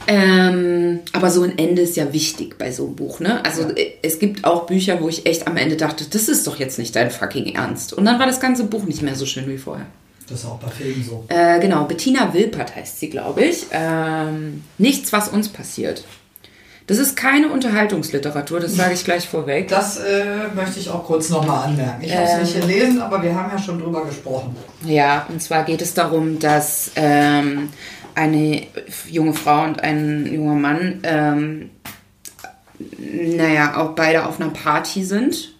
ähm, 0.07 1.01
aber 1.12 1.31
so 1.31 1.42
ein 1.42 1.59
Ende 1.59 1.83
ist 1.83 1.96
ja 1.96 2.12
wichtig 2.12 2.57
bei 2.57 2.70
so 2.70 2.87
einem 2.87 2.94
Buch. 2.94 3.18
Ne? 3.18 3.44
Also 3.44 3.62
ja. 3.62 3.85
es 4.01 4.20
gibt 4.20 4.44
auch 4.44 4.66
Bücher, 4.66 5.03
wo 5.03 5.09
ich 5.09 5.27
echt 5.27 5.48
am 5.48 5.57
Ende 5.57 5.77
dachte, 5.77 6.05
das 6.09 6.29
ist 6.29 6.46
doch 6.46 6.57
jetzt 6.57 6.79
nicht 6.79 6.94
dein 6.94 7.11
fucking 7.11 7.57
Ernst. 7.57 7.92
Und 7.92 8.05
dann 8.05 8.20
war 8.20 8.27
das 8.27 8.38
ganze 8.38 8.64
Buch 8.64 8.85
nicht 8.85 9.03
mehr 9.03 9.16
so 9.16 9.27
schön 9.27 9.48
wie 9.48 9.59
vorher. 9.59 9.87
Das 10.29 10.40
ist 10.40 10.46
auch 10.46 10.59
bei 10.59 10.68
Filmen 10.68 11.03
so. 11.03 11.24
Äh, 11.29 11.59
genau, 11.59 11.85
Bettina 11.85 12.33
Wilpert 12.33 12.77
heißt 12.77 13.01
sie, 13.01 13.11
glaube 13.11 13.44
ich. 13.44 13.66
Ähm, 13.72 14.62
Nichts, 14.77 15.12
was 15.12 15.29
uns 15.29 15.48
passiert. 15.48 16.05
Das 16.88 16.96
ist 16.96 17.16
keine 17.16 17.51
Unterhaltungsliteratur, 17.51 18.61
das 18.61 18.74
sage 18.74 18.94
ich 18.94 19.05
gleich 19.05 19.29
vorweg. 19.29 19.68
Das 19.68 19.98
äh, 19.98 20.48
möchte 20.55 20.81
ich 20.81 20.88
auch 20.88 21.05
kurz 21.05 21.29
nochmal 21.29 21.68
anmerken. 21.68 22.03
Ich 22.03 22.16
habe 22.16 22.24
es 22.24 22.33
ähm, 22.33 22.40
nicht 22.40 22.61
gelesen, 22.62 23.03
aber 23.03 23.22
wir 23.22 23.35
haben 23.35 23.51
ja 23.53 23.62
schon 23.62 23.79
drüber 23.79 24.07
gesprochen. 24.07 24.57
Ja, 24.87 25.27
und 25.29 25.42
zwar 25.42 25.64
geht 25.64 25.83
es 25.83 25.92
darum, 25.92 26.38
dass 26.38 26.92
ähm, 26.96 27.69
eine 28.15 28.62
junge 29.06 29.35
Frau 29.35 29.65
und 29.65 29.83
ein 29.83 30.33
junger 30.33 30.54
Mann, 30.54 31.00
ähm, 31.02 31.71
naja, 32.98 33.77
auch 33.77 33.90
beide 33.90 34.25
auf 34.25 34.40
einer 34.40 34.50
Party 34.50 35.04
sind. 35.04 35.54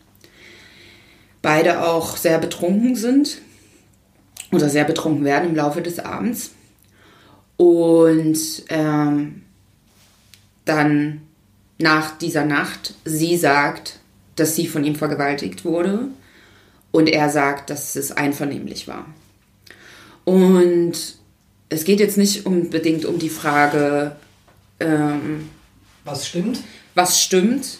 Beide 1.43 1.85
auch 1.87 2.17
sehr 2.17 2.39
betrunken 2.39 2.97
sind 2.97 3.43
oder 4.51 4.71
sehr 4.71 4.85
betrunken 4.85 5.27
werden 5.27 5.51
im 5.51 5.57
Laufe 5.57 5.83
des 5.83 5.99
Abends. 5.99 6.53
Und 7.59 8.39
ähm, 8.71 9.43
dann 10.69 11.23
nach 11.79 12.19
dieser 12.19 12.45
Nacht 12.45 12.95
sie 13.05 13.37
sagt, 13.37 14.01
dass 14.37 14.57
sie 14.57 14.67
von 14.67 14.85
ihm 14.85 14.95
vergewaltigt 14.95 15.65
wurde 15.65 16.09
und 16.91 17.09
er 17.09 17.29
sagt, 17.29 17.71
dass 17.71 17.97
es 17.97 18.13
einvernehmlich 18.13 18.89
war. 18.89 19.07
Und 20.25 20.93
es 21.69 21.85
geht 21.85 22.01
jetzt 22.01 22.19
nicht 22.19 22.47
unbedingt 22.47 23.05
um 23.05 23.19
die 23.19 23.29
Frage, 23.29 24.17
ähm, 24.81 25.49
was 26.05 26.27
stimmt? 26.27 26.61
Was 26.95 27.23
stimmt, 27.23 27.79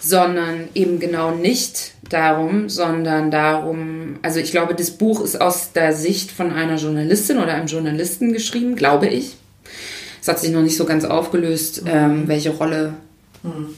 sondern 0.00 0.68
eben 0.74 1.00
genau 1.00 1.32
nicht 1.32 1.92
darum, 2.08 2.68
sondern 2.68 3.30
darum, 3.30 4.18
also 4.22 4.38
ich 4.38 4.50
glaube, 4.50 4.74
das 4.74 4.92
Buch 4.92 5.22
ist 5.22 5.40
aus 5.40 5.72
der 5.72 5.94
Sicht 5.94 6.30
von 6.30 6.52
einer 6.52 6.76
Journalistin 6.76 7.38
oder 7.38 7.54
einem 7.54 7.66
Journalisten 7.66 8.32
geschrieben, 8.32 8.76
glaube 8.76 9.06
ich. 9.08 9.36
Es 10.24 10.28
hat 10.28 10.40
sich 10.40 10.52
noch 10.52 10.62
nicht 10.62 10.78
so 10.78 10.86
ganz 10.86 11.04
aufgelöst, 11.04 11.82
ähm, 11.84 12.26
welche 12.28 12.48
Rolle 12.48 12.94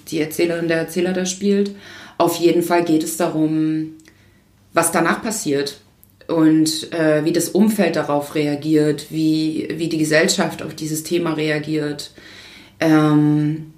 die 0.07 0.21
Erzählerin, 0.21 0.69
der 0.69 0.77
Erzähler 0.77 1.13
da 1.13 1.27
spielt. 1.27 1.75
Auf 2.19 2.37
jeden 2.37 2.63
Fall 2.63 2.85
geht 2.85 3.03
es 3.03 3.17
darum, 3.17 3.95
was 4.73 4.93
danach 4.93 5.23
passiert 5.23 5.81
und 6.29 6.93
äh, 6.93 7.25
wie 7.25 7.33
das 7.33 7.49
Umfeld 7.49 7.97
darauf 7.97 8.37
reagiert, 8.37 9.07
wie, 9.11 9.67
wie 9.73 9.89
die 9.89 9.99
Gesellschaft 9.99 10.63
auf 10.63 10.77
dieses 10.77 11.03
Thema 11.03 11.33
reagiert. 11.33 12.13
Ähm, 12.79 13.73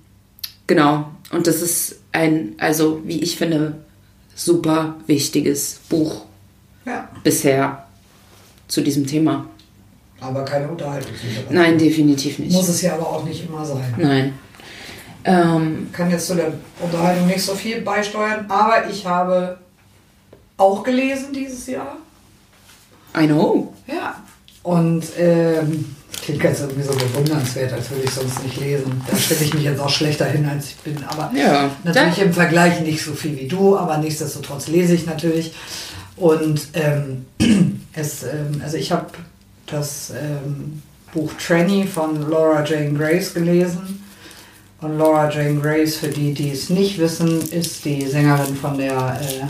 genau. 0.66 1.10
Und 1.30 1.46
das 1.46 1.62
ist 1.62 2.00
ein, 2.12 2.54
also 2.58 3.00
wie 3.06 3.22
ich 3.22 3.38
finde, 3.38 3.78
super 4.34 4.96
wichtiges 5.06 5.80
Buch 5.88 6.26
Ja, 6.84 7.08
bisher 7.24 7.86
zu 8.66 8.82
diesem 8.82 9.06
Thema. 9.06 9.48
Aber 10.20 10.44
keine 10.44 10.68
Unterhaltungsliteratur. 10.68 11.52
Nein, 11.52 11.78
definitiv 11.78 12.38
nicht. 12.38 12.52
Muss 12.52 12.68
es 12.68 12.82
ja 12.82 12.94
aber 12.94 13.06
auch 13.08 13.24
nicht 13.24 13.46
immer 13.48 13.64
sein. 13.64 13.94
Nein. 13.96 14.32
Ähm, 15.24 15.88
kann 15.92 16.10
jetzt 16.10 16.26
zu 16.26 16.34
der 16.34 16.52
Unterhaltung 16.80 17.26
nicht 17.26 17.42
so 17.42 17.54
viel 17.54 17.80
beisteuern, 17.82 18.46
aber 18.48 18.88
ich 18.88 19.04
habe 19.04 19.58
auch 20.56 20.82
gelesen 20.82 21.32
dieses 21.32 21.66
Jahr. 21.66 21.96
I 23.16 23.26
know. 23.26 23.74
Ja. 23.86 24.22
Und 24.62 25.04
ähm, 25.18 25.94
klingt 26.22 26.42
jetzt 26.42 26.60
irgendwie 26.60 26.82
so 26.82 26.92
bewundernswert, 26.92 27.72
als 27.72 27.90
würde 27.90 28.04
ich 28.04 28.10
sonst 28.10 28.42
nicht 28.42 28.58
lesen. 28.60 29.00
Da 29.10 29.16
stelle 29.16 29.40
ich 29.44 29.54
mich 29.54 29.64
jetzt 29.64 29.80
auch 29.80 29.88
schlechter 29.88 30.26
hin, 30.26 30.46
als 30.48 30.66
ich 30.68 30.76
bin. 30.76 30.96
Aber 31.04 31.30
Ja, 31.36 31.70
natürlich 31.84 32.16
da- 32.16 32.22
im 32.22 32.32
Vergleich 32.32 32.80
nicht 32.80 33.02
so 33.02 33.12
viel 33.12 33.36
wie 33.38 33.48
du, 33.48 33.76
aber 33.76 33.98
nichtsdestotrotz 33.98 34.68
lese 34.68 34.94
ich 34.94 35.06
natürlich. 35.06 35.54
Und 36.16 36.60
ähm, 36.74 37.26
es, 37.94 38.22
ähm, 38.24 38.60
also 38.62 38.76
ich 38.76 38.92
habe 38.92 39.06
das 39.70 40.10
ähm, 40.10 40.82
Buch 41.12 41.32
Tranny 41.34 41.86
von 41.86 42.28
Laura 42.28 42.64
Jane 42.64 42.92
Grace 42.92 43.34
gelesen. 43.34 44.04
Und 44.80 44.98
Laura 44.98 45.30
Jane 45.30 45.60
Grace, 45.60 45.96
für 45.96 46.08
die, 46.08 46.32
die 46.32 46.50
es 46.50 46.70
nicht 46.70 46.98
wissen, 46.98 47.40
ist 47.50 47.84
die 47.84 48.06
Sängerin 48.06 48.54
von 48.54 48.78
der 48.78 49.20
äh, 49.20 49.44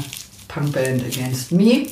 Punkband 0.48 1.04
Against 1.04 1.52
Me, 1.52 1.86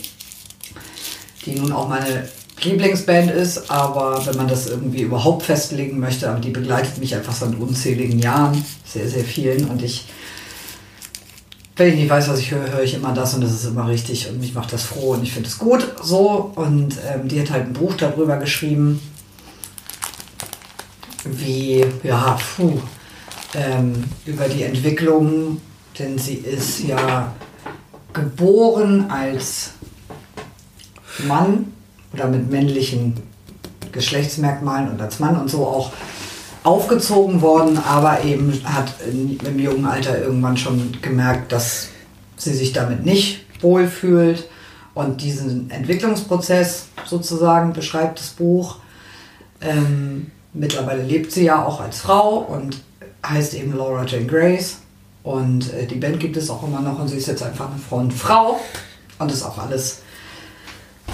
die 1.44 1.54
nun 1.54 1.72
auch 1.72 1.88
meine 1.88 2.28
Lieblingsband 2.62 3.30
ist, 3.30 3.70
aber 3.70 4.24
wenn 4.24 4.36
man 4.36 4.48
das 4.48 4.66
irgendwie 4.66 5.02
überhaupt 5.02 5.42
festlegen 5.42 6.00
möchte, 6.00 6.30
aber 6.30 6.40
die 6.40 6.50
begleitet 6.50 6.96
mich 6.98 7.14
einfach 7.14 7.34
seit 7.34 7.54
unzähligen 7.58 8.18
Jahren, 8.18 8.64
sehr, 8.86 9.08
sehr 9.08 9.24
vielen. 9.24 9.68
Und 9.68 9.82
ich, 9.82 10.06
wenn 11.76 11.88
ich 11.88 11.96
nicht 11.96 12.10
weiß, 12.10 12.28
was 12.28 12.40
ich 12.40 12.50
höre, 12.50 12.72
höre 12.72 12.82
ich 12.82 12.94
immer 12.94 13.12
das 13.12 13.34
und 13.34 13.42
das 13.42 13.52
ist 13.52 13.66
immer 13.66 13.86
richtig 13.86 14.28
und 14.28 14.40
mich 14.40 14.54
macht 14.54 14.72
das 14.72 14.82
froh 14.82 15.12
und 15.12 15.22
ich 15.22 15.32
finde 15.32 15.48
es 15.48 15.58
gut 15.58 15.86
so. 16.02 16.50
Und 16.54 16.96
ähm, 17.06 17.28
die 17.28 17.40
hat 17.40 17.50
halt 17.50 17.66
ein 17.66 17.72
Buch 17.74 17.94
darüber 17.94 18.38
geschrieben, 18.38 19.00
wie, 21.24 21.84
ja, 22.02 22.38
puh, 22.56 22.78
ähm, 23.54 24.04
über 24.24 24.48
die 24.48 24.62
Entwicklung, 24.62 25.60
denn 25.98 26.18
sie 26.18 26.36
ist 26.36 26.80
ja 26.80 27.32
geboren 28.12 29.10
als 29.10 29.72
Mann 31.26 31.72
oder 32.12 32.28
mit 32.28 32.50
männlichen 32.50 33.14
Geschlechtsmerkmalen 33.92 34.90
und 34.90 35.00
als 35.00 35.18
Mann 35.18 35.38
und 35.38 35.50
so 35.50 35.66
auch 35.66 35.92
aufgezogen 36.66 37.42
worden, 37.42 37.78
aber 37.78 38.24
eben 38.24 38.60
hat 38.64 38.92
im 39.08 39.58
jungen 39.58 39.86
Alter 39.86 40.20
irgendwann 40.20 40.56
schon 40.56 40.98
gemerkt, 41.00 41.52
dass 41.52 41.88
sie 42.36 42.52
sich 42.54 42.72
damit 42.72 43.04
nicht 43.06 43.44
wohlfühlt 43.62 44.48
und 44.94 45.22
diesen 45.22 45.70
Entwicklungsprozess 45.70 46.86
sozusagen 47.04 47.72
beschreibt 47.72 48.18
das 48.18 48.30
Buch. 48.30 48.78
Ähm, 49.60 50.30
mittlerweile 50.54 51.02
lebt 51.02 51.32
sie 51.32 51.44
ja 51.44 51.64
auch 51.64 51.80
als 51.80 52.00
Frau 52.00 52.38
und 52.38 52.82
heißt 53.24 53.54
eben 53.54 53.76
Laura 53.76 54.04
Jane 54.04 54.26
Grace. 54.26 54.78
Und 55.22 55.72
äh, 55.74 55.86
die 55.86 55.96
Band 55.96 56.18
gibt 56.18 56.36
es 56.36 56.48
auch 56.50 56.62
immer 56.62 56.80
noch 56.80 56.98
und 56.98 57.08
sie 57.08 57.18
ist 57.18 57.26
jetzt 57.26 57.42
einfach 57.42 57.70
eine 57.70 57.78
Frauenfrau 57.78 58.58
und 59.18 59.30
ist 59.30 59.42
auch 59.42 59.58
alles, 59.58 60.02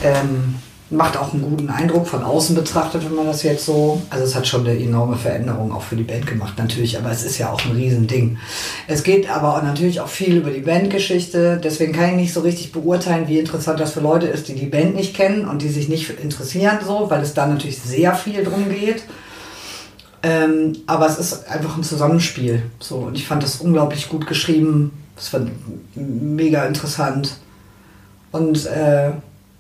ähm, 0.03 0.57
macht 0.93 1.17
auch 1.17 1.33
einen 1.33 1.43
guten 1.43 1.71
Eindruck 1.71 2.07
von 2.07 2.23
außen 2.23 2.55
betrachtet, 2.55 3.05
wenn 3.05 3.15
man 3.15 3.27
das 3.27 3.43
jetzt 3.43 3.65
so, 3.65 4.03
also 4.11 4.25
es 4.25 4.35
hat 4.35 4.47
schon 4.47 4.67
eine 4.67 4.79
enorme 4.79 5.17
Veränderung 5.17 5.73
auch 5.73 5.83
für 5.83 5.97
die 5.97 6.03
Band 6.03 6.27
gemacht 6.27 6.59
natürlich, 6.59 6.99
aber 6.99 7.11
es 7.11 7.25
ist 7.25 7.39
ja 7.39 7.51
auch 7.51 7.65
ein 7.65 7.73
Riesending. 7.73 8.39
Es 8.87 9.03
geht 9.03 9.31
aber 9.31 9.61
natürlich 9.63 10.01
auch 10.01 10.09
viel 10.09 10.37
über 10.37 10.51
die 10.51 10.61
Bandgeschichte, 10.61 11.61
deswegen 11.63 11.93
kann 11.93 12.11
ich 12.11 12.17
nicht 12.17 12.33
so 12.35 12.41
richtig 12.41 12.73
beurteilen, 12.73 13.27
wie 13.27 13.39
interessant 13.39 13.81
das 13.81 13.93
für 13.93 14.01
Leute 14.01 14.27
ist, 14.27 14.49
die 14.49 14.55
die 14.55 14.67
Band 14.67 14.95
nicht 14.95 15.15
kennen 15.15 15.49
und 15.49 15.63
die 15.63 15.69
sich 15.69 15.89
nicht 15.89 16.11
interessieren 16.23 16.79
so, 16.85 17.09
weil 17.09 17.23
es 17.23 17.35
da 17.35 17.47
natürlich 17.47 17.81
sehr 17.81 18.15
viel 18.15 18.45
drum 18.45 18.69
geht. 18.69 19.03
Ähm, 20.23 20.75
aber 20.87 21.07
es 21.07 21.19
ist 21.19 21.49
einfach 21.49 21.77
ein 21.77 21.83
Zusammenspiel. 21.83 22.63
So, 22.79 22.99
und 22.99 23.17
ich 23.17 23.27
fand 23.27 23.43
das 23.43 23.57
unglaublich 23.57 24.09
gut 24.09 24.27
geschrieben. 24.27 24.93
Es 25.17 25.33
war 25.33 25.41
mega 25.97 26.65
interessant. 26.65 27.37
Und 28.31 28.67
äh, 28.67 29.11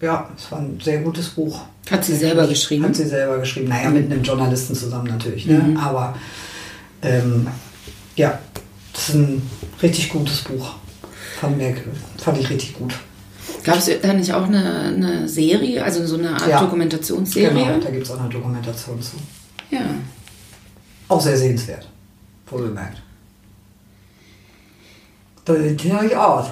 ja, 0.02 0.28
es 0.36 0.50
war 0.50 0.58
ein 0.58 0.78
sehr 0.82 1.00
gutes 1.00 1.30
Buch. 1.30 1.60
Hat 1.90 2.04
sie 2.04 2.16
selber 2.16 2.46
geschrieben? 2.46 2.84
Hat 2.84 2.96
sie 2.96 3.06
selber 3.06 3.38
geschrieben. 3.38 3.68
Naja, 3.68 3.88
mit 3.88 4.10
einem 4.10 4.22
Journalisten 4.22 4.74
zusammen 4.74 5.06
natürlich. 5.06 5.46
Ne? 5.46 5.58
Mhm. 5.58 5.76
Aber 5.76 6.14
ähm, 7.02 7.46
ja, 8.16 8.38
das 8.92 9.08
ist 9.08 9.14
ein 9.14 9.48
richtig 9.80 10.10
gutes 10.10 10.42
Buch. 10.42 10.74
Fand, 11.40 11.56
mir, 11.56 11.74
fand 12.18 12.38
ich 12.38 12.50
richtig 12.50 12.74
gut. 12.74 12.94
Gab 13.64 13.76
es 13.76 13.90
da 14.00 14.12
nicht 14.12 14.32
auch 14.32 14.46
eine, 14.46 14.86
eine 14.88 15.28
Serie, 15.28 15.82
also 15.84 16.04
so 16.04 16.16
eine 16.16 16.30
Art 16.30 16.48
Ja. 16.48 16.60
Dokumentationsserie? 16.60 17.48
Genau, 17.50 17.78
da 17.78 17.90
gibt 17.90 18.04
es 18.04 18.10
auch 18.10 18.20
eine 18.20 18.28
Dokumentation 18.28 19.00
zu. 19.00 19.16
Ja. 19.70 19.82
Auch 21.08 21.20
sehr 21.20 21.36
sehenswert. 21.36 21.88
Wohlgemerkt. 22.46 23.00
Da 25.44 25.54
sieht 25.54 25.84
ich 25.84 26.16
aus. 26.16 26.46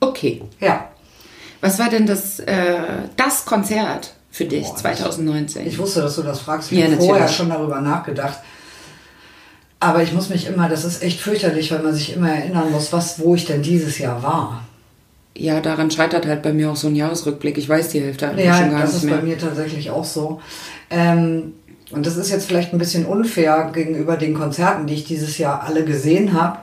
Okay. 0.00 0.42
Ja. 0.60 0.90
Was 1.60 1.78
war 1.78 1.88
denn 1.88 2.06
das, 2.06 2.38
äh, 2.40 2.76
das 3.16 3.44
Konzert 3.44 4.14
für 4.30 4.44
dich 4.44 4.64
Boah, 4.66 4.72
das- 4.72 4.82
2019? 4.82 5.66
Ich 5.66 5.78
wusste, 5.78 6.02
dass 6.02 6.16
du 6.16 6.22
das 6.22 6.40
fragst. 6.40 6.70
Ich 6.72 6.78
Ja, 6.78 6.86
habe 6.86 6.96
vorher 6.96 7.28
schon 7.28 7.48
darüber 7.48 7.80
nachgedacht. 7.80 8.38
Aber 9.80 10.02
ich 10.02 10.12
muss 10.12 10.30
mich 10.30 10.46
immer, 10.46 10.68
das 10.68 10.84
ist 10.84 11.02
echt 11.02 11.20
fürchterlich, 11.20 11.70
weil 11.70 11.80
man 11.82 11.94
sich 11.94 12.14
immer 12.14 12.30
erinnern 12.30 12.70
muss, 12.72 12.92
was, 12.92 13.18
wo 13.20 13.34
ich 13.34 13.44
denn 13.44 13.62
dieses 13.62 13.98
Jahr 13.98 14.22
war. 14.22 14.62
ja, 15.38 15.60
daran 15.60 15.90
scheitert 15.90 16.24
halt 16.26 16.40
bei 16.42 16.54
mir 16.54 16.70
auch 16.70 16.76
so 16.76 16.88
ein 16.88 16.96
Jahresrückblick. 16.96 17.58
Ich 17.58 17.68
weiß 17.68 17.90
die 17.90 18.00
Hälfte 18.00 18.28
einfach 18.28 18.42
Ja, 18.42 18.56
schon 18.56 18.70
gar 18.70 18.80
das 18.80 18.94
nicht 18.94 19.02
ist 19.02 19.04
mehr. 19.10 19.16
bei 19.18 19.22
mir 19.22 19.36
tatsächlich 19.38 19.90
auch 19.90 20.04
so. 20.06 20.40
Ähm, 20.88 21.52
und 21.90 22.06
das 22.06 22.16
ist 22.16 22.30
jetzt 22.30 22.46
vielleicht 22.46 22.72
ein 22.72 22.78
bisschen 22.78 23.04
unfair 23.04 23.70
gegenüber 23.74 24.16
den 24.16 24.32
Konzerten, 24.32 24.86
die 24.86 24.94
ich 24.94 25.04
dieses 25.04 25.36
Jahr 25.36 25.62
alle 25.62 25.84
gesehen 25.84 26.32
habe. 26.32 26.58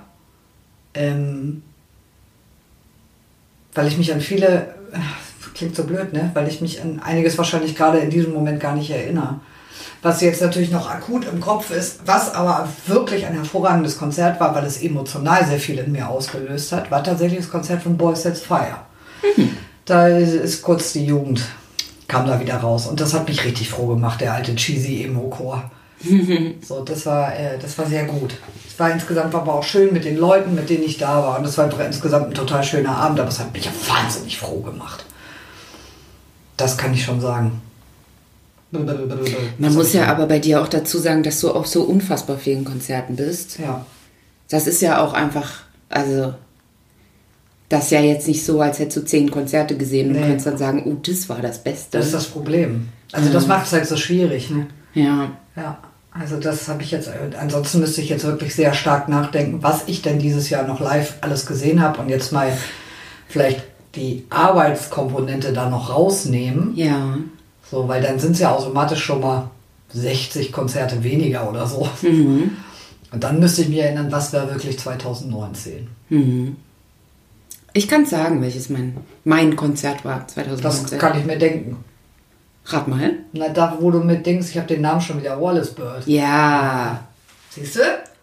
Ähm, 0.96 1.62
weil 3.76 3.88
ich 3.88 3.98
mich 4.00 4.12
an 4.12 4.22
viele, 4.22 4.74
klingt 5.54 5.76
so 5.76 5.84
blöd, 5.84 6.14
ne? 6.14 6.32
Weil 6.34 6.48
ich 6.48 6.62
mich 6.62 6.82
an 6.82 7.00
einiges 7.04 7.38
wahrscheinlich 7.38 7.76
gerade 7.76 8.00
in 8.00 8.10
diesem 8.10 8.34
Moment 8.34 8.60
gar 8.60 8.76
nicht 8.76 8.90
erinnere. 8.90 9.40
Was 10.02 10.22
jetzt 10.22 10.42
natürlich 10.42 10.72
noch 10.72 10.90
akut 10.90 11.26
im 11.26 11.40
Kopf 11.40 11.72
ist, 11.72 12.02
was 12.06 12.34
aber 12.34 12.68
wirklich 12.88 13.26
ein 13.26 13.34
hervorragendes 13.34 13.98
Konzert 13.98 14.40
war, 14.40 14.54
weil 14.54 14.66
es 14.66 14.82
emotional 14.82 15.46
sehr 15.46 15.60
viel 15.60 15.80
in 15.80 15.92
mir 15.92 16.10
ausgelöst 16.10 16.72
hat, 16.74 16.92
war 16.92 17.04
tatsächlich 17.04 17.40
das 17.40 17.50
Konzert 17.50 17.84
von 17.84 17.98
Boys 17.98 18.24
Sets 18.24 18.42
Fire. 18.42 18.78
Da 19.86 20.08
ist 20.08 20.62
kurz 20.62 20.94
die 20.94 21.06
Jugend, 21.06 21.44
kam 22.08 22.28
da 22.28 22.40
wieder 22.40 22.58
raus. 22.58 22.88
Und 22.88 23.00
das 23.00 23.14
hat 23.14 23.28
mich 23.28 23.46
richtig 23.46 23.70
froh 23.70 23.88
gemacht, 23.88 24.22
der 24.22 24.34
alte 24.34 24.56
cheesy 24.56 25.04
Emo-Chor. 25.06 25.72
so, 26.62 26.84
das 26.84 27.06
war, 27.06 27.34
äh, 27.38 27.58
das 27.60 27.78
war 27.78 27.86
sehr 27.86 28.06
gut. 28.06 28.36
Es 28.68 28.78
war 28.80 28.92
insgesamt 28.92 29.34
aber 29.36 29.54
auch 29.54 29.64
schön 29.64 29.94
mit 29.94 30.04
den 30.06 30.18
Leuten, 30.18 30.56
mit 30.56 30.70
denen 30.70 30.84
ich 30.84 30.98
da 30.98 31.24
war. 31.24 31.40
Und 31.40 31.46
es 31.46 31.58
war 31.58 31.70
insgesamt 31.86 32.28
ein 32.28 32.34
total 32.34 32.64
schöner 32.64 32.96
Abend, 32.98 33.20
aber 33.20 33.30
es 33.30 33.40
hat 33.40 33.54
mich 33.54 33.66
ja 33.66 33.72
wahnsinnig 33.88 34.38
froh 34.38 34.60
gemacht. 34.62 35.06
Das 36.58 36.78
kann 36.78 36.94
ich 36.94 37.04
schon 37.04 37.22
sagen. 37.22 37.62
Man 38.72 39.74
muss 39.74 39.94
ja 39.94 40.08
aber 40.08 40.26
bei 40.26 40.40
dir 40.40 40.62
auch 40.62 40.68
dazu 40.68 40.98
sagen, 40.98 41.22
dass 41.24 41.40
du 41.40 41.52
auf 41.52 41.68
so 41.68 41.84
unfassbar 41.84 42.38
vielen 42.38 42.66
Konzerten 42.66 43.16
bist. 43.16 43.60
Ja. 43.60 43.86
Das 44.50 44.66
ist 44.68 44.82
ja 44.82 45.00
auch 45.04 45.14
einfach, 45.14 45.62
also, 45.90 46.34
das 47.70 47.86
ist 47.86 47.92
ja 47.92 48.02
jetzt 48.02 48.28
nicht 48.28 48.44
so, 48.44 48.62
als 48.62 48.80
hättest 48.80 48.98
du 48.98 49.06
zehn 49.06 49.30
Konzerte 49.30 49.78
gesehen 49.78 50.08
und 50.08 50.14
Nee. 50.14 50.22
könntest 50.28 50.48
dann 50.48 50.58
sagen, 50.58 50.84
oh, 50.86 50.98
das 51.06 51.30
war 51.30 51.40
das 51.42 51.64
Beste. 51.64 51.98
Das 51.98 52.08
ist 52.08 52.14
das 52.16 52.26
Problem. 52.26 52.90
Also 53.12 53.32
das 53.32 53.46
macht 53.46 53.68
es 53.68 53.74
halt 53.74 53.88
so 53.88 53.96
schwierig. 53.96 54.50
Ne? 54.50 54.68
ja. 54.96 55.32
Ja, 55.56 55.78
also 56.14 56.40
das 56.40 56.68
habe 56.68 56.84
ich 56.84 56.92
jetzt, 56.92 57.10
ansonsten 57.40 57.80
müsste 57.80 58.02
ich 58.02 58.10
jetzt 58.10 58.24
wirklich 58.24 58.54
sehr 58.56 58.74
stark 58.74 59.10
nachdenken, 59.10 59.64
was 59.64 59.84
ich 59.88 60.02
denn 60.02 60.20
dieses 60.20 60.50
Jahr 60.50 60.68
noch 60.68 60.80
live 60.80 61.16
alles 61.22 61.46
gesehen 61.46 61.82
habe 61.82 62.02
und 62.02 62.10
jetzt 62.10 62.32
mal 62.32 62.56
vielleicht 63.28 63.64
die 63.96 64.26
Arbeitskomponente 64.30 65.54
da 65.54 65.70
noch 65.70 65.90
rausnehmen. 65.90 66.76
Ja. 66.76 67.18
So, 67.70 67.88
weil 67.88 68.02
dann 68.02 68.20
sind 68.20 68.34
es 68.34 68.40
ja 68.40 68.52
automatisch 68.52 69.04
schon 69.04 69.22
mal 69.22 69.50
60 69.94 70.52
Konzerte 70.52 71.04
weniger 71.04 71.50
oder 71.50 71.66
so. 71.68 71.88
Mhm. 72.02 72.58
Und 73.12 73.24
dann 73.24 73.40
müsste 73.40 73.62
ich 73.62 73.70
mich 73.70 73.80
erinnern, 73.80 74.12
was 74.12 74.34
war 74.34 74.50
wirklich 74.50 74.80
2019. 74.80 75.88
Mhm. 76.10 76.56
Ich 77.74 77.88
kann 77.88 78.06
sagen, 78.06 78.42
welches 78.42 78.70
mein, 78.70 78.98
mein 79.24 79.56
Konzert 79.56 80.06
war 80.06 80.20
Das 80.22 80.34
2019. 80.36 81.00
kann 81.00 81.20
ich 81.20 81.26
mir 81.26 81.38
denken. 81.38 81.84
Rat 82.66 82.88
mal. 82.88 83.14
Na, 83.34 83.50
da, 83.50 83.78
wo 83.80 83.92
du 83.92 84.00
mit 84.00 84.26
Dings, 84.26 84.50
ich 84.50 84.58
habe 84.58 84.68
den 84.68 84.82
Namen 84.82 85.02
schon 85.02 85.20
wieder, 85.20 85.40
Wallace 85.42 85.74
Bird. 85.74 86.08
Ja. 86.08 87.08
Siehst 87.50 87.76
du? 87.76 87.82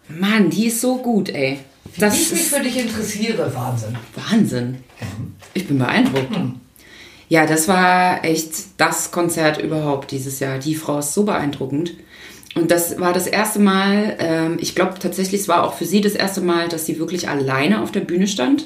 Mann, 0.09 0.49
die 0.49 0.67
ist 0.67 0.81
so 0.81 0.97
gut, 0.97 1.29
ey. 1.29 1.59
Das 1.97 2.13
Wie 2.13 2.21
ich 2.21 2.31
mich 2.31 2.41
für 2.43 2.59
dich 2.61 2.77
interessiere, 2.77 3.53
Wahnsinn. 3.53 3.97
Wahnsinn. 4.15 4.77
Ich 5.53 5.67
bin 5.67 5.77
beeindruckt. 5.77 6.35
Ja, 7.29 7.45
das 7.45 7.67
war 7.67 8.25
echt 8.25 8.51
das 8.77 9.11
Konzert 9.11 9.61
überhaupt 9.61 10.11
dieses 10.11 10.39
Jahr. 10.39 10.59
Die 10.59 10.75
Frau 10.75 10.99
ist 10.99 11.13
so 11.13 11.23
beeindruckend. 11.23 11.93
Und 12.55 12.71
das 12.71 12.99
war 12.99 13.13
das 13.13 13.27
erste 13.27 13.59
Mal, 13.59 14.17
ähm, 14.19 14.57
ich 14.59 14.75
glaube 14.75 14.99
tatsächlich, 14.99 15.41
es 15.41 15.47
war 15.47 15.63
auch 15.63 15.73
für 15.73 15.85
sie 15.85 16.01
das 16.01 16.13
erste 16.13 16.41
Mal, 16.41 16.67
dass 16.67 16.85
sie 16.85 16.99
wirklich 16.99 17.29
alleine 17.29 17.81
auf 17.81 17.91
der 17.91 18.01
Bühne 18.01 18.27
stand 18.27 18.65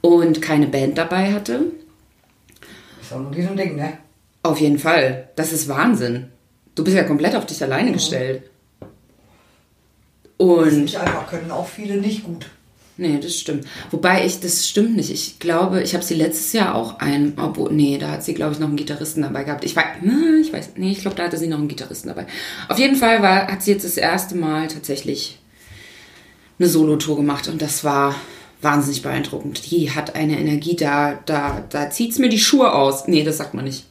und 0.00 0.40
keine 0.40 0.66
Band 0.66 0.96
dabei 0.96 1.34
hatte. 1.34 1.72
Ist 3.02 3.12
auch 3.12 3.20
nur 3.20 3.32
diesem 3.32 3.56
Ding, 3.56 3.76
ne? 3.76 3.98
Auf 4.44 4.60
jeden 4.60 4.78
Fall. 4.78 5.30
Das 5.36 5.52
ist 5.52 5.68
Wahnsinn. 5.68 6.26
Du 6.74 6.84
bist 6.84 6.96
ja 6.96 7.02
komplett 7.04 7.34
auf 7.34 7.46
dich 7.46 7.62
alleine 7.62 7.92
gestellt. 7.92 8.42
Und 10.36 10.82
Nicht 10.82 10.98
einfach 10.98 11.28
können 11.28 11.50
auch 11.50 11.66
viele 11.66 11.96
nicht 11.96 12.24
gut. 12.24 12.46
Nee, 12.96 13.18
das 13.20 13.36
stimmt. 13.36 13.66
Wobei 13.90 14.24
ich, 14.26 14.40
das 14.40 14.68
stimmt 14.68 14.96
nicht. 14.96 15.10
Ich 15.10 15.38
glaube, 15.38 15.82
ich 15.82 15.94
habe 15.94 16.04
sie 16.04 16.14
letztes 16.14 16.52
Jahr 16.52 16.74
auch 16.74 17.00
ein, 17.00 17.32
obwohl, 17.38 17.72
nee, 17.72 17.96
da 17.98 18.10
hat 18.10 18.22
sie, 18.22 18.34
glaube 18.34 18.52
ich, 18.52 18.60
noch 18.60 18.68
einen 18.68 18.76
Gitarristen 18.76 19.22
dabei 19.22 19.44
gehabt. 19.44 19.64
Ich 19.64 19.74
weiß, 19.74 19.86
ich 20.42 20.52
weiß, 20.52 20.70
nee, 20.76 20.92
ich 20.92 21.00
glaube, 21.00 21.16
da 21.16 21.24
hatte 21.24 21.38
sie 21.38 21.48
noch 21.48 21.58
einen 21.58 21.68
Gitarristen 21.68 22.08
dabei. 22.08 22.26
Auf 22.68 22.78
jeden 22.78 22.96
Fall 22.96 23.22
war, 23.22 23.48
hat 23.48 23.62
sie 23.62 23.72
jetzt 23.72 23.84
das 23.84 23.96
erste 23.96 24.36
Mal 24.36 24.68
tatsächlich 24.68 25.38
eine 26.58 26.68
Solo-Tour 26.68 27.16
gemacht 27.16 27.48
und 27.48 27.62
das 27.62 27.82
war 27.82 28.14
wahnsinnig 28.60 29.02
beeindruckend. 29.02 29.70
Die 29.70 29.90
hat 29.90 30.14
eine 30.14 30.38
Energie, 30.38 30.76
da, 30.76 31.18
da, 31.24 31.64
da 31.70 31.90
zieht's 31.90 32.18
mir 32.18 32.28
die 32.28 32.38
Schuhe 32.38 32.74
aus. 32.74 33.08
Nee, 33.08 33.24
das 33.24 33.38
sagt 33.38 33.54
man 33.54 33.64
nicht. 33.64 33.86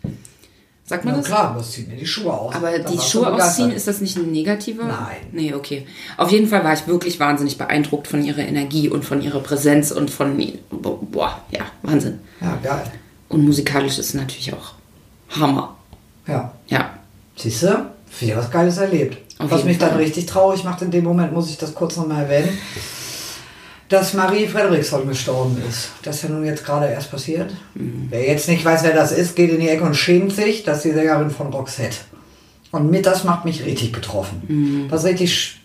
Sagt 0.94 1.06
man 1.06 1.16
Na 1.16 1.20
das? 1.22 1.28
klar, 1.28 1.56
das 1.58 1.72
zieht 1.72 1.88
mir 1.88 1.96
die 1.96 2.06
Schuhe 2.06 2.32
aus. 2.32 2.54
Aber 2.54 2.78
Dann 2.78 2.92
die 2.92 3.00
Schuhe 3.00 3.34
ausziehen, 3.34 3.72
ist 3.72 3.88
das 3.88 4.00
nicht 4.00 4.16
ein 4.16 4.32
negativer? 4.32 4.84
Nein. 4.84 5.18
Nee, 5.32 5.54
okay. 5.56 5.88
Auf 6.18 6.32
jeden 6.32 6.48
Fall 6.48 6.64
war 6.64 6.72
ich 6.74 6.86
wirklich 6.86 7.20
wahnsinnig 7.20 7.58
beeindruckt 7.58 8.08
von 8.08 8.24
ihrer 8.24 8.42
Energie 8.42 8.90
und 8.90 9.04
von 9.04 9.20
ihrer 9.20 9.40
Präsenz 9.40 9.90
und 9.90 10.12
von, 10.12 10.40
boah, 10.70 11.42
ja, 11.50 11.62
Wahnsinn. 11.82 12.20
Ja, 12.42 12.60
geil. 12.62 12.84
Und 13.28 13.44
musikalisch 13.44 13.98
ist 13.98 14.14
natürlich 14.14 14.54
auch 14.54 14.74
Hammer. 15.30 15.76
Ja. 16.28 16.54
Ja. 16.68 16.92
Siehst 17.36 17.64
du? 17.64 17.90
Wieder 18.20 18.38
was 18.38 18.52
Geiles 18.52 18.78
erlebt. 18.78 19.18
Auf 19.40 19.50
was 19.50 19.64
mich 19.64 19.80
dann 19.80 19.90
Fall. 19.90 19.98
richtig 19.98 20.28
traurig 20.28 20.64
macht 20.64 20.84
in 20.84 20.92
dem 20.92 21.06
Moment, 21.06 21.34
muss 21.34 21.50
ich 21.50 21.58
das 21.58 21.74
kurz 21.74 21.98
nochmal 21.98 22.26
erwähnen, 22.26 22.56
dass 23.94 24.14
Marie 24.16 24.48
Frederiksson 24.48 25.08
gestorben 25.08 25.62
ist. 25.70 25.92
Das 26.02 26.16
ist 26.16 26.24
ja 26.24 26.30
nun 26.30 26.46
jetzt 26.46 26.66
gerade 26.66 26.88
erst 26.88 27.12
passiert. 27.12 27.54
Mhm. 27.76 28.08
Wer 28.10 28.28
jetzt 28.28 28.50
nicht 28.50 28.66
weiß, 28.66 28.84
wer 28.84 28.94
das 28.94 29.12
ist, 29.12 29.36
geht 29.36 29.52
in 29.52 29.60
die 29.60 29.70
Ecke 29.70 29.84
und 29.84 29.96
schämt 29.96 30.34
sich. 30.34 30.64
Das 30.64 30.78
ist 30.78 30.86
die 30.86 30.94
Sängerin 30.94 31.30
von 31.30 31.48
Roxette. 31.54 31.98
Und 32.72 32.90
mit 32.90 33.06
das 33.06 33.24
macht 33.24 33.46
mich 33.46 33.64
richtig 33.64 33.92
betroffen. 33.92 34.42
Mhm. 34.48 34.86
Was 34.90 35.06
richtig 35.06 35.60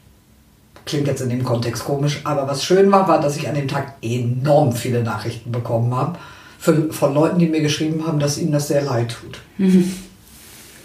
klingt 0.85 1.07
jetzt 1.07 1.23
in 1.23 1.31
dem 1.31 1.43
Kontext 1.43 1.85
komisch, 1.85 2.21
aber 2.25 2.47
was 2.47 2.65
schön 2.65 2.91
war, 2.93 3.09
war, 3.09 3.21
dass 3.21 3.37
ich 3.37 3.49
an 3.49 3.55
dem 3.55 3.69
Tag 3.69 3.95
enorm 4.03 4.73
viele 4.73 5.03
Nachrichten 5.03 5.51
bekommen 5.51 5.95
habe 5.95 6.19
für, 6.59 6.93
von 6.93 7.15
Leuten, 7.15 7.39
die 7.39 7.47
mir 7.47 7.61
geschrieben 7.61 8.07
haben, 8.07 8.19
dass 8.19 8.39
ihnen 8.39 8.53
das 8.53 8.69
sehr 8.69 8.83
leid 8.83 9.17
tut. 9.21 9.41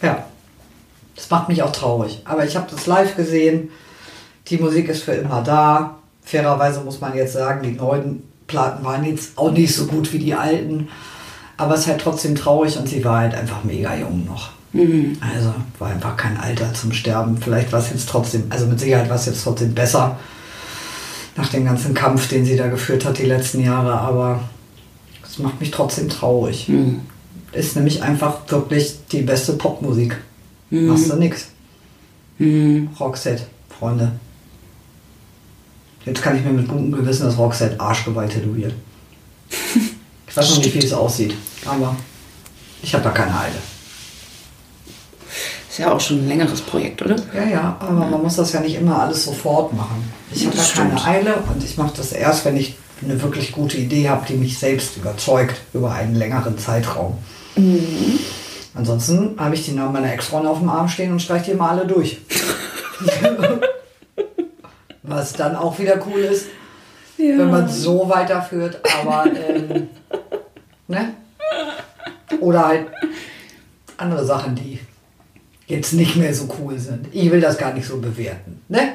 Ja, 0.02 0.26
das 1.16 1.30
macht 1.30 1.50
mich 1.50 1.62
auch 1.64 1.72
traurig. 1.72 2.22
Aber 2.26 2.46
ich 2.46 2.56
habe 2.56 2.68
das 2.70 2.86
live 2.86 3.16
gesehen. 3.16 3.70
Die 4.48 4.58
Musik 4.58 4.90
ist 4.90 5.04
für 5.04 5.14
immer 5.14 5.42
da. 5.42 5.98
Fairerweise 6.26 6.82
muss 6.82 7.02
man 7.02 7.16
jetzt 7.16 7.34
sagen, 7.34 7.64
die 7.64 7.74
neuen 7.74 8.24
Platten 8.48 8.84
waren 8.84 9.04
jetzt 9.04 9.38
auch 9.38 9.52
nicht 9.52 9.74
so 9.76 9.86
gut 9.88 10.12
wie 10.14 10.20
die 10.20 10.34
alten. 10.34 10.88
Aber 11.58 11.76
es 11.76 11.82
ist 11.82 11.88
halt 11.88 12.02
trotzdem 12.02 12.36
traurig 12.36 12.78
und 12.78 12.90
sie 12.90 13.04
war 13.06 13.20
halt 13.20 13.36
einfach 13.36 13.64
mega 13.64 13.96
jung 13.96 14.26
noch. 14.26 14.52
Also 15.22 15.54
war 15.78 15.90
einfach 15.90 16.18
kein 16.18 16.38
Alter 16.38 16.74
zum 16.74 16.92
Sterben. 16.92 17.38
Vielleicht 17.38 17.72
war 17.72 17.80
es 17.80 17.92
jetzt 17.92 18.10
trotzdem, 18.10 18.46
also 18.50 18.66
mit 18.66 18.80
Sicherheit 18.80 19.08
war 19.10 19.18
es 19.18 19.28
jetzt 19.28 19.44
trotzdem 19.44 19.74
besser 19.76 20.18
nach 21.36 21.50
dem 21.50 21.66
ganzen 21.66 21.94
Kampf, 21.94 22.28
den 22.28 22.44
sie 22.46 22.56
da 22.58 22.68
geführt 22.68 23.06
hat 23.06 23.18
die 23.20 23.26
letzten 23.26 23.64
Jahre. 23.64 23.94
Aber 23.94 24.42
es 25.24 25.38
macht 25.40 25.60
mich 25.60 25.72
trotzdem 25.72 26.10
traurig. 26.10 26.68
Ist 27.52 27.76
nämlich 27.76 28.02
einfach 28.02 28.40
wirklich 28.48 28.96
die 29.12 29.22
beste 29.22 29.54
Popmusik. 29.54 30.18
Machst 30.72 31.12
du 31.12 31.16
nix. 31.18 31.48
Roxette, 33.00 33.44
Freunde. 33.70 34.14
Jetzt 36.06 36.22
kann 36.22 36.36
ich 36.38 36.44
mir 36.44 36.52
mit 36.52 36.68
gutem 36.68 36.92
Gewissen 36.92 37.26
das 37.26 37.38
Roxette 37.38 37.80
Arschgeweih 37.80 38.28
tätowieren. 38.28 38.74
Ich 40.28 40.38
weiß 40.38 40.50
noch 40.50 40.64
nicht, 40.64 40.74
wie 40.74 40.80
es 40.80 40.92
aussieht, 40.94 41.36
aber 41.64 41.96
ich 42.82 42.92
habe 42.96 43.04
da 43.04 43.12
keine 43.12 43.40
Eile. 43.40 43.54
Ist 45.70 45.78
ja 45.78 45.92
auch 45.92 46.00
schon 46.00 46.22
ein 46.24 46.28
längeres 46.28 46.62
Projekt, 46.62 47.04
oder? 47.04 47.16
Ja, 47.36 47.44
ja, 47.44 47.78
aber 47.80 47.92
man 48.08 48.24
muss 48.24 48.38
das 48.38 48.52
ja 48.52 48.60
nicht 48.60 48.74
immer 48.74 49.00
alles 49.00 49.26
sofort 49.26 49.74
machen. 49.74 50.12
Ich 50.32 50.44
habe 50.48 50.56
da 50.56 50.64
Das 50.64 50.74
keine 50.74 50.98
stimmt. 50.98 51.08
Eile 51.08 51.36
und 51.54 51.64
ich 51.64 51.78
mache 51.78 51.94
das 51.98 52.14
erst, 52.14 52.46
wenn 52.46 52.58
ich 52.58 52.74
eine 53.04 53.22
wirklich 53.22 53.52
gute 53.52 53.78
Idee 53.78 54.10
habe, 54.10 54.26
die 54.28 54.34
mich 54.34 54.58
selbst 54.58 54.98
überzeugt 54.98 55.62
über 55.72 55.92
einen 55.92 56.16
längeren 56.16 56.58
Zeitraum. 56.58 57.20
Mhm. 57.56 58.18
Ansonsten 58.74 59.36
habe 59.38 59.54
ich 59.54 59.66
die 59.66 59.74
Namen 59.74 59.94
meiner 59.94 60.12
Ex-Freunde 60.14 60.50
auf 60.50 60.58
dem 60.58 60.70
Arm 60.70 60.88
stehen 60.90 61.12
und 61.12 61.22
streiche 61.22 61.52
die 61.52 61.58
mal 61.58 61.78
alle 61.78 61.86
durch. 61.86 62.18
Was 65.04 65.34
dann 65.34 65.56
auch 65.56 65.78
wieder 65.80 66.02
cool 66.08 66.20
ist, 66.22 66.48
wenn 67.18 67.52
man 67.52 67.68
so 67.68 68.10
weiterführt, 68.10 68.80
aber 69.02 69.26
ähm, 69.26 69.90
ne? 70.88 71.14
Oder 72.40 72.68
halt 72.68 72.88
andere 73.98 74.26
Sachen, 74.26 74.56
die 74.56 74.80
jetzt 75.68 75.94
nicht 75.94 76.16
mehr 76.16 76.34
so 76.34 76.48
cool 76.60 76.78
sind. 76.80 77.08
Ich 77.12 77.30
will 77.32 77.42
das 77.42 77.58
gar 77.58 77.74
nicht 77.74 77.86
so 77.88 77.98
bewerten. 77.98 78.62
Ne? 78.68 78.94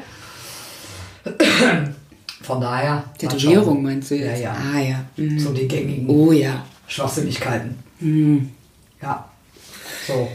Von 2.42 2.60
daher. 2.60 3.04
Tätowierung 3.18 3.82
meinst 3.82 4.10
du 4.10 4.16
jetzt? 4.16 4.40
Ja, 4.40 4.52
ja. 4.52 4.56
Ah, 4.74 4.80
ja. 4.80 5.04
Mhm. 5.16 5.38
So 5.38 5.52
die 5.52 5.68
gängigen 5.68 6.08
Oh 6.08 6.32
ja. 6.32 6.64
Schwachsinnigkeiten. 6.86 7.78
Mhm. 8.00 8.50
Ja. 9.02 9.28
So. 10.06 10.28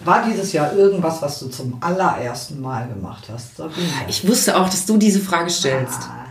War 0.00 0.24
dieses 0.28 0.52
Jahr 0.52 0.72
irgendwas, 0.74 1.22
was 1.22 1.38
du 1.40 1.48
zum 1.48 1.78
allerersten 1.82 2.60
Mal 2.60 2.86
gemacht 2.88 3.24
hast? 3.32 3.56
Sabine? 3.56 3.86
Ich 4.08 4.26
wusste 4.28 4.56
auch, 4.56 4.68
dass 4.68 4.84
du 4.86 4.96
diese 4.98 5.20
Frage 5.20 5.50
stellst. 5.50 6.00
Ah, 6.02 6.26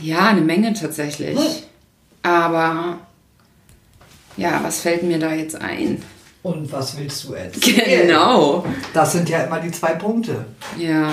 Ja, 0.00 0.26
eine 0.28 0.40
Menge 0.42 0.72
tatsächlich. 0.74 1.38
Hm. 1.38 1.62
Aber 2.22 2.98
ja, 4.36 4.60
was 4.62 4.80
fällt 4.80 5.02
mir 5.02 5.18
da 5.18 5.32
jetzt 5.32 5.60
ein? 5.60 6.02
Und 6.42 6.70
was 6.70 6.96
willst 6.96 7.24
du 7.24 7.34
erzählen? 7.34 7.82
Genau. 8.06 8.64
Das 8.94 9.12
sind 9.12 9.28
ja 9.28 9.40
immer 9.44 9.58
die 9.60 9.72
zwei 9.72 9.94
Punkte. 9.94 10.44
Ja. 10.78 11.10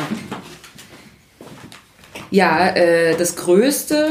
Ja, 2.30 2.68
äh, 2.70 3.16
das 3.16 3.36
Größte, 3.36 4.10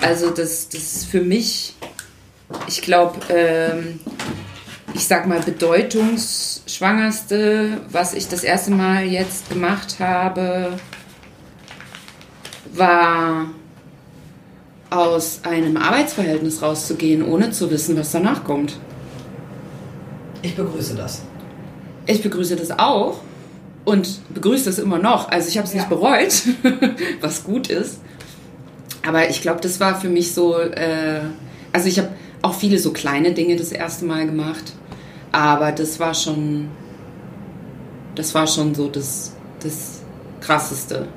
also 0.00 0.30
das, 0.30 0.68
das 0.68 1.04
für 1.04 1.20
mich, 1.20 1.74
ich 2.68 2.82
glaube, 2.82 3.18
ähm, 3.28 4.00
ich 4.94 5.06
sag 5.06 5.26
mal, 5.26 5.40
bedeutungsschwangerste, 5.40 7.80
was 7.90 8.14
ich 8.14 8.28
das 8.28 8.42
erste 8.44 8.70
Mal 8.70 9.04
jetzt 9.04 9.50
gemacht 9.50 9.96
habe, 10.00 10.72
war 12.72 13.46
aus 14.90 15.40
einem 15.44 15.76
Arbeitsverhältnis 15.76 16.62
rauszugehen, 16.62 17.22
ohne 17.22 17.50
zu 17.52 17.70
wissen, 17.70 17.96
was 17.96 18.10
danach 18.12 18.42
kommt. 18.44 18.78
Ich 20.42 20.56
begrüße 20.56 20.94
das. 20.96 21.22
Ich 22.06 22.22
begrüße 22.22 22.56
das 22.56 22.70
auch 22.78 23.20
und 23.84 24.20
begrüße 24.34 24.68
es 24.68 24.78
immer 24.78 24.98
noch. 24.98 25.28
Also 25.28 25.48
ich 25.48 25.58
habe 25.58 25.68
es 25.68 25.74
Ja. 25.74 25.80
nicht 25.80 25.88
bereut, 25.90 26.32
was 27.20 27.44
gut 27.44 27.68
ist. 27.68 28.00
Aber 29.06 29.28
ich 29.30 29.42
glaube, 29.42 29.60
das 29.60 29.78
war 29.80 30.00
für 30.00 30.08
mich 30.08 30.34
so, 30.34 30.58
äh, 30.58 31.20
also 31.72 31.88
ich 31.88 31.98
habe 31.98 32.08
auch 32.42 32.54
viele 32.54 32.78
so 32.78 32.92
kleine 32.92 33.32
Dinge 33.32 33.56
das 33.56 33.72
erste 33.72 34.04
Mal 34.04 34.26
gemacht, 34.26 34.72
aber 35.32 35.72
das 35.72 35.98
war 36.00 36.14
schon, 36.14 36.68
das 38.14 38.34
war 38.34 38.46
schon 38.46 38.74
so 38.74 38.88
das, 38.88 39.34
das 39.62 40.02
Krasseste. 40.40 41.08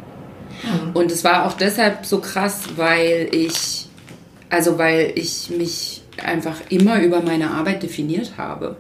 Und 0.93 1.11
es 1.11 1.23
war 1.23 1.45
auch 1.45 1.53
deshalb 1.53 2.05
so 2.05 2.19
krass, 2.19 2.61
weil 2.75 3.29
ich, 3.31 3.87
also 4.49 4.77
weil 4.77 5.13
ich 5.15 5.49
mich 5.49 6.03
einfach 6.23 6.57
immer 6.69 7.01
über 7.01 7.21
meine 7.21 7.51
Arbeit 7.51 7.83
definiert 7.83 8.33
habe. 8.37 8.77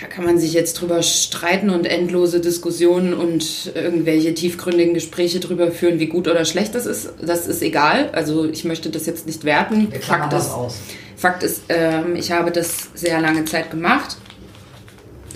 Da 0.00 0.06
kann 0.06 0.24
man 0.24 0.38
sich 0.38 0.54
jetzt 0.54 0.80
drüber 0.80 1.02
streiten 1.02 1.68
und 1.70 1.84
endlose 1.84 2.40
Diskussionen 2.40 3.12
und 3.12 3.72
irgendwelche 3.74 4.32
tiefgründigen 4.32 4.94
Gespräche 4.94 5.38
drüber 5.38 5.70
führen, 5.70 5.98
wie 5.98 6.06
gut 6.06 6.28
oder 6.28 6.44
schlecht 6.44 6.74
das 6.74 6.86
ist. 6.86 7.12
Das 7.20 7.46
ist 7.46 7.62
egal. 7.62 8.10
Also 8.12 8.46
ich 8.46 8.64
möchte 8.64 8.88
das 8.88 9.06
jetzt 9.06 9.26
nicht 9.26 9.44
werten. 9.44 9.92
Wir 9.92 10.00
Fakt 10.00 10.32
ist, 10.32 10.50
aus. 10.50 10.76
Fakt 11.16 11.42
ist 11.42 11.62
ähm, 11.68 12.16
ich 12.16 12.32
habe 12.32 12.50
das 12.50 12.88
sehr 12.94 13.20
lange 13.20 13.44
Zeit 13.44 13.70
gemacht. 13.70 14.16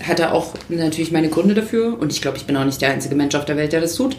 Hatte 0.03 0.31
auch 0.31 0.53
natürlich 0.69 1.11
meine 1.11 1.29
Gründe 1.29 1.53
dafür. 1.53 1.99
Und 1.99 2.11
ich 2.11 2.21
glaube, 2.21 2.37
ich 2.37 2.45
bin 2.45 2.57
auch 2.57 2.65
nicht 2.65 2.81
der 2.81 2.89
einzige 2.89 3.15
Mensch 3.15 3.35
auf 3.35 3.45
der 3.45 3.57
Welt, 3.57 3.73
der 3.73 3.81
das 3.81 3.93
tut. 3.95 4.17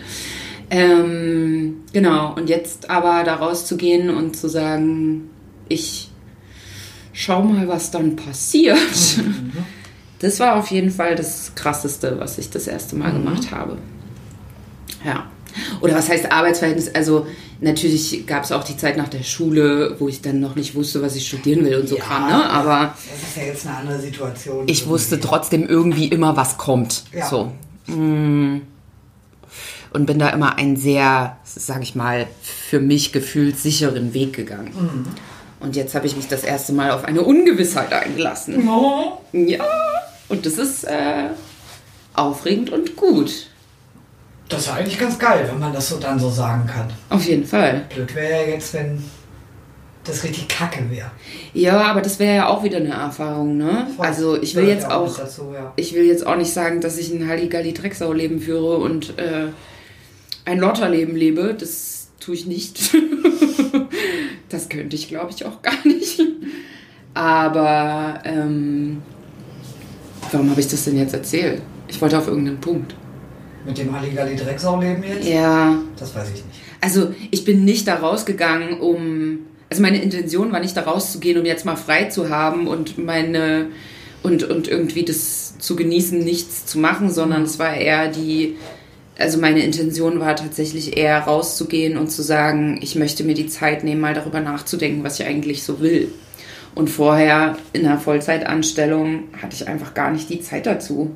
Ähm, 0.71 1.83
genau, 1.93 2.35
und 2.35 2.49
jetzt 2.49 2.91
aber 2.91 3.25
da 3.25 3.37
rauszugehen 3.37 4.11
und 4.11 4.37
zu 4.37 4.49
sagen, 4.49 5.31
ich 5.69 6.11
schau 7.13 7.43
mal, 7.43 7.67
was 7.69 7.91
dann 7.91 8.17
passiert. 8.17 8.79
Das 10.21 10.41
war 10.41 10.57
auf 10.57 10.71
jeden 10.71 10.91
Fall 10.91 11.15
das 11.15 11.53
Krasseste, 11.55 12.19
was 12.19 12.39
ich 12.39 12.51
das 12.51 12.67
erste 12.67 12.97
Mal 12.97 13.13
gemacht 13.13 13.51
habe. 13.51 13.79
Ja. 15.05 15.27
Oder 15.81 15.95
was 15.95 16.09
heißt 16.09 16.31
Arbeitsverhältnis? 16.31 16.95
Also 16.95 17.27
natürlich 17.61 18.27
gab 18.27 18.45
es 18.45 18.53
auch 18.53 18.65
die 18.65 18.77
Zeit 18.77 18.97
nach 18.97 19.09
der 19.09 19.23
Schule, 19.23 19.97
wo 19.99 20.09
ich 20.09 20.21
dann 20.21 20.41
noch 20.41 20.57
nicht 20.57 20.75
wusste, 20.75 21.03
was 21.03 21.17
ich 21.17 21.27
studieren 21.27 21.65
will 21.65 21.77
und 21.77 21.89
so 21.89 21.97
Ja, 21.97 22.05
Kram, 22.05 22.29
ne? 22.29 22.51
Aber 22.51 22.95
Das 23.11 23.29
ist 23.29 23.37
ja 23.37 23.43
jetzt 23.45 23.67
eine 23.67 23.77
andere 23.77 24.01
Situation. 24.01 24.65
ich 24.69 24.81
irgendwie. 24.81 24.91
wusste 24.91 25.21
trotzdem 25.21 25.67
irgendwie 25.67 26.09
immer, 26.09 26.37
was 26.37 26.59
kommt. 26.59 27.05
Ja. 27.13 27.27
So. 27.27 27.53
Mm. 27.87 28.63
Und 29.93 30.07
bin 30.07 30.19
da 30.19 30.29
immer 30.31 30.57
einen 30.59 30.77
sehr, 30.77 31.39
sag 31.45 31.83
ich 31.83 31.95
mal, 31.95 32.27
für 32.43 32.79
mich 32.79 33.13
gefühlt 33.13 33.59
sicheren 33.59 34.13
Weg 34.13 34.35
gegangen. 34.35 34.73
Mhm. 34.79 35.07
Und 35.61 35.77
jetzt 35.77 35.95
habe 35.95 36.07
ich 36.07 36.15
mich 36.15 36.29
das 36.29 36.45
erste 36.45 36.73
Mal 36.73 36.91
auf 36.91 37.05
eine 37.05 37.23
Ungewissheit 37.23 37.93
eingelassen. 37.93 38.69
Oh. 38.69 39.19
Ja. 39.33 39.65
Und 40.29 40.45
das 40.47 40.59
ist 40.59 40.85
äh, 40.85 41.31
aufregend 42.15 42.71
und 42.71 42.97
gut. 42.97 43.49
Das 44.49 44.61
ist 44.61 44.67
ja 44.69 44.75
eigentlich 44.75 44.99
ganz 44.99 45.19
geil, 45.19 45.47
wenn 45.51 45.59
man 45.59 45.73
das 45.73 45.89
so 45.89 45.99
dann 45.99 46.19
so 46.19 46.31
sagen 46.31 46.67
kann. 46.67 46.91
Auf 47.11 47.25
jeden 47.25 47.45
Fall. 47.45 47.85
Blöd 47.95 48.15
wäre 48.15 48.43
ja 48.43 48.55
jetzt, 48.55 48.73
wenn 48.75 49.03
das 50.05 50.25
richtig 50.25 50.49
kacke 50.49 50.91
wäre. 50.91 51.11
Ja, 51.53 51.83
aber 51.83 52.01
das 52.01 52.19
wäre 52.19 52.37
ja 52.37 52.49
auch 52.49 52.63
wieder 52.63 52.79
eine 52.79 52.93
Erfahrung, 52.93 53.59
ne? 53.59 53.89
Also 53.99 54.41
ich 54.41 54.55
will 54.55 54.65
Gehört 54.65 54.81
jetzt 54.81 54.91
ja 54.91 54.97
auch, 54.97 55.17
Dazu, 55.17 55.53
ja. 55.53 55.73
ich 55.77 55.95
will 55.95 56.05
jetzt 56.05 56.27
auch 56.27 56.37
nicht 56.37 56.53
sagen, 56.53 56.81
dass 56.81 56.97
ich 56.97 57.11
ein 57.13 57.29
Halligalli-Drecksau-Leben 57.29 58.41
führe 58.41 58.79
und 58.79 59.19
äh, 59.19 59.49
ein 60.47 60.59
Lotterleben 60.59 61.15
lebe. 61.15 61.55
Das 61.59 62.09
tue 62.21 62.35
ich 62.35 62.47
nicht. 62.47 62.95
das 64.49 64.71
könnte 64.71 64.97
ich, 64.97 65.09
glaube 65.09 65.31
ich, 65.31 65.45
auch 65.45 65.61
gar 65.61 65.87
nicht. 65.87 66.23
Aber 67.13 68.21
ähm, 68.25 69.03
warum 70.33 70.51
habe 70.51 70.61
ich 70.61 70.69
das 70.69 70.85
denn 70.85 70.97
jetzt 70.97 71.15
erzählt? 71.15 71.63
Ich 71.89 72.01
wollte 72.01 72.19
auf 72.19 72.29
irgendeinen 72.29 72.61
Punkt. 72.61 72.95
Mit 73.67 73.79
dem 73.79 73.95
Halligalli 73.95 74.37
Drecksau-Leben 74.37 75.03
jetzt? 75.03 75.29
Ja, 75.29 75.77
Das 75.99 76.15
weiß 76.15 76.29
ich 76.29 76.45
nicht. 76.45 76.61
Also 76.81 77.13
ich 77.31 77.45
bin 77.45 77.65
nicht 77.65 77.89
da 77.89 77.97
rausgegangen, 77.97 78.81
um. 78.81 79.41
Also 79.71 79.83
meine 79.83 80.01
Intention 80.01 80.53
war 80.53 80.61
nicht 80.61 80.77
da 80.77 80.83
rauszugehen, 80.83 81.39
um 81.39 81.45
jetzt 81.45 81.67
mal 81.67 81.77
frei 81.77 82.05
zu 82.05 82.31
haben 82.31 82.67
und 82.67 82.97
meine 82.97 83.67
und, 84.23 84.45
und 84.45 84.69
irgendwie 84.69 85.05
das 85.05 85.59
zu 85.59 85.77
genießen, 85.77 86.19
nichts 86.19 86.65
zu 86.67 86.79
machen, 86.79 87.11
sondern 87.11 87.43
es 87.43 87.59
war 87.59 87.75
eher 87.75 88.09
die. 88.09 88.57
Also 89.19 89.39
meine 89.39 89.65
Intention 89.65 90.21
war 90.21 90.37
tatsächlich 90.37 90.97
eher 90.97 91.19
rauszugehen 91.19 91.99
und 91.99 92.09
zu 92.09 92.23
sagen, 92.23 92.79
ich 92.81 92.95
möchte 92.95 93.25
mir 93.25 93.35
die 93.35 93.49
Zeit 93.49 93.83
nehmen, 93.83 94.01
mal 94.01 94.15
darüber 94.15 94.41
nachzudenken, 94.41 95.03
was 95.03 95.19
ich 95.19 95.27
eigentlich 95.27 95.65
so 95.65 95.81
will. 95.81 96.09
Und 96.79 96.89
vorher 96.91 97.57
in 97.73 97.85
einer 97.85 97.99
Vollzeitanstellung 97.99 99.25
hatte 99.43 99.55
ich 99.57 99.67
einfach 99.67 99.95
gar 99.95 100.11
nicht 100.13 100.31
die 100.31 100.41
Zeit 100.41 100.65
dazu. 100.65 101.11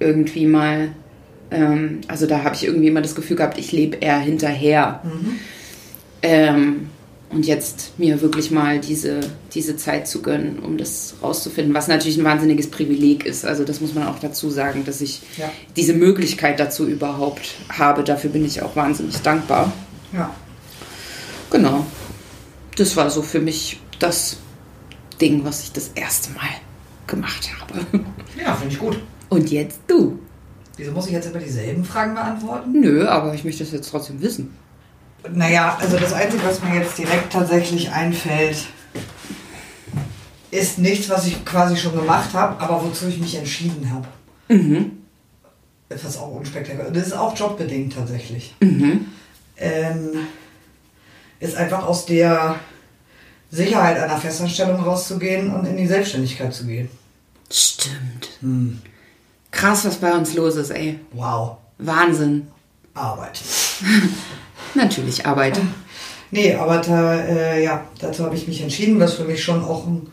Irgendwie 0.00 0.46
mal 0.46 0.88
ähm, 1.50 2.00
also 2.08 2.26
da 2.26 2.42
habe 2.42 2.54
ich 2.54 2.64
irgendwie 2.64 2.88
immer 2.88 3.02
das 3.02 3.14
Gefühl 3.14 3.36
gehabt, 3.36 3.58
ich 3.58 3.70
lebe 3.72 3.96
eher 3.98 4.18
hinterher. 4.18 5.02
Ähm, 6.22 6.88
und 7.30 7.46
jetzt 7.46 7.98
mir 7.98 8.20
wirklich 8.22 8.50
mal 8.50 8.78
diese, 8.78 9.20
diese 9.52 9.76
Zeit 9.76 10.06
zu 10.06 10.22
gönnen, 10.22 10.60
um 10.60 10.78
das 10.78 11.14
rauszufinden, 11.22 11.74
was 11.74 11.88
natürlich 11.88 12.16
ein 12.16 12.24
wahnsinniges 12.24 12.70
Privileg 12.70 13.26
ist. 13.26 13.44
Also 13.44 13.64
das 13.64 13.80
muss 13.80 13.94
man 13.94 14.06
auch 14.06 14.18
dazu 14.20 14.50
sagen, 14.50 14.84
dass 14.84 15.00
ich 15.00 15.20
Ja. 15.36 15.50
diese 15.76 15.94
Möglichkeit 15.94 16.60
dazu 16.60 16.86
überhaupt 16.86 17.56
habe. 17.68 18.04
Dafür 18.04 18.30
bin 18.30 18.44
ich 18.44 18.62
auch 18.62 18.76
wahnsinnig 18.76 19.16
dankbar. 19.18 19.72
Ja. 20.12 20.30
Genau. 21.50 21.84
Das 22.76 22.96
war 22.96 23.10
so 23.10 23.22
für 23.22 23.40
mich 23.40 23.80
das 23.98 24.38
Ding, 25.18 25.44
was 25.44 25.62
ich 25.62 25.72
das 25.72 25.88
erste 25.94 26.30
Mal 26.32 26.48
gemacht 27.06 27.50
habe. 27.60 28.04
Ja, 28.38 28.54
finde 28.54 28.74
ich 28.74 28.80
gut. 28.80 28.98
Und 29.28 29.50
jetzt 29.50 29.80
du. 29.86 30.18
Wieso 30.76 30.90
muss 30.92 31.06
ich 31.06 31.12
jetzt 31.12 31.26
immer 31.26 31.38
dieselben 31.38 31.84
Fragen 31.84 32.14
beantworten? 32.14 32.72
Nö, 32.72 33.06
aber 33.06 33.34
ich 33.34 33.44
möchte 33.44 33.62
das 33.62 33.72
jetzt 33.72 33.90
trotzdem 33.90 34.20
wissen. 34.20 34.54
Naja, 35.32 35.78
also 35.80 35.96
das 35.96 36.12
Einzige, 36.12 36.44
was 36.44 36.62
mir 36.62 36.74
jetzt 36.74 36.98
direkt 36.98 37.32
tatsächlich 37.32 37.90
einfällt, 37.90 38.56
ist 40.50 40.78
nichts, 40.78 41.08
was 41.08 41.26
ich 41.26 41.44
quasi 41.44 41.76
schon 41.76 41.94
gemacht 41.94 42.32
habe, 42.32 42.60
aber 42.60 42.84
wozu 42.84 43.08
ich 43.08 43.18
mich 43.18 43.36
entschieden 43.36 43.90
habe. 43.92 44.06
Mhm. 44.48 44.92
Etwas 45.88 46.18
auch 46.18 46.32
unspektakulär. 46.32 46.90
Das 46.90 47.08
ist 47.08 47.12
auch 47.12 47.36
jobbedingt 47.36 47.94
tatsächlich. 47.94 48.54
Mhm. 48.60 49.06
Ähm, 49.56 50.26
ist 51.40 51.56
einfach 51.56 51.86
aus 51.86 52.06
der 52.06 52.56
Sicherheit 53.54 53.98
einer 53.98 54.18
Festanstellung 54.18 54.82
rauszugehen 54.82 55.52
und 55.52 55.66
in 55.66 55.76
die 55.76 55.86
Selbstständigkeit 55.86 56.52
zu 56.52 56.66
gehen. 56.66 56.88
Stimmt. 57.50 58.30
Krass, 59.50 59.84
was 59.84 59.96
bei 59.96 60.12
uns 60.12 60.34
los 60.34 60.56
ist, 60.56 60.70
ey. 60.70 60.98
Wow. 61.12 61.58
Wahnsinn. 61.78 62.48
Arbeit. 62.94 63.40
Natürlich 64.74 65.24
Arbeit. 65.26 65.60
Nee, 66.30 66.52
aber 66.52 66.78
da, 66.78 67.20
äh, 67.20 67.62
ja, 67.62 67.84
dazu 68.00 68.24
habe 68.24 68.34
ich 68.34 68.48
mich 68.48 68.60
entschieden, 68.60 68.98
was 68.98 69.14
für 69.14 69.22
mich 69.22 69.40
schon 69.40 69.62
auch 69.62 69.86
ein 69.86 70.08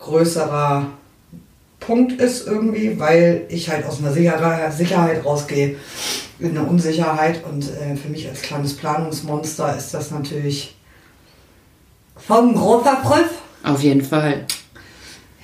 größerer 0.00 0.88
Punkt 1.78 2.20
ist 2.20 2.48
irgendwie, 2.48 2.98
weil 2.98 3.44
ich 3.48 3.70
halt 3.70 3.86
aus 3.86 4.00
einer 4.00 4.12
Sicherheit, 4.12 4.72
Sicherheit 4.72 5.24
rausgehe 5.24 5.76
in 6.40 6.58
eine 6.58 6.66
Unsicherheit 6.66 7.44
und 7.44 7.62
äh, 7.62 7.94
für 7.94 8.08
mich 8.08 8.28
als 8.28 8.42
kleines 8.42 8.76
Planungsmonster 8.76 9.76
ist 9.76 9.94
das 9.94 10.10
natürlich 10.10 10.74
großer 12.28 13.02
Griff. 13.04 13.30
Auf 13.62 13.82
jeden 13.82 14.02
Fall. 14.04 14.46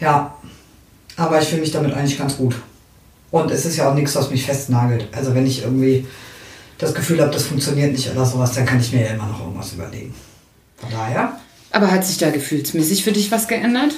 Ja, 0.01 0.35
aber 1.17 1.41
ich 1.41 1.49
fühle 1.49 1.61
mich 1.63 1.73
damit 1.73 1.93
eigentlich 1.95 2.19
ganz 2.19 2.37
gut. 2.37 2.55
Und 3.31 3.51
es 3.51 3.67
ist 3.67 3.77
ja 3.77 3.91
auch 3.91 3.95
nichts, 3.95 4.15
was 4.17 4.31
mich 4.31 4.45
festnagelt. 4.47 5.09
Also 5.13 5.35
wenn 5.35 5.47
ich 5.47 5.63
irgendwie 5.63 6.07
das 6.79 6.95
Gefühl 6.95 7.21
habe, 7.21 7.33
das 7.33 7.45
funktioniert 7.45 7.93
nicht 7.93 8.11
oder 8.11 8.25
sowas, 8.25 8.53
dann 8.53 8.65
kann 8.65 8.81
ich 8.81 8.93
mir 8.93 9.03
ja 9.03 9.15
immer 9.15 9.27
noch 9.27 9.41
irgendwas 9.41 9.73
überlegen. 9.73 10.15
Von 10.77 10.91
daher, 10.91 11.39
Aber 11.73 11.91
hat 11.91 12.05
sich 12.05 12.19
da 12.19 12.31
gefühlsmäßig 12.31 13.05
für 13.05 13.13
dich 13.13 13.31
was 13.31 13.49
geändert? 13.49 13.93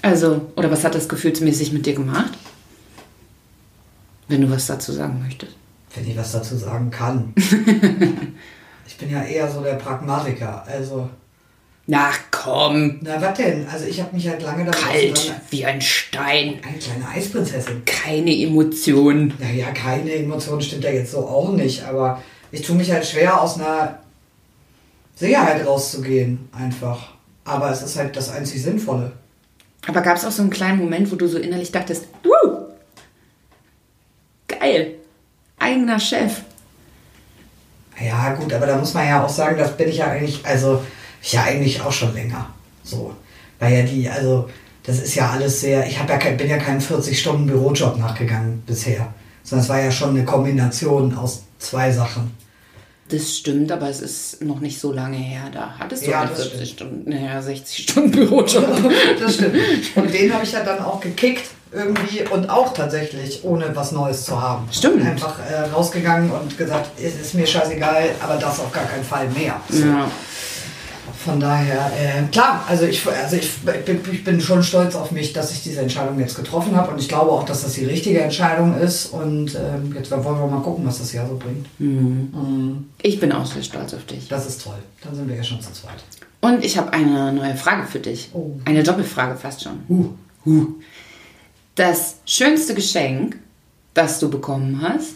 Also, 0.00 0.52
oder 0.56 0.70
was 0.70 0.84
hat 0.84 0.94
das 0.94 1.08
gefühlsmäßig 1.08 1.72
mit 1.72 1.86
dir 1.86 1.94
gemacht? 1.94 2.32
Wenn 4.28 4.40
du 4.40 4.50
was 4.50 4.66
dazu 4.66 4.92
sagen 4.92 5.20
möchtest. 5.22 5.56
wenn 5.94 6.08
ich 6.08 6.16
was 6.16 6.32
dazu 6.32 6.56
sagen 6.56 6.90
kann. 6.90 7.34
ich 8.86 8.96
bin 8.96 9.10
ja 9.10 9.22
eher 9.22 9.50
so 9.50 9.62
der 9.62 9.74
Pragmatiker. 9.74 10.64
Also, 10.66 11.08
Na 11.86 12.10
komm, 12.30 12.98
na 13.02 13.20
was 13.20 13.36
denn? 13.36 13.66
Also 13.68 13.84
ich 13.84 14.00
habe 14.00 14.14
mich 14.16 14.26
halt 14.26 14.42
lange 14.42 14.64
damit 14.64 14.80
kalt 14.80 15.34
wie 15.50 15.66
ein 15.66 15.82
Stein. 15.82 16.60
Eine 16.66 16.78
kleine 16.78 17.08
Eisprinzessin. 17.08 17.84
Keine 17.84 18.34
Emotionen. 18.34 19.34
Naja, 19.38 19.70
keine 19.72 20.12
Emotionen 20.14 20.62
stimmt 20.62 20.84
ja 20.84 20.90
jetzt 20.90 21.12
so 21.12 21.18
auch 21.18 21.52
nicht, 21.52 21.84
aber 21.84 22.22
ich 22.50 22.62
tue 22.62 22.76
mich 22.76 22.90
halt 22.90 23.04
schwer, 23.04 23.38
aus 23.40 23.58
einer 23.58 23.98
Sicherheit 25.14 25.66
rauszugehen, 25.66 26.48
einfach. 26.52 27.12
Aber 27.44 27.70
es 27.70 27.82
ist 27.82 27.96
halt 27.96 28.16
das 28.16 28.30
einzig 28.30 28.62
Sinnvolle. 28.62 29.12
Aber 29.86 30.00
gab 30.00 30.16
es 30.16 30.24
auch 30.24 30.30
so 30.30 30.40
einen 30.40 30.50
kleinen 30.50 30.78
Moment, 30.78 31.12
wo 31.12 31.16
du 31.16 31.28
so 31.28 31.38
innerlich 31.38 31.70
dachtest, 31.70 32.06
Wuh! 32.22 32.64
geil, 34.48 34.94
eigener 35.58 36.00
Chef. 36.00 36.40
Ja, 38.02 38.32
gut, 38.34 38.52
aber 38.52 38.66
da 38.66 38.76
muss 38.76 38.94
man 38.94 39.06
ja 39.06 39.22
auch 39.22 39.28
sagen, 39.28 39.58
das 39.58 39.76
bin 39.76 39.88
ich 39.88 39.98
ja 39.98 40.06
eigentlich, 40.06 40.44
also 40.44 40.82
ja 41.32 41.44
eigentlich 41.44 41.80
auch 41.80 41.92
schon 41.92 42.14
länger. 42.14 42.48
So. 42.82 43.14
Weil 43.58 43.72
ja 43.78 43.82
die, 43.82 44.08
also 44.08 44.48
das 44.82 45.00
ist 45.00 45.14
ja 45.14 45.30
alles 45.30 45.60
sehr, 45.60 45.86
ich 45.86 45.98
hab 45.98 46.08
ja 46.10 46.18
kein, 46.18 46.36
bin 46.36 46.48
ja 46.48 46.58
keinen 46.58 46.80
40-Stunden-Bürojob 46.80 47.98
nachgegangen 47.98 48.62
bisher. 48.66 49.12
Sondern 49.42 49.64
es 49.64 49.68
war 49.68 49.80
ja 49.80 49.90
schon 49.90 50.10
eine 50.10 50.24
Kombination 50.24 51.16
aus 51.16 51.44
zwei 51.58 51.90
Sachen. 51.90 52.32
Das 53.08 53.36
stimmt, 53.36 53.70
aber 53.70 53.90
es 53.90 54.00
ist 54.00 54.42
noch 54.42 54.60
nicht 54.60 54.80
so 54.80 54.90
lange 54.90 55.18
her. 55.18 55.42
Da 55.52 55.74
hattest 55.78 56.06
du 56.06 56.10
Ja, 56.10 56.22
einen 56.22 56.30
das 56.30 56.48
40 56.48 56.70
Stunden, 56.70 57.10
naja, 57.10 57.40
60 57.40 57.84
Stunden 57.84 58.10
Bürojob. 58.10 58.66
das 59.20 59.34
stimmt. 59.34 59.56
Und 59.94 60.12
den 60.12 60.32
habe 60.32 60.44
ich 60.44 60.52
ja 60.52 60.64
dann 60.64 60.78
auch 60.80 61.00
gekickt 61.00 61.50
irgendwie 61.70 62.22
und 62.30 62.48
auch 62.48 62.72
tatsächlich, 62.72 63.44
ohne 63.44 63.74
was 63.74 63.92
Neues 63.92 64.24
zu 64.24 64.40
haben. 64.40 64.68
Stimmt. 64.70 65.04
Einfach 65.04 65.38
äh, 65.40 65.70
rausgegangen 65.70 66.30
und 66.30 66.56
gesagt, 66.56 66.90
es 66.98 67.20
ist 67.20 67.34
mir 67.34 67.46
scheißegal, 67.46 68.10
aber 68.20 68.36
das 68.36 68.60
auf 68.60 68.72
gar 68.72 68.84
keinen 68.84 69.04
Fall 69.04 69.28
mehr. 69.28 69.60
So. 69.68 69.84
Ja. 69.84 70.10
Von 71.24 71.40
daher, 71.40 71.90
äh, 71.98 72.22
klar, 72.30 72.64
also, 72.68 72.84
ich, 72.84 73.06
also 73.06 73.36
ich, 73.36 73.50
bin, 73.86 73.98
ich 74.12 74.24
bin 74.24 74.40
schon 74.42 74.62
stolz 74.62 74.94
auf 74.94 75.10
mich, 75.10 75.32
dass 75.32 75.52
ich 75.52 75.62
diese 75.62 75.80
Entscheidung 75.80 76.20
jetzt 76.20 76.36
getroffen 76.36 76.76
habe 76.76 76.92
und 76.92 76.98
ich 76.98 77.08
glaube 77.08 77.30
auch, 77.30 77.46
dass 77.46 77.62
das 77.62 77.72
die 77.72 77.86
richtige 77.86 78.20
Entscheidung 78.20 78.76
ist 78.76 79.06
und 79.06 79.54
ähm, 79.54 79.94
jetzt 79.96 80.10
wollen 80.10 80.22
wir 80.22 80.46
mal 80.46 80.60
gucken, 80.60 80.84
was 80.86 80.98
das 80.98 81.14
Jahr 81.14 81.26
so 81.26 81.38
bringt. 81.38 81.66
Mhm. 81.78 82.90
Ich 83.00 83.18
bin 83.20 83.32
auch 83.32 83.46
sehr 83.46 83.62
stolz 83.62 83.94
auf 83.94 84.04
dich. 84.04 84.28
Das 84.28 84.46
ist 84.46 84.62
toll, 84.62 84.78
dann 85.02 85.14
sind 85.14 85.26
wir 85.26 85.36
ja 85.36 85.42
schon 85.42 85.62
zu 85.62 85.72
zweit. 85.72 86.04
Und 86.42 86.62
ich 86.62 86.76
habe 86.76 86.92
eine 86.92 87.32
neue 87.32 87.56
Frage 87.56 87.86
für 87.86 88.00
dich. 88.00 88.28
Oh. 88.34 88.50
Eine 88.66 88.82
Doppelfrage 88.82 89.36
fast 89.36 89.62
schon. 89.62 89.80
Uh. 89.88 90.10
Huh. 90.44 90.66
Das 91.74 92.16
schönste 92.26 92.74
Geschenk, 92.74 93.38
das 93.94 94.20
du 94.20 94.28
bekommen 94.28 94.82
hast 94.82 95.14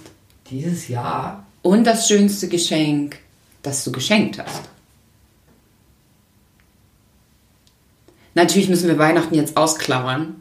Dieses 0.49 0.89
Jahr, 0.89 1.45
Und 1.61 1.85
das 1.85 2.09
schönste 2.09 2.49
Geschenk, 2.49 3.19
das 3.63 3.85
du 3.85 3.93
geschenkt 3.93 4.39
hast. 4.39 4.63
Natürlich 8.35 8.69
müssen 8.69 8.89
wir 8.89 8.99
Weihnachten 8.99 9.35
jetzt 9.35 9.57
ausklammern. 9.57 10.37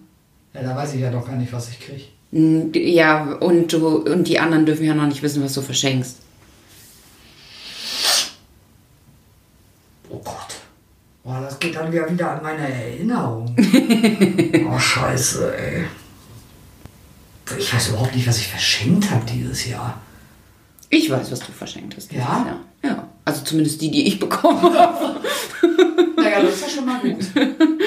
Ja, 0.54 0.62
da 0.64 0.76
weiß 0.76 0.94
ich 0.96 1.02
ja 1.02 1.12
doch 1.12 1.26
gar 1.26 1.36
nicht, 1.36 1.52
was 1.54 1.70
ich 1.70 1.80
kriege. 1.80 2.04
Mm, 2.32 2.72
Ja, 2.74 3.34
und, 3.40 3.72
du, 3.74 3.98
und 4.00 4.28
die 4.28 4.40
anderen 4.40 4.66
dürfen 4.66 4.86
ja 4.86 4.94
noch 4.94 5.08
nicht 5.08 5.24
wissen, 5.24 5.44
was 5.44 5.54
du 5.54 5.62
verschenkst. 5.62 6.18
Oh 10.10 10.20
Gott. 10.24 10.56
Boah, 11.24 11.42
das 11.42 11.60
geht 11.60 11.76
dann 11.76 11.92
ja 11.92 12.10
wieder 12.10 12.32
an 12.32 12.44
meine 12.44 12.74
Erinnerung. 12.74 13.54
oh, 14.70 14.80
scheiße, 14.80 15.58
ey. 15.58 15.86
Ich 17.58 17.74
weiß 17.74 17.90
überhaupt 17.90 18.16
nicht, 18.16 18.28
was 18.28 18.38
ich 18.40 18.48
verschenkt 18.48 19.10
habe 19.10 19.26
dieses 19.26 19.68
Jahr. 19.68 20.02
Ich 20.90 21.10
weiß, 21.10 21.32
was 21.32 21.40
du 21.40 21.52
verschenkt 21.52 21.96
hast. 21.98 22.12
Ja? 22.12 22.20
Jahr. 22.20 22.60
Ja. 22.84 23.08
Also 23.26 23.44
zumindest 23.44 23.82
die, 23.82 23.92
die 23.92 24.08
ich 24.08 24.20
bekommen 24.20 24.62
habe. 24.74 25.20
Naja, 26.38 26.50
das 26.50 26.56
ist 26.56 26.62
ja 26.62 26.70
schon 26.70 26.86
mal 26.86 27.00
gut. 27.00 27.26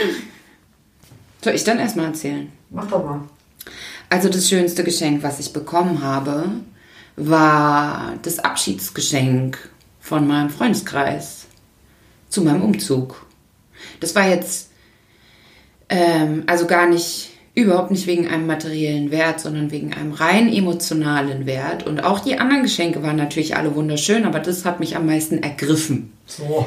Soll 1.42 1.54
ich 1.54 1.64
dann 1.64 1.78
erstmal 1.78 2.06
erzählen? 2.06 2.50
Mach 2.70 2.86
doch 2.86 3.04
mal. 3.04 3.22
Also 4.08 4.28
das 4.28 4.48
schönste 4.48 4.84
Geschenk, 4.84 5.22
was 5.22 5.40
ich 5.40 5.52
bekommen 5.52 6.02
habe, 6.02 6.50
war 7.16 8.14
das 8.22 8.38
Abschiedsgeschenk 8.38 9.70
von 10.00 10.26
meinem 10.26 10.50
Freundeskreis 10.50 11.46
zu 12.28 12.42
meinem 12.42 12.62
Umzug. 12.62 13.26
Das 14.00 14.14
war 14.14 14.28
jetzt 14.28 14.70
ähm, 15.90 16.44
also 16.46 16.66
gar 16.66 16.88
nicht, 16.88 17.30
überhaupt 17.54 17.90
nicht 17.90 18.06
wegen 18.06 18.28
einem 18.28 18.46
materiellen 18.46 19.10
Wert, 19.10 19.40
sondern 19.40 19.70
wegen 19.70 19.92
einem 19.92 20.12
rein 20.12 20.50
emotionalen 20.52 21.46
Wert. 21.46 21.86
Und 21.86 22.04
auch 22.04 22.20
die 22.20 22.38
anderen 22.38 22.62
Geschenke 22.62 23.02
waren 23.02 23.16
natürlich 23.16 23.56
alle 23.56 23.74
wunderschön, 23.74 24.24
aber 24.24 24.38
das 24.38 24.64
hat 24.64 24.80
mich 24.80 24.96
am 24.96 25.06
meisten 25.06 25.42
ergriffen. 25.42 26.12
So. 26.26 26.66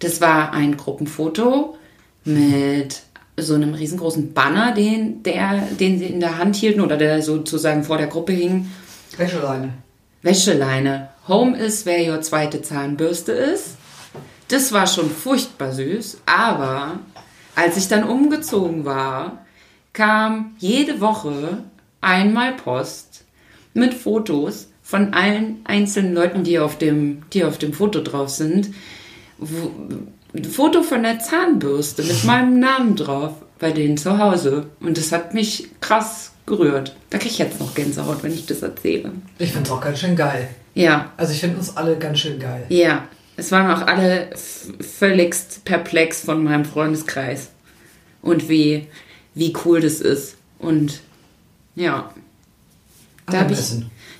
Das 0.00 0.20
war 0.20 0.52
ein 0.52 0.76
Gruppenfoto 0.76 1.76
mit 2.24 3.02
so 3.36 3.54
einem 3.54 3.74
riesengroßen 3.74 4.32
Banner, 4.34 4.72
den, 4.72 5.22
der, 5.22 5.60
den 5.78 5.98
sie 5.98 6.06
in 6.06 6.20
der 6.20 6.38
Hand 6.38 6.56
hielten 6.56 6.80
oder 6.80 6.96
der 6.96 7.22
sozusagen 7.22 7.84
vor 7.84 7.98
der 7.98 8.08
Gruppe 8.08 8.32
hing. 8.32 8.70
Wäscheleine. 9.16 9.74
Wäscheleine. 10.22 11.10
Home 11.28 11.56
ist, 11.56 11.86
wer 11.86 12.12
your 12.12 12.20
zweite 12.20 12.60
Zahnbürste 12.60 13.32
ist. 13.32 13.76
Das 14.48 14.72
war 14.72 14.86
schon 14.86 15.10
furchtbar 15.10 15.72
süß, 15.72 16.18
aber 16.26 16.98
als 17.54 17.76
ich 17.76 17.88
dann 17.88 18.04
umgezogen 18.04 18.84
war, 18.84 19.44
kam 19.92 20.56
jede 20.58 21.00
Woche 21.00 21.64
einmal 22.00 22.54
Post 22.54 23.24
mit 23.74 23.94
Fotos 23.94 24.68
von 24.82 25.14
allen 25.14 25.60
einzelnen 25.64 26.14
Leuten, 26.14 26.42
die 26.42 26.58
auf 26.58 26.78
dem, 26.78 27.22
die 27.32 27.44
auf 27.44 27.58
dem 27.58 27.72
Foto 27.72 28.00
drauf 28.00 28.30
sind. 28.30 28.70
Ein 29.40 30.44
Foto 30.44 30.82
von 30.82 31.02
der 31.02 31.18
Zahnbürste 31.18 32.02
mit 32.02 32.24
meinem 32.24 32.60
Namen 32.60 32.96
drauf 32.96 33.32
bei 33.58 33.72
denen 33.72 33.96
zu 33.96 34.18
Hause. 34.18 34.66
Und 34.80 34.96
das 34.96 35.12
hat 35.12 35.34
mich 35.34 35.68
krass 35.80 36.32
gerührt. 36.46 36.94
Da 37.10 37.18
kriege 37.18 37.30
ich 37.32 37.38
jetzt 37.38 37.60
noch 37.60 37.74
Gänsehaut, 37.74 38.22
wenn 38.22 38.32
ich 38.32 38.46
das 38.46 38.62
erzähle. 38.62 39.12
Ich 39.38 39.52
find's 39.52 39.70
auch 39.70 39.80
ganz 39.80 40.00
schön 40.00 40.16
geil. 40.16 40.48
Ja, 40.74 41.12
Also 41.16 41.32
ich 41.32 41.40
finde 41.40 41.58
uns 41.58 41.76
alle 41.76 41.96
ganz 41.98 42.20
schön 42.20 42.38
geil. 42.38 42.64
ja. 42.68 43.08
Es 43.36 43.52
waren 43.52 43.70
auch 43.70 43.86
alle 43.86 44.28
völligst 44.80 45.64
perplex 45.64 46.20
von 46.20 46.44
meinem 46.44 46.66
Freundeskreis. 46.66 47.48
Und 48.20 48.50
wie, 48.50 48.86
wie 49.34 49.54
cool 49.64 49.80
das 49.80 50.02
ist. 50.02 50.36
Und 50.58 51.00
ja, 51.74 52.12
da 53.24 53.40
habe 53.40 53.54
ich, 53.54 53.60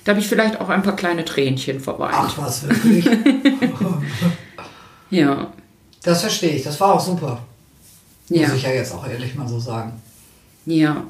da 0.05 0.13
hab 0.13 0.17
ich 0.17 0.27
vielleicht 0.27 0.59
auch 0.59 0.69
ein 0.69 0.81
paar 0.81 0.95
kleine 0.95 1.23
Tränchen 1.23 1.79
verweint. 1.81 2.15
Ach 2.15 2.35
was, 2.39 2.67
wirklich? 2.67 3.05
Ja, 5.11 5.51
Das 6.03 6.21
verstehe 6.21 6.51
ich. 6.55 6.63
Das 6.63 6.79
war 6.79 6.93
auch 6.95 6.99
super. 6.99 7.43
ja, 8.29 8.47
Muss 8.47 8.57
ich 8.57 8.63
ja 8.63 8.71
jetzt 8.71 8.93
auch 8.93 9.05
ehrlich 9.07 9.35
mal 9.35 9.47
so 9.47 9.59
sagen. 9.59 10.01
ja. 10.65 11.05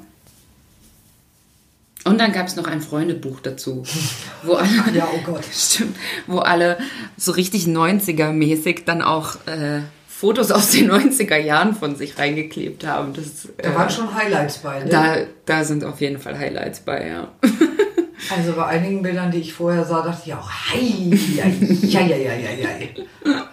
Und 2.03 2.19
dann 2.19 2.31
gab 2.31 2.47
es 2.47 2.55
noch 2.55 2.65
ein 2.65 2.81
Freundebuch 2.81 3.41
dazu, 3.41 3.83
wo 4.43 4.53
alle, 4.55 4.69
Ja, 4.91 5.07
oh 5.13 5.19
Gott. 5.23 5.45
Stimmt, 5.53 5.95
wo 6.25 6.39
alle 6.39 6.79
so 7.15 7.31
richtig 7.31 7.65
90er-mäßig 7.65 8.85
dann 8.85 9.03
auch 9.03 9.35
äh, 9.45 9.81
Fotos 10.07 10.51
aus 10.51 10.71
den 10.71 10.91
90er 10.91 11.37
Jahren 11.37 11.75
von 11.75 11.95
sich 11.95 12.17
reingeklebt 12.17 12.87
haben. 12.87 13.13
Das, 13.13 13.47
Da 13.57 13.69
äh, 13.69 13.75
waren 13.75 13.89
schon 13.91 14.13
Highlights 14.15 14.57
bei. 14.57 14.79
Ne? 14.79 14.89
da, 14.89 15.15
da 15.45 15.63
sind 15.63 15.83
auf 15.83 16.01
jeden 16.01 16.19
Fall 16.19 16.37
Highlights 16.39 16.79
bei, 16.79 17.07
ja. 17.07 17.27
Also 18.29 18.53
bei 18.53 18.65
einigen 18.67 19.01
Bildern, 19.01 19.31
die 19.31 19.39
ich 19.39 19.51
vorher 19.53 19.83
sah, 19.83 20.03
dachte 20.03 20.21
ich 20.25 20.33
auch, 20.33 20.49
hei, 20.49 20.77
hei, 20.79 21.51
hei, 21.51 22.07
hei, 22.07 22.43
hei, 22.47 22.65
hei. 22.65 23.43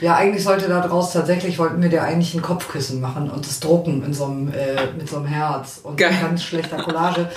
Ja, 0.00 0.16
eigentlich 0.16 0.44
sollte 0.44 0.68
da 0.68 0.80
draus 0.80 1.12
tatsächlich, 1.12 1.58
wollten 1.58 1.82
wir 1.82 1.88
dir 1.88 2.02
eigentlich 2.02 2.34
ein 2.34 2.42
Kopfkissen 2.42 3.00
machen 3.00 3.30
und 3.30 3.46
das 3.46 3.58
drucken 3.60 4.04
in 4.04 4.14
so 4.14 4.26
einem, 4.26 4.52
äh, 4.52 4.92
mit 4.96 5.08
so 5.08 5.16
einem 5.16 5.26
Herz 5.26 5.80
und 5.82 5.96
Geil. 5.96 6.16
ganz 6.20 6.42
schlechter 6.42 6.76
Collage. 6.76 7.28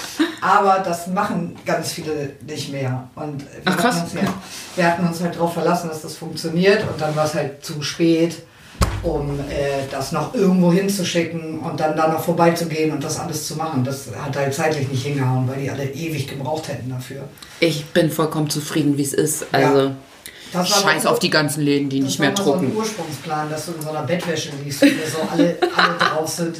Aber 0.41 0.80
das 0.84 1.07
machen 1.07 1.55
ganz 1.66 1.91
viele 1.91 2.34
nicht 2.47 2.72
mehr. 2.72 3.07
Und 3.16 3.41
wir, 3.41 3.47
Ach, 3.66 3.78
krass. 3.78 3.95
Hatten 3.95 4.03
uns, 4.05 4.14
ja, 4.14 4.34
wir 4.76 4.88
hatten 4.88 5.07
uns 5.07 5.22
halt 5.22 5.36
darauf 5.36 5.53
verlassen, 5.53 5.89
dass 5.89 6.01
das 6.01 6.16
funktioniert 6.18 6.84
und 6.88 7.01
dann 7.01 7.16
war 7.16 7.26
es 7.26 7.34
halt 7.34 7.66
zu 7.66 7.82
spät, 7.82 8.43
um 9.03 9.39
äh, 9.39 9.88
das 9.89 10.12
noch 10.12 10.34
irgendwo 10.36 10.72
hinzuschicken 10.72 11.59
und 11.59 11.80
dann 11.80 11.95
da 11.97 12.07
noch 12.07 12.24
vorbeizugehen 12.24 12.91
und 12.91 13.03
das 13.03 13.20
alles 13.20 13.47
zu 13.47 13.55
machen. 13.55 13.84
Das 13.84 14.05
hat 14.24 14.36
halt 14.36 14.53
zeitlich 14.53 14.88
nicht 14.88 15.03
hingehauen, 15.03 15.47
weil 15.47 15.62
die 15.62 15.70
alle 15.72 15.86
ewig 15.86 16.28
gebraucht 16.28 16.68
hätten 16.68 16.89
dafür. 16.89 17.24
Ich 17.59 17.86
bin 17.88 18.12
vollkommen 18.12 18.49
zufrieden, 18.49 18.97
wie 18.97 19.03
es 19.03 19.14
ist. 19.14 19.45
Also, 19.51 19.89
war 19.89 19.95
scheiß 20.52 21.06
auf 21.06 21.20
die 21.20 21.30
ganzen 21.30 21.62
Läden, 21.62 21.89
die 21.89 21.99
das 21.99 22.08
nicht 22.10 22.20
war 22.20 22.28
mehr 22.28 22.38
mal 22.38 22.43
so 22.43 22.54
ein 22.54 22.60
drucken. 22.62 22.76
Ursprungsplan, 22.78 23.49
dass 23.49 23.66
du 23.66 23.74
in 23.74 23.82
so 23.82 23.89
einer 23.89 24.04
Bettwäsche 24.04 24.52
liegst, 24.64 24.82
wo 24.82 24.86
so 24.88 25.30
alle, 25.32 25.58
alle 25.76 25.97
drauf 25.97 26.28
sind. 26.28 26.58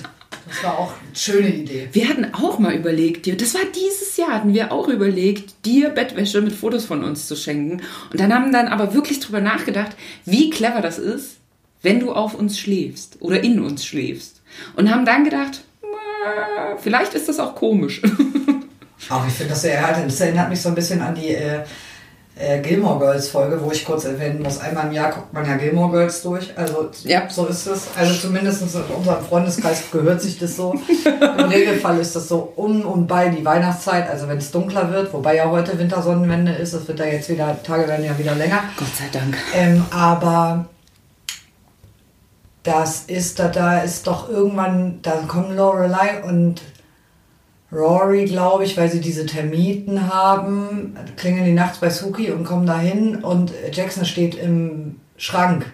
Das 0.48 0.64
war 0.64 0.80
auch 0.80 0.92
eine 0.92 1.16
schöne 1.16 1.50
Idee. 1.50 1.88
Wir 1.92 2.10
hatten 2.10 2.34
auch 2.34 2.60
mal 2.60 2.74
überlegt, 2.74 3.26
dir, 3.26 3.38
das 3.38 3.54
war 3.54 3.62
dieses 3.76 4.18
Jahr, 4.18 4.34
hatten 4.34 4.54
wir 4.54 4.72
auch 4.72 4.88
überlegt, 4.88 5.66
dir 5.66 5.90
Bettwäsche 5.90 6.42
mit 6.42 6.54
Fotos 6.54 6.86
von 6.86 7.04
uns 7.04 7.28
zu 7.28 7.36
schenken. 7.36 7.82
Und 8.12 8.20
dann 8.20 8.34
haben 8.34 8.52
dann 8.52 8.68
aber 8.68 8.94
wirklich 8.94 9.20
drüber 9.20 9.40
nachgedacht, 9.40 9.92
wie 10.26 10.50
clever 10.50 10.82
das 10.82 10.98
ist, 10.98 11.38
wenn 11.84 12.00
du 12.00 12.12
auf 12.14 12.34
uns 12.34 12.60
schläfst 12.60 13.18
oder 13.22 13.44
in 13.44 13.60
uns 13.62 13.86
schläfst. 13.86 14.42
Und 14.76 14.92
haben 14.92 15.06
dann 15.06 15.24
gedacht, 15.24 15.62
"Äh, 15.82 16.78
vielleicht 16.80 17.14
ist 17.14 17.30
das 17.30 17.40
auch 17.40 17.56
komisch. 17.56 18.02
Aber 19.10 19.26
ich 19.28 19.34
finde 19.34 19.52
das 19.54 19.62
sehr. 19.62 20.04
Das 20.06 20.20
erinnert 20.22 20.50
mich 20.50 20.62
so 20.62 20.70
ein 20.70 20.76
bisschen 20.76 21.02
an 21.02 21.16
die 21.16 21.30
äh, 21.30 21.62
äh, 22.42 22.60
Gilmore 22.60 23.00
Girls 23.00 23.30
Folge, 23.30 23.60
wo 23.64 23.72
ich 23.72 23.86
kurz 23.86 24.06
erwähnen 24.06 24.42
muss. 24.42 24.60
Einmal 24.60 24.88
im 24.88 24.94
Jahr 24.94 25.12
guckt 25.12 25.32
man 25.34 25.46
ja 25.46 25.56
Gilmore 25.58 25.92
Girls 25.92 26.22
durch. 26.24 26.58
Also 26.58 26.90
Ja. 27.04 27.30
so 27.30 27.46
ist 27.46 27.68
es. 27.68 27.88
Also 27.98 28.14
zumindest 28.16 28.62
in 28.62 28.68
unserem 28.96 29.24
Freundeskreis 29.26 29.84
gehört 29.92 30.22
sich 30.22 30.40
das 30.40 30.56
so. 30.56 30.74
Im 31.06 31.46
Regelfall 31.46 32.00
ist 32.00 32.16
das 32.16 32.28
so 32.28 32.52
um 32.56 32.82
und 32.82 33.08
bei 33.08 33.30
die 33.30 33.46
Weihnachtszeit, 33.46 34.10
also 34.10 34.28
wenn 34.28 34.38
es 34.40 34.52
dunkler 34.52 34.92
wird, 34.92 35.14
wobei 35.14 35.36
ja 35.36 35.50
heute 35.50 35.78
Wintersonnenwende 35.78 36.54
ist, 36.54 36.74
es 36.74 36.88
wird 36.88 37.00
da 37.00 37.06
jetzt 37.06 37.30
wieder, 37.30 37.56
Tage 37.64 37.88
werden 37.88 38.06
ja 38.06 38.18
wieder 38.18 38.36
länger. 38.36 38.64
Gott 38.78 38.96
sei 38.98 39.06
Dank. 39.12 39.38
Ähm, 39.54 39.86
aber 39.92 40.66
das 42.64 43.04
ist, 43.08 43.40
da, 43.40 43.48
da 43.48 43.80
ist 43.80 44.06
doch 44.08 44.30
irgendwann, 44.30 45.00
da 45.02 45.12
kommen 45.28 45.56
Lorelei 45.56 46.24
und 46.24 46.62
Rory, 47.72 48.26
glaube 48.26 48.66
ich, 48.66 48.76
weil 48.78 48.90
sie 48.92 49.00
diese 49.00 49.26
Termiten 49.26 50.14
haben, 50.14 50.96
klingeln 51.16 51.46
die 51.46 51.54
nachts 51.54 51.78
bei 51.78 51.90
Suki 51.90 52.32
und 52.32 52.44
kommen 52.44 52.66
dahin 52.66 53.16
und 53.24 53.54
Jackson 53.72 54.06
steht 54.06 54.36
im 54.36 54.98
Schrank. 55.18 55.66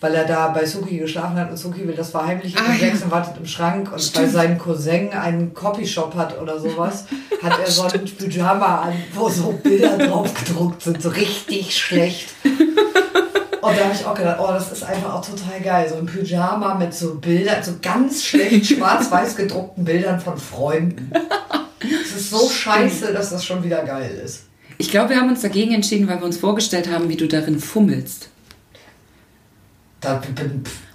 Weil 0.00 0.14
er 0.14 0.26
da 0.26 0.48
bei 0.48 0.64
Suki 0.64 0.98
geschlafen 0.98 1.36
hat 1.36 1.50
und 1.50 1.56
Suki 1.56 1.86
will 1.86 1.94
das 1.94 2.10
verheimlichen 2.10 2.58
Ah, 2.60 2.70
und 2.70 2.80
ja. 2.80 2.86
Jackson 2.86 3.10
wartet 3.10 3.34
im 3.36 3.46
Schrank 3.46 3.92
und 3.92 4.00
Stimmt. 4.00 4.26
weil 4.26 4.32
sein 4.32 4.58
Cousin 4.58 5.10
einen 5.10 5.54
Copyshop 5.54 6.14
hat 6.14 6.40
oder 6.40 6.58
sowas, 6.60 7.06
hat 7.42 7.58
er 7.58 7.70
so 7.70 7.82
ein 7.82 8.04
Pyjama 8.04 8.82
an, 8.82 8.92
wo 9.14 9.28
so 9.28 9.58
Bilder 9.62 9.98
drauf 9.98 10.32
gedruckt 10.34 10.82
sind, 10.82 11.02
so 11.02 11.08
richtig 11.10 11.76
schlecht. 11.76 12.28
Und 13.60 13.76
da 13.76 13.84
habe 13.84 13.94
ich 13.94 14.04
auch 14.04 14.14
gedacht, 14.14 14.38
oh, 14.40 14.48
das 14.52 14.70
ist 14.72 14.84
einfach 14.84 15.14
auch 15.14 15.24
total 15.24 15.60
geil. 15.60 15.88
So 15.88 15.96
ein 15.96 16.06
Pyjama 16.06 16.74
mit 16.74 16.94
so 16.94 17.16
Bildern, 17.16 17.62
so 17.62 17.72
ganz 17.82 18.24
schlecht 18.24 18.66
schwarz-weiß 18.76 19.36
gedruckten 19.36 19.84
Bildern 19.84 20.20
von 20.20 20.36
Freunden. 20.36 21.10
Es 21.80 22.16
ist 22.16 22.30
so 22.30 22.48
scheiße, 22.48 23.12
dass 23.12 23.30
das 23.30 23.44
schon 23.44 23.62
wieder 23.62 23.84
geil 23.84 24.20
ist. 24.24 24.44
Ich 24.78 24.90
glaube, 24.90 25.10
wir 25.10 25.16
haben 25.16 25.28
uns 25.28 25.42
dagegen 25.42 25.74
entschieden, 25.74 26.08
weil 26.08 26.18
wir 26.18 26.24
uns 26.26 26.36
vorgestellt 26.38 26.88
haben, 26.90 27.08
wie 27.08 27.16
du 27.16 27.26
darin 27.26 27.58
fummelst. 27.58 28.28
Da 30.00 30.20
pff, 30.20 30.30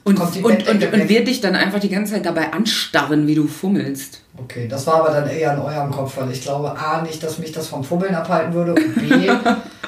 Und, 0.05 0.19
und, 0.19 0.67
und, 0.67 0.93
und 0.93 1.09
wir 1.09 1.23
dich 1.25 1.41
dann 1.41 1.55
einfach 1.55 1.79
die 1.79 1.89
ganze 1.89 2.13
Zeit 2.13 2.25
dabei 2.25 2.53
anstarren, 2.53 3.27
wie 3.27 3.35
du 3.35 3.47
fummelst. 3.47 4.21
Okay, 4.37 4.67
das 4.67 4.87
war 4.87 4.95
aber 4.95 5.11
dann 5.11 5.29
eher 5.29 5.53
in 5.53 5.59
eurem 5.59 5.91
Kopf, 5.91 6.17
weil 6.17 6.31
ich 6.31 6.41
glaube, 6.41 6.77
A, 6.77 7.01
nicht, 7.01 7.21
dass 7.21 7.37
mich 7.39 7.51
das 7.51 7.67
vom 7.67 7.83
Fummeln 7.83 8.15
abhalten 8.15 8.53
würde 8.53 8.73
und 8.73 8.95
B, 8.95 9.29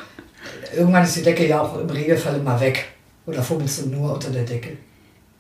irgendwann 0.76 1.04
ist 1.04 1.16
die 1.16 1.24
Decke 1.24 1.48
ja 1.48 1.62
auch 1.62 1.80
im 1.80 1.90
Regelfall 1.90 2.40
immer 2.40 2.60
weg. 2.60 2.86
Oder 3.26 3.42
fummelst 3.42 3.86
du 3.86 3.90
nur 3.90 4.14
unter 4.14 4.30
der 4.30 4.44
Decke? 4.44 4.78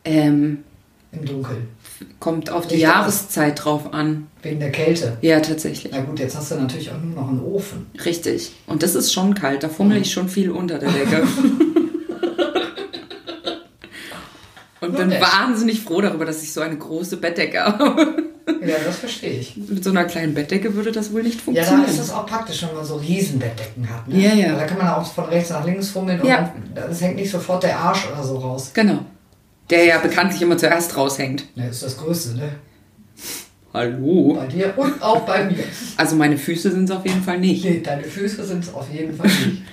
Ähm, 0.03 0.63
im 1.11 1.25
Dunkeln. 1.25 1.69
Kommt 2.19 2.49
auf 2.49 2.67
die 2.67 2.75
Licht. 2.75 2.83
Jahreszeit 2.83 3.63
drauf 3.63 3.93
an. 3.93 4.27
Wegen 4.41 4.59
der 4.59 4.71
Kälte. 4.71 5.17
Ja, 5.21 5.39
tatsächlich. 5.39 5.91
Na 5.93 6.01
gut, 6.01 6.19
jetzt 6.19 6.36
hast 6.36 6.51
du 6.51 6.55
natürlich 6.55 6.91
auch 6.91 7.01
nur 7.01 7.15
noch 7.15 7.29
einen 7.29 7.41
Ofen. 7.41 7.88
Richtig. 8.03 8.51
Und 8.67 8.83
das 8.83 8.95
ist 8.95 9.13
schon 9.13 9.33
kalt. 9.33 9.63
Da 9.63 9.69
fummel 9.69 9.97
ich 9.97 10.11
schon 10.11 10.29
viel 10.29 10.51
unter 10.51 10.79
der 10.79 10.91
Decke. 10.91 11.23
Und 14.86 14.95
bin 14.97 15.05
Wundersch. 15.11 15.21
wahnsinnig 15.21 15.81
froh 15.81 16.01
darüber, 16.01 16.25
dass 16.25 16.41
ich 16.43 16.51
so 16.53 16.61
eine 16.61 16.75
große 16.77 17.17
Bettdecke 17.17 17.63
habe. 17.63 18.23
Ja, 18.65 18.75
das 18.86 18.97
verstehe 18.97 19.31
ich. 19.39 19.57
Mit 19.57 19.83
so 19.83 19.89
einer 19.89 20.03
kleinen 20.05 20.33
Bettdecke 20.36 20.75
würde 20.75 20.91
das 20.91 21.11
wohl 21.11 21.23
nicht 21.23 21.38
Ja, 21.39 21.43
funktionieren. 21.45 21.83
da 21.86 21.91
ist 21.91 21.99
es 21.99 22.11
auch 22.11 22.25
praktisch, 22.27 22.61
wenn 22.63 22.75
man 22.75 22.86
so 22.86 22.95
Riesenbettdecken 22.97 23.89
hat. 23.89 24.07
Ne? 24.07 24.21
Ja, 24.21 24.33
ja. 24.36 24.47
Weil 24.53 24.59
Da 24.59 24.65
kann 24.65 24.77
man 24.77 24.88
auch 24.89 25.05
von 25.11 25.25
rechts 25.25 25.49
nach 25.49 25.65
links 25.65 25.89
fummeln 25.89 26.21
und 26.21 26.27
Ja. 26.27 26.53
dann, 26.75 26.91
es 26.91 27.01
hängt 27.01 27.15
nicht 27.15 27.31
sofort 27.31 27.63
der 27.63 27.77
Arsch 27.79 28.07
oder 28.11 28.23
so 28.23 28.38
raus. 28.38 28.71
genau. 28.73 28.99
Der 29.71 29.83
ja 29.86 29.97
bekanntlich 29.97 30.39
immer 30.43 30.57
zuerst 30.59 30.95
raushängt. 30.95 31.45
Ne, 31.57 31.69
ist 31.69 31.81
das 31.81 31.97
Größte, 31.97 32.36
ne? 32.38 32.49
Hallo. 33.73 34.36
Bei 34.39 34.45
dir 34.47 34.73
und 34.77 35.01
auch 35.01 35.21
bei 35.21 35.43
mir. 35.45 35.63
Also 35.97 36.15
meine 36.15 36.38
Füße 36.38 36.71
sind 36.71 36.86
es 36.86 36.91
auf 36.95 37.05
jeden 37.05 37.23
Fall 37.23 37.39
nicht. 37.39 37.65
Nee, 37.65 37.81
deine 37.83 38.03
Füße 38.03 38.45
sind 38.45 38.63
es 38.63 38.73
auf 38.73 38.88
jeden 38.93 39.15
Fall 39.15 39.27
nicht. 39.27 39.63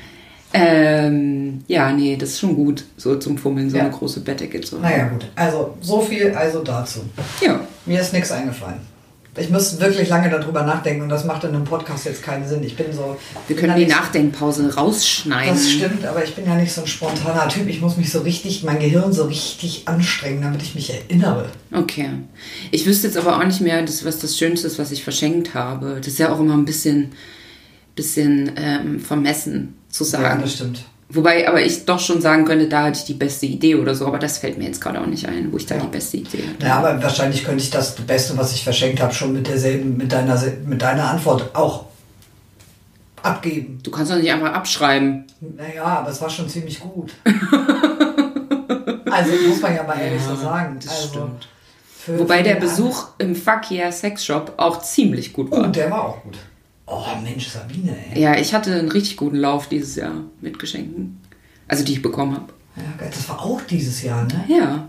Ähm, 0.55 1.64
ja, 1.66 1.92
nee, 1.92 2.16
das 2.16 2.30
ist 2.30 2.40
schon 2.40 2.55
gut, 2.55 2.84
so 2.96 3.16
zum 3.16 3.38
Fummeln 3.38 3.70
so 3.70 3.76
Ja. 3.76 3.84
eine 3.84 3.92
große 3.92 4.20
Bettdecke 4.20 4.61
zu 4.61 4.76
haben. 4.76 4.82
Naja, 4.82 5.09
gut. 5.09 5.26
Also, 5.34 5.76
so 5.80 6.00
viel 6.00 6.32
also 6.32 6.62
dazu. 6.62 7.00
Ja. 7.40 7.61
Mir 7.86 8.00
ist 8.00 8.12
nichts 8.12 8.30
eingefallen. 8.30 8.92
Ich 9.34 9.48
muss 9.48 9.80
wirklich 9.80 10.11
lange 10.11 10.28
darüber 10.28 10.62
nachdenken 10.62 11.05
und 11.05 11.09
das 11.09 11.24
macht 11.24 11.42
in 11.44 11.55
einem 11.55 11.64
Podcast 11.64 12.05
jetzt 12.05 12.22
keinen 12.22 12.46
Sinn. 12.46 12.62
Ich 12.64 12.76
bin 12.76 12.92
so. 12.92 13.16
Wir 13.48 13.57
bin 13.57 13.64
können 13.64 13.78
die 13.78 13.86
Nachdenkpause 13.86 14.74
rausschneiden. 14.74 15.55
Das 15.55 15.70
stimmt, 15.70 16.05
aber 16.05 16.22
ich 16.22 16.34
bin 16.34 16.44
ja 16.44 16.55
nicht 16.55 16.70
so 16.70 16.82
ein 16.82 16.86
spontaner 16.86 17.48
Typ. 17.48 17.66
Ich 17.66 17.80
muss 17.80 17.96
mich 17.96 18.12
so 18.12 18.20
richtig, 18.20 18.62
mein 18.62 18.78
Gehirn 18.78 19.11
so 19.14 19.24
richtig 19.24 19.88
anstrengen, 19.88 20.42
damit 20.42 20.61
ich 20.61 20.74
mich 20.74 20.92
erinnere. 20.92 21.46
Okay. 21.72 22.11
Ich 22.72 22.84
wüsste 22.84 23.07
jetzt 23.07 23.16
aber 23.16 23.38
auch 23.38 23.44
nicht 23.44 23.62
mehr, 23.62 23.80
das, 23.80 24.05
was 24.05 24.18
das 24.18 24.36
Schönste 24.36 24.66
ist, 24.66 24.78
was 24.78 24.90
ich 24.90 25.03
verschenkt 25.03 25.55
habe. 25.55 25.96
Das 25.96 26.09
ist 26.09 26.18
ja 26.18 26.30
auch 26.30 26.38
immer 26.38 26.53
ein 26.55 26.66
bisschen, 26.66 27.12
bisschen 27.96 28.53
ähm, 28.57 29.00
vermessen 29.00 29.76
zu 29.93 30.03
Ja, 30.05 30.11
sagen. 30.11 30.40
das 30.43 30.55
stimmt. 30.55 30.84
Wobei, 31.14 31.47
aber 31.47 31.61
ich 31.62 31.84
doch 31.84 32.01
schon 32.01 32.20
sagen 32.22 32.47
könnte, 32.47 32.68
da 32.68 32.84
hatte 32.84 32.99
ich 32.99 33.05
die 33.05 33.12
beste 33.14 33.45
Idee 33.47 33.74
oder 33.76 33.95
so, 33.95 34.07
aber 34.07 34.18
das 34.18 34.38
fällt 34.38 34.57
mir 34.57 34.64
jetzt 34.64 34.80
gerade 34.80 34.99
auch 35.01 35.07
nicht 35.07 35.28
ein, 35.28 35.53
wo 35.53 35.59
ich 35.59 35.66
da 35.66 35.74
Ja. 35.76 35.82
die 35.82 35.88
beste 35.88 36.16
Idee 36.16 36.43
hatte. 36.49 36.66
Ja, 36.66 36.78
aber 36.78 37.03
wahrscheinlich 37.03 37.45
könnte 37.45 37.62
ich 37.62 37.70
das 37.70 37.95
Beste, 37.97 38.36
was 38.38 38.53
ich 38.55 38.64
verschenkt 38.64 39.01
habe, 39.03 39.12
schon 39.12 39.34
mit 39.34 39.47
derselben, 39.47 39.97
mit 39.99 40.11
deiner, 40.11 40.43
mit 40.64 40.80
deiner 40.80 41.11
Antwort 41.11 41.55
auch 41.55 41.84
abgeben. 43.22 43.78
Du 43.82 43.90
kannst 43.90 44.11
doch 44.11 44.16
nicht 44.16 44.32
einfach 44.32 44.55
abschreiben. 44.55 45.26
Naja, 45.40 45.84
aber 45.84 46.11
es 46.11 46.20
war 46.22 46.30
schon 46.30 46.49
ziemlich 46.49 46.80
gut. 46.80 47.12
also 49.11 49.32
muss 49.49 49.61
man 49.61 49.74
ja 49.76 49.82
mal 49.82 49.99
ehrlich 49.99 50.22
so 50.22 50.34
sagen. 50.34 50.78
das 50.82 50.90
also, 50.97 51.09
stimmt. 51.09 51.49
Wobei 52.18 52.43
der 52.43 52.57
Besuch 52.57 53.09
im 53.18 53.36
Fuck 53.36 53.70
Yeah 53.70 53.93
Sex 53.93 54.24
Shop 54.24 54.55
auch 54.57 54.82
ziemlich 54.82 55.32
gut 55.32 55.49
Oh, 55.53 55.59
war. 55.61 55.68
der 55.68 55.90
war 55.90 56.05
auch 56.09 56.22
gut. 56.22 56.36
Oh 56.86 57.04
Mensch, 57.22 57.48
Sabine, 57.48 57.96
ey. 58.12 58.20
Ja, 58.20 58.36
ich 58.36 58.52
hatte 58.54 58.74
einen 58.74 58.90
richtig 58.90 59.16
guten 59.16 59.36
Lauf 59.36 59.68
dieses 59.68 59.94
Jahr 59.96 60.14
mit 60.40 60.58
Geschenken. 60.58 61.20
Also 61.68 61.84
die 61.84 61.92
ich 61.92 62.02
bekommen 62.02 62.34
habe. 62.34 62.52
Ja, 62.76 62.82
geil. 62.98 63.10
das 63.14 63.28
war 63.28 63.40
auch 63.40 63.60
dieses 63.62 64.02
Jahr, 64.02 64.24
ne? 64.24 64.44
Ja. 64.48 64.88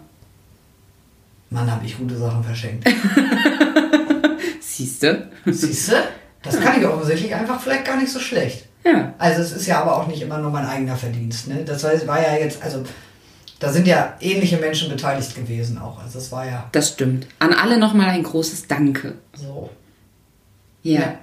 Mann, 1.50 1.70
habe 1.72 1.86
ich 1.86 1.98
gute 1.98 2.18
Sachen 2.18 2.44
verschenkt. 2.44 2.90
Siehste? 4.60 5.30
Siehst 5.46 5.92
du? 5.92 5.96
Das 6.42 6.60
kann 6.60 6.82
ich 6.82 6.88
offensichtlich 6.88 7.34
einfach 7.34 7.62
vielleicht 7.62 7.86
gar 7.86 7.98
nicht 7.98 8.12
so 8.12 8.20
schlecht. 8.20 8.66
Ja. 8.84 9.14
Also 9.18 9.42
es 9.42 9.52
ist 9.54 9.68
ja 9.68 9.82
aber 9.82 9.96
auch 9.98 10.08
nicht 10.08 10.22
immer 10.22 10.40
nur 10.40 10.52
mein 10.52 10.66
eigener 10.66 10.98
Verdienst. 10.98 11.48
Ne? 11.48 11.64
Das 11.64 11.84
heißt, 11.84 12.06
war 12.08 12.22
ja 12.22 12.36
jetzt, 12.38 12.62
also 12.62 12.84
da 13.60 13.72
sind 13.72 13.88
ja 13.88 14.18
ähnliche 14.20 14.58
Menschen 14.58 14.90
beteiligt 14.90 15.36
gewesen 15.36 15.78
auch. 15.78 16.00
Also 16.00 16.18
es 16.20 16.32
war 16.32 16.46
ja 16.46 16.68
Das 16.74 16.90
stimmt. 16.90 17.28
An 17.40 17.54
alle 17.54 17.78
nochmal 17.78 18.10
ein 18.10 18.24
großes 18.24 18.68
Danke. 18.68 19.16
so. 19.36 19.70
Ja. 20.82 21.20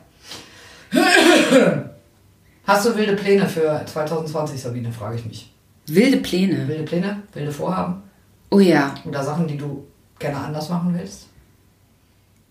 Hast 2.67 2.87
du 2.87 2.97
wilde 2.97 3.15
Pläne 3.17 3.47
für 3.49 3.83
2020, 3.85 4.61
Sabine, 4.61 4.93
frage 4.93 5.17
ich 5.17 5.25
mich. 5.27 5.53
Wilde 5.87 6.19
Pläne. 6.19 6.69
Wilde 6.69 6.85
Pläne, 6.85 7.23
wilde 7.33 7.53
Vorhaben 7.53 8.03
Oh 8.51 8.59
ja. 8.61 8.95
oder 9.05 9.23
Sachen, 9.23 9.47
die 9.47 9.57
du 9.57 9.87
gerne 10.19 10.37
anders 10.39 10.69
machen 10.69 10.97
willst? 10.99 11.27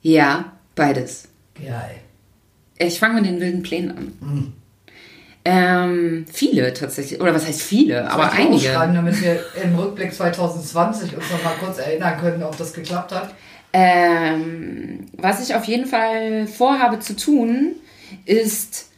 Ja, 0.02 0.54
beides. 0.76 1.28
Geil. 1.56 1.98
Ich 2.78 3.00
fange 3.00 3.16
mit 3.16 3.26
den 3.26 3.40
wilden 3.42 3.62
Plänen 3.64 3.92
an. 3.98 4.14
Mhm. 4.22 4.54
Ähm, 5.46 6.26
viele 6.32 6.74
tatsächlich. 6.74 7.20
Oder 7.20 7.34
was 7.34 7.46
heißt 7.48 7.62
viele? 7.62 8.10
Aber 8.10 8.26
die 8.36 8.44
ausschreiben, 8.48 8.82
einige. 8.82 8.94
damit 8.96 9.22
wir 9.22 9.40
im 9.64 9.76
Rückblick 9.76 10.14
2020 10.14 11.16
uns 11.16 11.32
noch 11.32 11.44
mal 11.44 11.54
kurz 11.60 11.80
erinnern 11.80 12.20
können, 12.20 12.44
ob 12.44 12.58
das 12.58 12.74
geklappt 12.74 13.12
hat. 13.14 13.34
Ähm, 13.72 15.06
was 15.18 15.48
ich 15.48 15.56
auf 15.56 15.66
jeden 15.66 15.86
Fall 15.86 16.48
vorhabe 16.48 17.00
zu 17.00 17.16
tun, 17.16 17.76
ist 18.26 18.90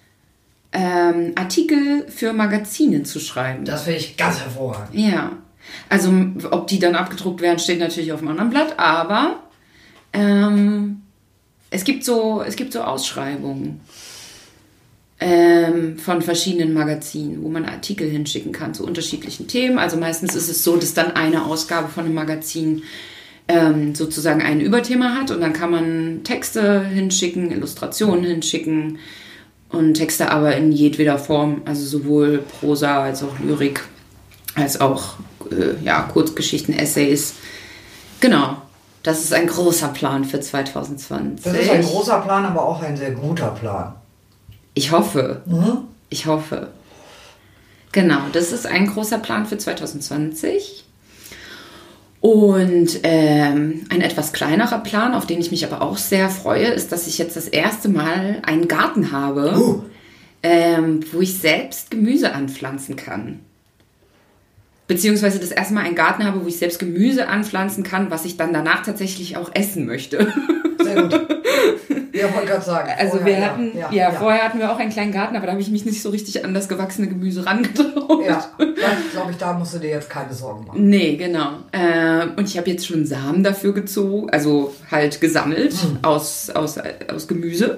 ähm, 0.74 1.34
Artikel 1.36 2.08
für 2.10 2.34
Magazine 2.34 3.04
zu 3.04 3.20
schreiben. 3.20 3.66
Das 3.66 3.84
finde 3.84 4.00
ich 4.00 4.18
ganz 4.18 4.40
hervorragend. 4.40 4.96
Ja. 4.98 5.34
Also, 5.90 6.12
ob 6.50 6.68
die 6.68 6.80
dann 6.80 6.96
abgedruckt 6.96 7.42
werden, 7.42 7.60
steht 7.60 7.80
natürlich 7.80 8.12
auf 8.12 8.20
einem 8.20 8.30
anderen 8.30 8.50
Blatt, 8.50 8.80
aber 8.80 9.44
ähm, 10.14 11.02
es, 11.70 11.84
gibt 11.84 12.04
so, 12.04 12.42
es 12.46 12.56
gibt 12.56 12.74
so 12.74 12.82
Ausschreibungen 12.82 13.82
ähm, 15.20 15.98
von 16.00 16.22
verschiedenen 16.22 16.74
Magazinen, 16.74 17.44
wo 17.44 17.50
man 17.50 17.66
Artikel 17.66 18.10
hinschicken 18.10 18.52
kann 18.52 18.74
zu 18.74 18.86
unterschiedlichen 18.86 19.48
Themen. 19.48 19.78
Also 19.78 19.98
meistens 19.98 20.36
ist 20.36 20.50
es 20.50 20.64
so, 20.64 20.78
dass 20.78 20.94
dann 20.94 21.12
eine 21.12 21.46
Ausgabe 21.46 21.90
von 21.90 22.06
einem 22.06 22.16
Magazin 22.16 22.84
ähm, 23.52 23.96
sozusagen 23.96 24.42
ein 24.42 24.62
Überthema 24.62 25.16
hat 25.16 25.32
und 25.32 25.42
dann 25.42 25.54
kann 25.54 25.72
man 25.72 26.22
Texte 26.24 26.84
hinschicken, 26.86 27.52
Illustrationen 27.52 28.24
hinschicken 28.24 29.00
und 29.70 29.96
Texte 29.96 30.32
aber 30.32 30.56
in 30.56 30.72
jedweder 30.72 31.18
Form, 31.18 31.62
also 31.66 31.86
sowohl 31.86 32.40
Prosa 32.60 33.04
als 33.04 33.24
auch 33.24 33.40
Lyrik, 33.40 33.84
als 34.56 34.80
auch 34.80 35.16
äh, 35.52 35.84
ja, 35.84 36.02
Kurzgeschichten, 36.04 36.78
Essays. 36.78 37.36
Genau, 38.20 38.58
das 39.04 39.24
ist 39.24 39.34
ein 39.34 39.48
großer 39.48 39.88
Plan 39.90 40.26
für 40.26 40.40
2020. 40.40 41.44
Das 41.44 41.54
ist 41.54 41.70
ein 41.70 41.82
großer 41.84 42.20
Plan, 42.22 42.46
aber 42.46 42.64
auch 42.64 42.82
ein 42.82 42.96
sehr 42.98 43.12
guter 43.12 43.50
Plan. 43.50 43.94
Ich 44.74 44.92
hoffe, 44.92 45.42
Mhm. 45.46 45.80
ich 46.10 46.26
hoffe. 46.28 46.68
Genau, 47.92 48.20
das 48.32 48.52
ist 48.54 48.66
ein 48.66 48.88
großer 48.88 49.18
Plan 49.18 49.46
für 49.46 49.58
2020. 49.58 50.86
Und 52.22 53.00
ähm, 53.02 53.86
ein 53.90 54.02
etwas 54.02 54.32
kleinerer 54.32 54.80
Plan, 54.80 55.16
auf 55.16 55.26
den 55.26 55.40
ich 55.40 55.50
mich 55.50 55.66
aber 55.66 55.82
auch 55.82 55.98
sehr 55.98 56.30
freue, 56.30 56.68
ist, 56.68 56.92
dass 56.92 57.08
ich 57.08 57.18
jetzt 57.18 57.36
das 57.36 57.48
erste 57.48 57.90
Mal 57.90 58.44
einen 58.46 58.68
Garten 58.68 59.12
habe, 59.12 59.56
Uh. 59.58 59.84
ähm, 60.44 61.00
wo 61.12 61.20
ich 61.20 61.40
selbst 61.40 61.90
Gemüse 61.90 62.34
anpflanzen 62.34 62.96
kann. 62.96 63.40
Beziehungsweise 64.92 65.40
das 65.40 65.52
erste 65.52 65.74
Mal 65.74 65.86
einen 65.86 65.96
Garten 65.96 66.26
habe, 66.26 66.44
wo 66.44 66.48
ich 66.50 66.58
selbst 66.58 66.78
Gemüse 66.78 67.30
anpflanzen 67.30 67.82
kann, 67.86 68.12
was 68.12 68.26
ich 68.26 68.36
dann 68.36 68.52
danach 68.52 68.84
tatsächlich 68.86 69.38
auch 69.38 69.50
essen 69.54 69.86
möchte. 69.86 70.28
Sehr 70.84 71.02
gut. 71.04 71.28
Ja, 72.14 72.32
wollte 72.36 72.48
gerade 72.50 72.64
sagen. 72.66 72.90
Also 73.00 73.18
vorher, 73.20 73.38
wir 73.38 73.46
hatten, 73.46 73.72
ja, 73.96 74.12
vorher 74.12 74.44
hatten 74.44 74.60
wir 74.60 74.70
auch 74.72 74.78
einen 74.78 74.92
kleinen 74.92 75.14
Garten, 75.14 75.36
aber 75.38 75.46
da 75.46 75.54
habe 75.54 75.62
ich 75.62 75.70
mich 75.70 75.86
nicht 75.86 76.02
so 76.02 76.10
richtig 76.10 76.44
an 76.44 76.54
das 76.54 76.68
gewachsene 76.68 77.08
Gemüse 77.08 77.46
rangetraut. 77.46 78.26
Ja, 78.28 78.52
glaube 79.14 79.32
ich, 79.32 79.38
da 79.38 79.54
musst 79.54 79.76
du 79.76 79.80
dir 79.80 79.92
jetzt 79.92 80.10
keine 80.10 80.34
Sorgen 80.34 80.66
machen. 80.68 80.90
Nee, 80.90 81.16
genau. 81.16 81.52
Ähm, 81.72 82.34
und 82.36 82.50
ich 82.50 82.58
habe 82.58 82.70
jetzt 82.70 82.86
schon 82.86 83.06
Samen 83.06 83.44
dafür 83.46 83.74
gezogen, 83.74 84.30
also 84.30 84.74
halt 84.92 85.22
gesammelt 85.22 85.72
Mhm. 85.74 86.00
aus, 86.02 86.50
aus, 86.50 86.78
aus 87.12 87.28
Gemüse. 87.30 87.78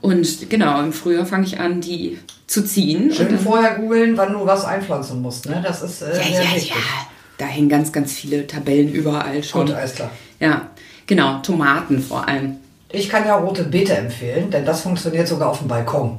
Und 0.00 0.50
genau, 0.50 0.80
im 0.80 0.92
Frühjahr 0.92 1.24
fange 1.24 1.46
ich 1.46 1.60
an, 1.60 1.80
die 1.80 2.18
zu 2.50 2.64
ziehen. 2.64 3.12
Schön 3.12 3.38
vorher 3.38 3.76
googeln, 3.76 4.16
wann 4.16 4.32
du 4.32 4.44
was 4.44 4.64
einpflanzen 4.64 5.22
musst. 5.22 5.48
Ne? 5.48 5.62
Das 5.62 5.82
ist 5.82 6.02
äh, 6.02 6.08
ja, 6.08 6.14
sehr 6.14 6.32
ja, 6.32 6.54
wichtig. 6.56 6.70
ja. 6.70 7.06
Da 7.38 7.46
hängen 7.46 7.68
ganz, 7.68 7.92
ganz 7.92 8.12
viele 8.12 8.44
Tabellen 8.46 8.92
überall 8.92 9.42
schon. 9.44 9.66
Gut, 9.66 9.74
alles 9.74 9.94
klar. 9.94 10.10
Ja, 10.40 10.70
genau, 11.06 11.38
Tomaten 11.42 12.00
vor 12.00 12.26
allem. 12.26 12.56
Ich 12.90 13.08
kann 13.08 13.24
ja 13.24 13.36
rote 13.36 13.62
Beete 13.62 13.96
empfehlen, 13.96 14.50
denn 14.50 14.64
das 14.64 14.80
funktioniert 14.80 15.28
sogar 15.28 15.48
auf 15.48 15.58
dem 15.58 15.68
Balkon. 15.68 16.18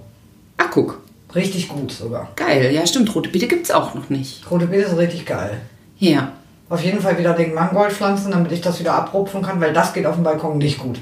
Ach, 0.55 0.71
guck. 0.71 1.01
Richtig 1.35 1.67
gut 1.67 1.91
sogar. 1.91 2.29
Geil. 2.37 2.73
Ja, 2.73 2.87
stimmt. 2.87 3.13
Rote 3.13 3.29
Beete 3.29 3.47
gibt 3.47 3.65
es 3.65 3.71
auch 3.71 3.93
noch 3.93 4.09
nicht. 4.09 4.49
Rote 4.49 4.67
Beete 4.67 4.83
ist 4.83 4.97
richtig 4.97 5.25
geil. 5.25 5.59
Ja. 5.97 6.31
Auf 6.69 6.81
jeden 6.81 7.01
Fall 7.01 7.19
wieder 7.19 7.33
den 7.33 7.53
Mangold 7.53 7.91
pflanzen, 7.91 8.31
damit 8.31 8.53
ich 8.53 8.61
das 8.61 8.79
wieder 8.79 8.93
abrupfen 8.93 9.41
kann, 9.41 9.59
weil 9.59 9.73
das 9.73 9.91
geht 9.91 10.05
auf 10.05 10.15
dem 10.15 10.23
Balkon 10.23 10.59
nicht 10.59 10.79
gut. 10.79 10.99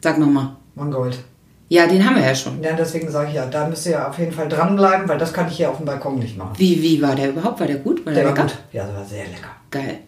Sag 0.00 0.18
nochmal. 0.18 0.56
Mangold. 0.74 1.18
Ja, 1.72 1.86
den 1.86 2.04
haben 2.04 2.16
wir 2.16 2.22
ja 2.26 2.34
schon. 2.34 2.62
Ja, 2.62 2.72
deswegen 2.74 3.10
sage 3.10 3.28
ich 3.30 3.34
ja, 3.36 3.46
da 3.46 3.66
müsst 3.66 3.86
ihr 3.86 4.06
auf 4.06 4.18
jeden 4.18 4.32
Fall 4.32 4.46
dranbleiben, 4.46 5.08
weil 5.08 5.16
das 5.16 5.32
kann 5.32 5.48
ich 5.48 5.56
hier 5.56 5.70
auf 5.70 5.78
dem 5.78 5.86
Balkon 5.86 6.18
nicht 6.18 6.36
machen. 6.36 6.52
Wie, 6.58 6.82
wie 6.82 7.00
war 7.00 7.14
der 7.16 7.30
überhaupt? 7.30 7.60
War 7.60 7.66
der 7.66 7.76
gut? 7.76 8.04
War 8.04 8.12
Der 8.12 8.24
war 8.24 8.32
lecker? 8.32 8.42
gut. 8.42 8.54
Ja, 8.74 8.84
der 8.84 8.94
war 8.94 9.04
sehr 9.06 9.24
lecker. 9.24 9.48
Geil. 9.70 10.00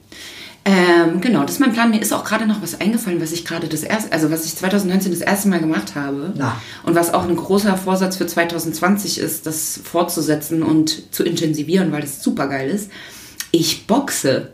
Ähm, 0.66 1.22
genau, 1.22 1.40
das 1.40 1.52
ist 1.52 1.60
mein 1.60 1.72
Plan. 1.72 1.88
Mir 1.90 2.02
ist 2.02 2.12
auch 2.12 2.22
gerade 2.22 2.46
noch 2.46 2.60
was 2.60 2.78
eingefallen, 2.82 3.18
was 3.18 3.32
ich 3.32 3.46
gerade 3.46 3.66
das 3.66 3.82
erste, 3.82 4.12
also 4.12 4.30
was 4.30 4.44
ich 4.44 4.54
2019 4.56 5.10
das 5.10 5.22
erste 5.22 5.48
Mal 5.48 5.58
gemacht 5.58 5.94
habe. 5.94 6.34
Na. 6.36 6.54
Und 6.82 6.94
was 6.96 7.14
auch 7.14 7.26
ein 7.26 7.34
großer 7.34 7.78
Vorsatz 7.78 8.16
für 8.16 8.26
2020 8.26 9.16
ist, 9.18 9.46
das 9.46 9.80
fortzusetzen 9.82 10.62
und 10.62 11.14
zu 11.14 11.24
intensivieren, 11.24 11.92
weil 11.92 12.02
das 12.02 12.22
super 12.22 12.46
geil 12.48 12.68
ist. 12.68 12.90
Ich 13.52 13.86
boxe. 13.86 14.52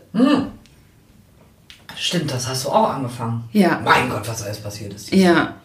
Stimmt, 1.97 2.31
das 2.31 2.47
hast 2.47 2.63
du 2.63 2.69
auch 2.69 2.89
angefangen. 2.89 3.43
Ja. 3.51 3.81
Mein 3.83 4.09
Gott, 4.09 4.25
was 4.29 4.43
alles 4.43 4.59
passiert 4.61 4.93
ist. 4.93 5.13
Ja. 5.13 5.55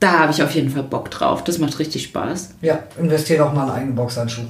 Da 0.00 0.18
habe 0.20 0.32
ich 0.32 0.42
auf 0.42 0.54
jeden 0.54 0.70
Fall 0.70 0.82
Bock 0.82 1.10
drauf. 1.10 1.42
Das 1.44 1.58
macht 1.58 1.78
richtig 1.78 2.04
Spaß. 2.04 2.50
Ja, 2.60 2.80
investier 2.98 3.38
doch 3.38 3.52
mal 3.52 3.62
einen 3.62 3.70
eigenen 3.70 3.94
Boxhandschuh. 3.94 4.42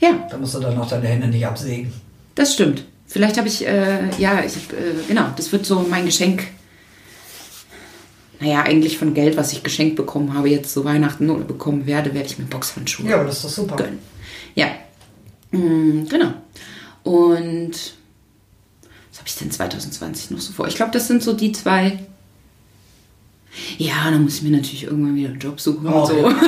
Ja, 0.00 0.26
Da 0.30 0.36
musst 0.38 0.54
du 0.54 0.60
dann 0.60 0.74
noch 0.76 0.88
deine 0.88 1.06
Hände 1.06 1.28
nicht 1.28 1.46
absägen. 1.46 1.92
das 2.34 2.54
stimmt. 2.54 2.84
Vielleicht 3.06 3.36
habe 3.38 3.48
ich, 3.48 3.66
äh, 3.66 4.08
ja, 4.18 4.42
ich 4.44 4.54
hab, 4.54 4.72
äh, 4.72 4.92
genau, 5.08 5.26
das 5.36 5.50
wird 5.50 5.66
so 5.66 5.84
mein 5.90 6.06
Geschenk. 6.06 6.44
Naja, 8.38 8.62
eigentlich 8.62 8.96
von 8.98 9.12
Geld, 9.14 9.36
was 9.36 9.52
ich 9.52 9.62
geschenkt 9.62 9.96
bekommen 9.96 10.32
habe, 10.32 10.48
jetzt 10.48 10.72
zu 10.72 10.84
Weihnachten 10.84 11.28
oder 11.28 11.44
bekommen 11.44 11.86
werde, 11.86 12.14
werde 12.14 12.26
ich 12.28 12.38
mir 12.38 12.44
Boxhandschuhe 12.46 13.08
Ja, 13.10 13.16
aber 13.16 13.24
das 13.26 13.36
ist 13.36 13.44
doch 13.44 13.50
super. 13.50 13.76
gönnen. 13.76 13.98
Ja, 14.54 14.68
mm, 15.50 16.06
genau. 16.08 16.32
Und 17.02 17.72
was 19.10 19.18
habe 19.18 19.26
ich 19.28 19.36
denn 19.36 19.50
2020 19.50 20.30
noch 20.30 20.40
so 20.40 20.52
vor? 20.52 20.68
Ich 20.68 20.76
glaube, 20.76 20.92
das 20.92 21.06
sind 21.08 21.22
so 21.22 21.32
die 21.34 21.52
zwei. 21.52 21.98
Ja, 23.78 24.10
dann 24.10 24.22
muss 24.22 24.36
ich 24.36 24.42
mir 24.42 24.56
natürlich 24.56 24.84
irgendwann 24.84 25.14
wieder 25.16 25.30
einen 25.30 25.38
Job 25.38 25.60
suchen 25.60 25.86
Oh, 25.88 26.00
und 26.00 26.06
so. 26.06 26.16
ja. 26.28 26.34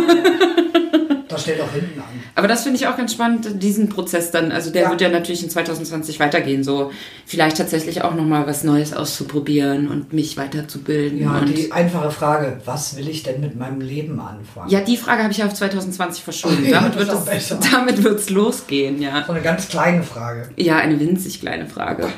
Das 1.28 1.44
steht 1.44 1.58
auch 1.62 1.72
hinten 1.72 1.98
an. 1.98 2.04
Aber 2.34 2.46
das 2.46 2.62
finde 2.62 2.76
ich 2.76 2.86
auch 2.86 2.94
ganz 2.98 3.14
spannend, 3.14 3.62
diesen 3.62 3.88
Prozess 3.88 4.30
dann. 4.32 4.52
Also 4.52 4.70
der 4.70 4.82
Ja. 4.82 4.90
wird 4.90 5.00
ja 5.00 5.08
natürlich 5.08 5.42
in 5.42 5.48
2020 5.48 6.20
weitergehen. 6.20 6.62
So 6.62 6.90
vielleicht 7.24 7.56
tatsächlich 7.56 8.02
auch 8.04 8.14
nochmal 8.14 8.46
was 8.46 8.64
Neues 8.64 8.92
auszuprobieren 8.92 9.88
und 9.88 10.12
mich 10.12 10.36
weiterzubilden. 10.36 11.18
Ja, 11.22 11.38
und 11.38 11.46
die 11.56 11.72
einfache 11.72 12.10
Frage, 12.10 12.60
was 12.66 12.96
will 12.98 13.08
ich 13.08 13.22
denn 13.22 13.40
mit 13.40 13.56
meinem 13.58 13.80
Leben 13.80 14.20
anfangen? 14.20 14.68
ja, 14.68 14.80
die 14.82 14.98
Frage 14.98 15.22
habe 15.22 15.32
ich 15.32 15.42
auf 15.42 15.54
2020 15.54 16.22
verschoben. 16.22 16.58
Ja, 16.66 16.82
damit 16.82 16.98
wird 16.98 17.08
es, 17.10 17.24
besser. 17.24 17.58
damit 17.72 18.04
wird's 18.04 18.28
losgehen, 18.28 19.00
ja. 19.00 19.24
So 19.26 19.32
eine 19.32 19.40
ganz 19.40 19.68
kleine 19.70 20.02
Frage. 20.02 20.50
Ja, 20.56 20.76
eine 20.76 21.00
winzig 21.00 21.40
kleine 21.40 21.66
Frage. 21.66 22.08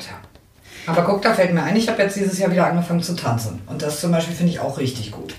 Aber 0.87 1.03
guck, 1.03 1.21
da 1.21 1.33
fällt 1.33 1.53
mir 1.53 1.63
ein, 1.63 1.75
ich 1.75 1.87
habe 1.89 2.01
jetzt 2.01 2.15
dieses 2.15 2.37
Jahr 2.37 2.51
wieder 2.51 2.67
angefangen 2.67 3.01
zu 3.01 3.15
tanzen. 3.15 3.61
Und 3.67 3.81
das 3.81 3.99
zum 4.01 4.11
Beispiel 4.11 4.35
finde 4.35 4.51
ich 4.51 4.59
auch 4.59 4.77
richtig 4.77 5.11
gut. 5.11 5.33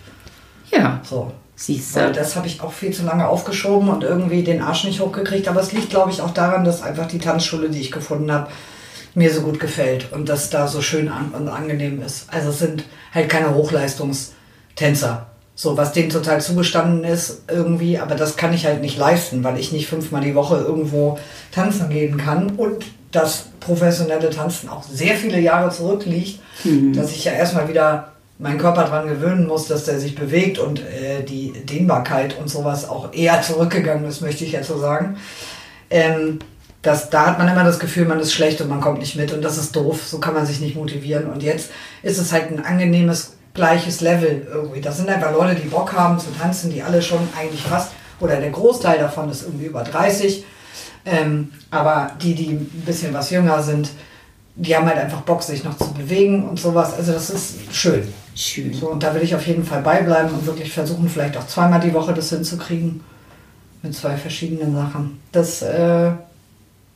Ja, 0.71 1.01
So. 1.09 1.33
siehst 1.55 1.95
Weil 1.95 2.09
du. 2.13 2.19
das 2.19 2.37
habe 2.37 2.47
ich 2.47 2.61
auch 2.61 2.73
viel 2.73 2.93
zu 2.93 3.05
lange 3.05 3.29
aufgeschoben 3.29 3.89
und 3.89 4.03
irgendwie 4.03 4.43
den 4.43 4.61
Arsch 4.63 4.85
nicht 4.85 5.01
hochgekriegt. 5.01 5.49
Aber 5.49 5.61
es 5.61 5.73
liegt, 5.73 5.91
glaube 5.91 6.11
ich, 6.11 6.21
auch 6.21 6.33
daran, 6.33 6.65
dass 6.65 6.83
einfach 6.83 7.07
die 7.07 7.19
Tanzschule, 7.19 7.71
die 7.71 7.81
ich 7.81 7.93
gefunden 7.93 8.31
habe, 8.33 8.49
mir 9.15 9.33
so 9.33 9.41
gut 9.43 9.59
gefällt 9.61 10.13
und 10.13 10.29
dass 10.29 10.51
da 10.51 10.67
so 10.69 10.83
schön 10.83 11.09
an 11.09 11.31
und 11.31 11.49
angenehm 11.49 12.03
ist. 12.03 12.27
Also 12.31 12.51
es 12.51 12.59
sind 12.59 12.85
halt 13.15 13.29
keine 13.31 13.55
Hochleistungstänzer. 13.55 15.27
So, 15.55 15.77
was 15.79 15.93
denen 15.93 16.11
total 16.11 16.43
zugestanden 16.43 17.03
ist 17.05 17.45
irgendwie, 17.51 17.99
aber 17.99 18.15
das 18.15 18.37
kann 18.37 18.53
ich 18.53 18.67
halt 18.67 18.83
nicht 18.83 18.99
leisten, 18.99 19.43
weil 19.43 19.59
ich 19.59 19.73
nicht 19.73 19.89
fünfmal 19.89 20.21
die 20.21 20.35
Woche 20.35 20.57
irgendwo 20.59 21.19
tanzen 21.51 21.89
gehen 21.89 22.19
kann 22.19 22.51
und 22.57 22.85
das 23.17 23.47
professionelle 23.61 24.31
Tanzen 24.31 24.69
auch 24.69 24.83
sehr 24.83 25.17
viele 25.17 25.41
Jahre 25.41 25.71
zurückliegt, 25.71 26.41
dass 26.95 27.11
ich 27.13 27.25
ja 27.25 27.33
erstmal 27.33 27.69
wieder 27.69 28.13
meinen 28.39 28.59
Körper 28.59 28.85
dran 28.85 29.09
gewöhnen 29.09 29.47
muss, 29.47 29.67
dass 29.67 29.85
der 29.85 29.99
sich 29.99 30.15
bewegt 30.15 30.59
und 30.59 30.81
äh, 30.81 31.23
die 31.23 31.53
Dehnbarkeit 31.53 32.39
und 32.39 32.51
sowas 32.51 32.89
auch 32.89 33.13
eher 33.15 33.41
zurückgegangen 33.41 34.05
ist, 34.05 34.21
möchte 34.21 34.45
ich 34.45 34.53
jetzt 34.53 34.69
so 34.69 34.79
sagen. 34.79 35.17
Ähm, 35.89 36.41
das, 36.83 37.11
da 37.11 37.27
hat 37.27 37.39
man 37.39 37.49
immer 37.49 37.65
das 37.65 37.79
Gefühl, 37.79 38.05
man 38.05 38.21
ist 38.21 38.33
schlecht 38.33 38.61
und 38.61 38.69
man 38.69 38.81
kommt 38.81 38.99
nicht 38.99 39.17
mit 39.17 39.33
und 39.33 39.43
das 39.43 39.57
ist 39.57 39.75
doof, 39.75 40.07
so 40.07 40.19
kann 40.19 40.35
man 40.35 40.47
sich 40.47 40.61
nicht 40.61 40.77
motivieren. 40.77 41.27
Und 41.27 41.43
jetzt 41.43 41.71
ist 42.03 42.19
es 42.19 42.33
halt 42.33 42.51
ein 42.51 42.65
angenehmes, 42.65 43.37
gleiches 43.55 44.03
Level 44.03 44.47
irgendwie. 44.53 44.83
Das 44.83 44.99
sind 44.99 45.09
einfach 45.09 45.33
Leute, 45.33 45.55
die 45.55 45.69
Bock 45.69 45.95
haben 45.95 46.19
zu 46.19 46.27
tanzen, 46.39 46.71
die 46.71 46.83
alle 46.83 47.01
schon 47.01 47.27
eigentlich 47.39 47.63
fast, 47.63 47.93
oder 48.21 48.37
der 48.37 48.51
Großteil 48.51 48.99
davon 48.99 49.31
ist 49.31 49.43
irgendwie 49.43 49.67
über 49.67 49.83
30. 49.83 50.45
Ähm, 51.07 51.53
aber 51.71 52.11
die, 52.21 52.35
die 52.35 52.49
ein 52.49 52.83
bisschen 52.85 53.15
was 53.15 53.31
jünger 53.31 53.63
sind, 53.63 53.91
die 54.57 54.75
haben 54.75 54.87
halt 54.87 54.99
einfach 54.99 55.21
Bock, 55.21 55.43
sich 55.43 55.63
noch 55.63 55.77
zu 55.79 55.93
bewegen 55.95 56.49
und 56.49 56.59
sowas. 56.59 56.95
Also 56.95 57.13
das 57.13 57.31
ist 57.31 57.57
schön. 57.73 58.03
Schön. 58.35 58.75
So, 58.75 58.91
und 58.91 59.03
da 59.03 59.15
will 59.15 59.23
ich 59.23 59.35
auf 59.35 59.47
jeden 59.47 59.65
Fall 59.65 59.83
beibleiben 59.83 60.31
und 60.33 60.45
wirklich 60.47 60.73
versuchen, 60.73 61.09
vielleicht 61.09 61.37
auch 61.37 61.47
zweimal 61.47 61.81
die 61.81 61.95
Woche 61.95 62.13
das 62.13 62.31
hinzukriegen. 62.31 63.01
Mit 63.83 63.95
zwei 63.95 64.17
verschiedenen 64.17 64.75
Sachen. 64.75 65.21
Das, 65.33 65.63
äh, 65.63 66.11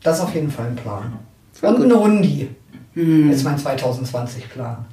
das 0.02 0.18
ist 0.18 0.24
auf 0.24 0.34
jeden 0.34 0.50
Fall 0.50 0.66
ein 0.66 0.76
Plan. 0.76 1.12
Voll 1.52 1.74
und 1.74 1.82
gut. 1.82 1.92
ein 1.92 1.98
Hundi 1.98 2.48
ist 2.94 3.44
mein 3.44 3.56
2020-Plan. 3.58 4.84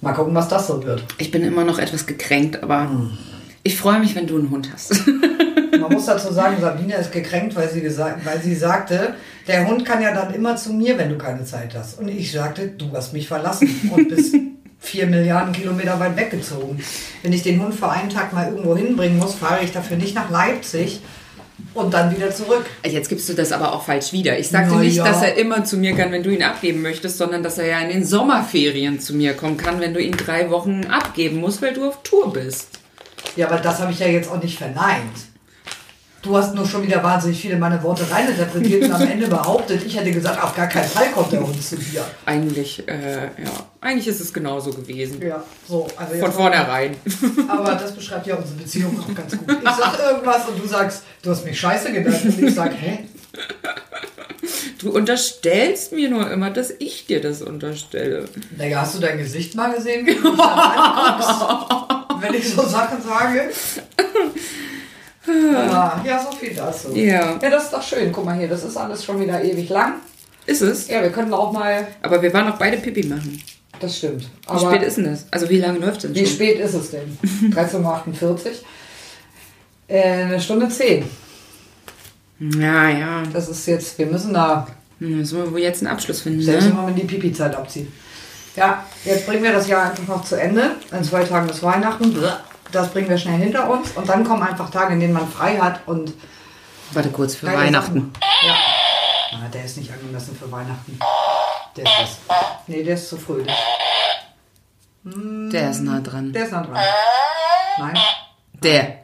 Mal 0.00 0.12
gucken, 0.14 0.34
was 0.34 0.48
das 0.48 0.66
so 0.66 0.82
wird. 0.82 1.04
Ich 1.18 1.30
bin 1.30 1.42
immer 1.42 1.64
noch 1.64 1.78
etwas 1.78 2.06
gekränkt, 2.06 2.62
aber 2.62 2.88
Hm. 2.88 3.10
Ich 3.62 3.76
freue 3.76 4.00
mich, 4.00 4.14
wenn 4.14 4.26
du 4.26 4.38
einen 4.38 4.50
Hund 4.50 4.70
hast. 4.72 5.06
Man 5.80 5.92
muss 5.92 6.06
dazu 6.06 6.32
sagen, 6.32 6.60
Sabine 6.60 6.94
ist 6.96 7.12
gekränkt, 7.12 7.54
weil 7.56 7.68
sie, 7.68 7.80
gesagt, 7.80 8.24
weil 8.24 8.40
sie 8.40 8.54
sagte, 8.54 9.14
der 9.46 9.66
Hund 9.66 9.84
kann 9.84 10.02
ja 10.02 10.14
dann 10.14 10.34
immer 10.34 10.56
zu 10.56 10.72
mir, 10.72 10.98
wenn 10.98 11.10
du 11.10 11.18
keine 11.18 11.44
Zeit 11.44 11.74
hast. 11.74 11.98
Und 11.98 12.08
ich 12.08 12.32
sagte, 12.32 12.68
du 12.68 12.90
hast 12.92 13.12
mich 13.12 13.28
verlassen 13.28 13.90
und 13.94 14.08
bist 14.08 14.34
vier 14.78 15.06
Milliarden 15.06 15.52
Kilometer 15.52 16.00
weit 16.00 16.16
weggezogen. 16.16 16.82
Wenn 17.22 17.32
ich 17.32 17.42
den 17.42 17.62
Hund 17.62 17.74
für 17.74 17.88
einen 17.88 18.10
Tag 18.10 18.32
mal 18.32 18.48
irgendwo 18.48 18.76
hinbringen 18.76 19.18
muss, 19.18 19.34
fahre 19.34 19.62
ich 19.62 19.72
dafür 19.72 19.96
nicht 19.96 20.14
nach 20.14 20.30
Leipzig 20.30 21.00
und 21.74 21.94
dann 21.94 22.14
wieder 22.14 22.30
zurück. 22.30 22.64
Jetzt 22.84 23.08
gibst 23.08 23.28
du 23.28 23.34
das 23.34 23.52
aber 23.52 23.74
auch 23.74 23.84
falsch 23.84 24.12
wieder. 24.12 24.38
Ich 24.38 24.48
sagte 24.48 24.72
Na 24.74 24.80
nicht, 24.80 24.96
ja. 24.96 25.04
dass 25.04 25.22
er 25.22 25.36
immer 25.36 25.64
zu 25.64 25.76
mir 25.76 25.94
kann, 25.94 26.10
wenn 26.12 26.22
du 26.22 26.30
ihn 26.30 26.42
abgeben 26.42 26.82
möchtest, 26.82 27.18
sondern 27.18 27.42
dass 27.42 27.58
er 27.58 27.66
ja 27.66 27.80
in 27.80 27.90
den 27.90 28.04
Sommerferien 28.04 28.98
zu 29.00 29.14
mir 29.14 29.34
kommen 29.34 29.56
kann, 29.56 29.80
wenn 29.80 29.94
du 29.94 30.00
ihn 30.00 30.16
drei 30.16 30.50
Wochen 30.50 30.86
abgeben 30.86 31.38
musst, 31.38 31.62
weil 31.62 31.74
du 31.74 31.86
auf 31.86 32.02
Tour 32.02 32.32
bist. 32.32 32.79
Ja, 33.36 33.46
aber 33.46 33.58
das 33.58 33.78
habe 33.80 33.92
ich 33.92 33.98
ja 33.98 34.06
jetzt 34.06 34.30
auch 34.30 34.42
nicht 34.42 34.58
verneint. 34.58 35.30
Du 36.22 36.36
hast 36.36 36.54
nur 36.54 36.66
schon 36.66 36.82
wieder 36.82 37.02
wahnsinnig 37.02 37.40
viele 37.40 37.56
meine 37.56 37.82
Worte 37.82 38.08
reininterpretiert 38.10 38.84
und 38.84 38.92
am 38.92 39.08
Ende 39.08 39.26
behauptet, 39.26 39.82
ich 39.86 39.96
hätte 39.96 40.10
gesagt, 40.10 40.42
auf 40.42 40.54
gar 40.54 40.66
keinen 40.66 40.88
Fall 40.88 41.10
kommt 41.12 41.32
der 41.32 41.40
Hund 41.40 41.62
zu 41.62 41.76
dir. 41.76 42.04
Eigentlich, 42.26 42.86
äh, 42.86 43.22
ja, 43.24 43.30
eigentlich 43.80 44.06
ist 44.06 44.20
es 44.20 44.30
genauso 44.30 44.70
gewesen. 44.70 45.22
Ja, 45.22 45.42
so. 45.66 45.86
Also 45.96 46.20
Von 46.20 46.32
vornherein. 46.32 46.94
Aber 47.48 47.74
das 47.74 47.92
beschreibt 47.92 48.26
ja 48.26 48.34
unsere 48.34 48.56
Beziehung 48.56 49.00
auch 49.00 49.14
ganz 49.14 49.36
gut. 49.38 49.50
Ich 49.50 49.70
sag 49.70 49.98
irgendwas 49.98 50.46
und 50.46 50.62
du 50.62 50.68
sagst, 50.68 51.04
du 51.22 51.30
hast 51.30 51.46
mich 51.46 51.58
scheiße 51.58 51.90
genannt. 51.90 52.22
Und 52.22 52.42
ich 52.42 52.54
sag, 52.54 52.72
hä? 52.74 52.98
Du 54.78 54.90
unterstellst 54.90 55.92
mir 55.92 56.10
nur 56.10 56.30
immer, 56.30 56.50
dass 56.50 56.70
ich 56.78 57.06
dir 57.06 57.22
das 57.22 57.40
unterstelle. 57.40 58.26
Naja, 58.58 58.82
hast 58.82 58.94
du 58.94 58.98
dein 58.98 59.16
Gesicht 59.16 59.54
mal 59.54 59.72
gesehen, 59.74 60.06
wie 60.06 60.14
du 60.14 60.32
mich 60.32 60.40
wenn 62.20 62.34
ich 62.34 62.48
so 62.48 62.62
Sachen 62.66 63.02
sage? 63.02 63.50
Ja, 65.26 66.02
ja, 66.06 66.22
so 66.22 66.36
viel 66.36 66.54
dazu. 66.54 66.94
Ja. 66.94 67.38
Ja, 67.40 67.50
das 67.50 67.64
ist 67.64 67.72
doch 67.72 67.82
schön. 67.82 68.12
Guck 68.12 68.24
mal 68.24 68.36
hier, 68.36 68.48
das 68.48 68.64
ist 68.64 68.76
alles 68.76 69.04
schon 69.04 69.20
wieder 69.20 69.42
ewig 69.42 69.68
lang. 69.68 69.94
Ist 70.46 70.62
es? 70.62 70.88
Ja, 70.88 71.02
wir 71.02 71.10
könnten 71.10 71.34
auch 71.34 71.52
mal. 71.52 71.86
Aber 72.02 72.22
wir 72.22 72.32
waren 72.32 72.50
auch 72.50 72.58
beide 72.58 72.78
Pipi 72.78 73.06
machen. 73.06 73.40
Das 73.78 73.98
stimmt. 73.98 74.22
Wie 74.22 74.48
Aber 74.48 74.60
spät 74.60 74.82
ist 74.82 74.96
denn 74.96 75.04
das? 75.04 75.26
Also 75.30 75.48
wie 75.48 75.58
lange 75.58 75.78
läuft 75.78 75.98
es 75.98 76.02
denn 76.02 76.14
wie 76.14 76.26
schon? 76.26 76.34
spät 76.34 76.60
ist 76.60 76.74
es 76.74 76.90
denn? 76.90 77.18
13.48 77.52 78.22
Uhr. 78.22 78.36
Äh, 79.88 80.02
eine 80.02 80.40
Stunde 80.40 80.68
10. 80.68 81.04
Ja, 82.58 82.88
ja. 82.88 83.22
Das 83.32 83.48
ist 83.48 83.66
jetzt, 83.66 83.98
wir 83.98 84.06
müssen 84.06 84.34
da 84.34 84.66
Müssen 85.00 85.38
wir 85.38 85.52
wohl 85.52 85.60
jetzt 85.60 85.82
einen 85.82 85.92
Abschluss 85.92 86.20
finden, 86.20 86.42
Selbst 86.42 86.68
ne? 86.68 86.76
wenn 86.76 86.84
man 86.84 86.94
die 86.94 87.04
Pipi-Zeit 87.04 87.56
abzieht. 87.56 87.88
Ja, 88.60 88.84
jetzt 89.06 89.26
bringen 89.26 89.42
wir 89.42 89.52
das 89.52 89.68
Jahr 89.68 89.84
einfach 89.90 90.06
noch 90.06 90.22
zu 90.22 90.38
Ende. 90.38 90.72
In 90.92 91.02
zwei 91.02 91.24
Tagen 91.24 91.48
ist 91.48 91.62
Weihnachten. 91.62 92.14
Das 92.72 92.90
bringen 92.90 93.08
wir 93.08 93.16
schnell 93.16 93.38
hinter 93.38 93.70
uns. 93.70 93.92
Und 93.92 94.06
dann 94.06 94.22
kommen 94.22 94.42
einfach 94.42 94.68
Tage, 94.68 94.92
in 94.92 95.00
denen 95.00 95.14
man 95.14 95.26
frei 95.26 95.56
hat 95.56 95.80
und 95.86 96.12
Warte 96.92 97.08
kurz 97.10 97.36
für 97.36 97.46
Weihnachten. 97.46 98.12
Sachen. 98.12 98.46
Ja. 98.46 98.54
Na, 99.40 99.48
der 99.48 99.64
ist 99.64 99.78
nicht 99.78 99.90
angemessen 99.90 100.36
für 100.36 100.52
Weihnachten. 100.52 100.98
Der 101.74 101.84
ist 101.84 102.18
das. 102.28 102.36
Nee, 102.66 102.82
der 102.82 102.94
ist 102.96 103.08
zu 103.08 103.16
früh. 103.16 103.44
Der, 103.44 103.54
Der 105.50 105.70
ist 105.70 105.80
nah 105.80 106.00
dran. 106.00 106.32
der 106.32 106.44
ist 106.44 106.52
nah 106.52 106.62
dran. 106.62 106.84
Nein. 107.78 107.98
Der. 108.62 108.98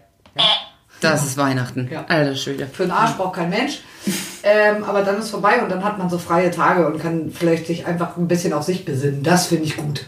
Das 1.11 1.24
ist 1.26 1.36
Weihnachten. 1.36 1.88
Ja. 1.90 2.04
Alter 2.09 2.34
Schwede. 2.36 2.66
Für 2.66 2.84
den 2.84 2.92
Arsch 2.92 3.12
braucht 3.16 3.36
kein 3.36 3.50
Mensch. 3.50 3.80
Ähm, 4.42 4.84
aber 4.84 5.02
dann 5.02 5.18
ist 5.18 5.30
vorbei 5.30 5.62
und 5.62 5.68
dann 5.70 5.82
hat 5.84 5.98
man 5.98 6.09
so 6.09 6.18
freie 6.18 6.50
Tage 6.50 6.86
und 6.86 7.00
kann 7.00 7.30
vielleicht 7.32 7.66
sich 7.66 7.86
einfach 7.86 8.16
ein 8.16 8.28
bisschen 8.28 8.52
auf 8.52 8.62
sich 8.64 8.84
besinnen. 8.84 9.22
Das 9.22 9.46
finde 9.46 9.64
ich 9.64 9.76
gut. 9.76 10.07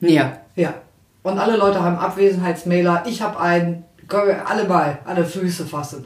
Ja. 0.00 0.38
Ja. 0.56 0.74
Und 1.22 1.38
alle 1.38 1.56
Leute 1.56 1.82
haben 1.82 1.96
Abwesenheitsmailer. 1.98 3.04
Ich 3.06 3.22
habe 3.22 3.38
einen. 3.38 3.84
Können 4.08 4.26
wir 4.28 4.48
alle 4.48 4.64
mal 4.64 4.98
an 5.04 5.16
die 5.16 5.24
Füße 5.24 5.66
fassen. 5.66 6.04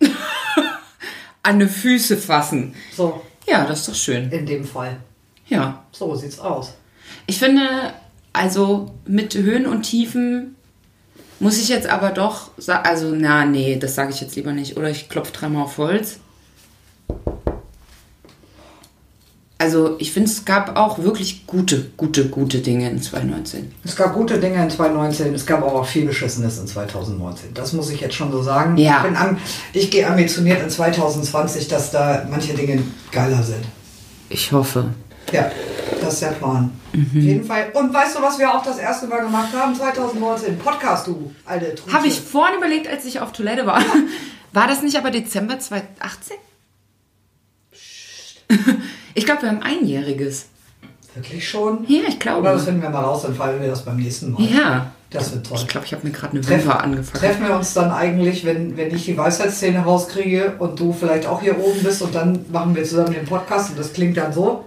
An 1.42 1.58
die 1.58 1.66
Füße 1.66 2.16
fassen. 2.16 2.74
So, 2.96 3.20
Ja, 3.46 3.64
das 3.66 3.80
ist 3.80 3.88
doch 3.88 3.94
schön. 3.94 4.30
in 4.30 4.46
dem 4.46 4.64
Fall. 4.64 4.96
Ja. 5.46 5.84
So 5.92 6.14
sieht's 6.14 6.38
aus. 6.38 6.72
Ich 7.26 7.38
finde, 7.38 7.92
also 8.32 8.94
mit 9.06 9.34
Höhen 9.34 9.66
und 9.66 9.82
Tiefen 9.82 10.56
muss 11.44 11.58
ich 11.58 11.68
jetzt 11.68 11.86
aber 11.86 12.08
doch 12.08 12.52
sagen, 12.56 12.88
also 12.88 13.12
na 13.14 13.44
nee, 13.44 13.76
das 13.76 13.94
sage 13.94 14.10
ich 14.10 14.20
jetzt 14.22 14.34
lieber 14.34 14.52
nicht. 14.52 14.78
Oder 14.78 14.88
ich 14.88 15.10
klopfe 15.10 15.30
dreimal 15.30 15.64
auf 15.64 15.76
Holz. 15.76 16.16
Also 19.58 19.96
ich 19.98 20.10
finde, 20.10 20.30
es 20.30 20.46
gab 20.46 20.78
auch 20.78 21.00
wirklich 21.00 21.46
gute, 21.46 21.90
gute, 21.98 22.30
gute 22.30 22.60
Dinge 22.60 22.88
in 22.88 23.00
2019. 23.00 23.72
Es 23.84 23.94
gab 23.94 24.14
gute 24.14 24.40
Dinge 24.40 24.62
in 24.62 24.70
2019, 24.70 25.34
es 25.34 25.44
gab 25.44 25.62
aber 25.62 25.80
auch 25.80 25.86
viel 25.86 26.06
Beschissenes 26.06 26.58
in 26.58 26.66
2019. 26.66 27.52
Das 27.52 27.74
muss 27.74 27.90
ich 27.90 28.00
jetzt 28.00 28.14
schon 28.14 28.32
so 28.32 28.42
sagen. 28.42 28.78
Ja. 28.78 28.96
Ich, 28.96 29.02
bin 29.02 29.16
am, 29.16 29.36
ich 29.74 29.90
gehe 29.90 30.08
ambitioniert 30.08 30.62
in 30.62 30.70
2020, 30.70 31.68
dass 31.68 31.90
da 31.90 32.26
manche 32.30 32.54
Dinge 32.54 32.82
geiler 33.12 33.42
sind. 33.42 33.64
Ich 34.30 34.50
hoffe. 34.50 34.94
Ja, 35.32 35.50
das 36.00 36.14
ist 36.14 36.22
der 36.22 36.28
Plan. 36.28 36.70
Auf 36.92 37.12
jeden 37.14 37.44
Fall. 37.44 37.70
Und 37.74 37.92
weißt 37.92 38.16
du, 38.16 38.22
was 38.22 38.38
wir 38.38 38.52
auch 38.52 38.62
das 38.64 38.78
erste 38.78 39.06
Mal 39.06 39.22
gemacht 39.22 39.52
haben? 39.54 39.74
2019. 39.74 40.58
Podcast, 40.58 41.06
du 41.06 41.34
alte 41.44 41.74
Trute. 41.74 41.92
Habe 41.92 42.06
ich 42.06 42.20
vorhin 42.20 42.58
überlegt, 42.58 42.88
als 42.88 43.04
ich 43.04 43.20
auf 43.20 43.32
Toilette 43.32 43.66
war. 43.66 43.82
War 44.52 44.68
das 44.68 44.82
nicht 44.82 44.96
aber 44.96 45.10
Dezember 45.10 45.58
2018? 45.58 46.36
Ich 49.14 49.24
glaube, 49.24 49.42
wir 49.42 49.48
haben 49.48 49.62
einjähriges. 49.62 50.46
Wirklich 51.14 51.48
schon? 51.48 51.84
Ja, 51.88 52.02
ich 52.08 52.18
glaube. 52.18 52.40
Oder 52.40 52.52
das 52.54 52.64
finden 52.64 52.82
wir 52.82 52.90
mal 52.90 53.02
raus, 53.02 53.22
dann 53.22 53.34
fallen 53.34 53.60
wir 53.60 53.68
das 53.68 53.84
beim 53.84 53.96
nächsten 53.96 54.32
Mal. 54.32 54.42
Ja. 54.42 54.92
Das 55.14 55.32
wird 55.32 55.46
toll. 55.46 55.58
Ich 55.60 55.68
glaube, 55.68 55.86
ich 55.86 55.92
habe 55.92 56.06
mir 56.06 56.12
gerade 56.12 56.32
eine 56.32 56.40
Treffen, 56.40 56.64
Wimper 56.64 56.82
angefangen. 56.82 57.24
treffen 57.24 57.46
wir 57.46 57.56
uns 57.56 57.72
dann 57.72 57.90
eigentlich, 57.90 58.44
wenn, 58.44 58.76
wenn 58.76 58.94
ich 58.94 59.04
die 59.04 59.16
Weisheitszähne 59.16 59.78
rauskriege 59.78 60.54
und 60.58 60.78
du 60.78 60.92
vielleicht 60.92 61.26
auch 61.26 61.40
hier 61.40 61.58
oben 61.58 61.82
bist 61.82 62.02
und 62.02 62.14
dann 62.14 62.44
machen 62.50 62.74
wir 62.74 62.84
zusammen 62.84 63.14
den 63.14 63.24
Podcast 63.24 63.70
und 63.70 63.78
das 63.78 63.92
klingt 63.92 64.16
dann 64.16 64.32
so. 64.32 64.64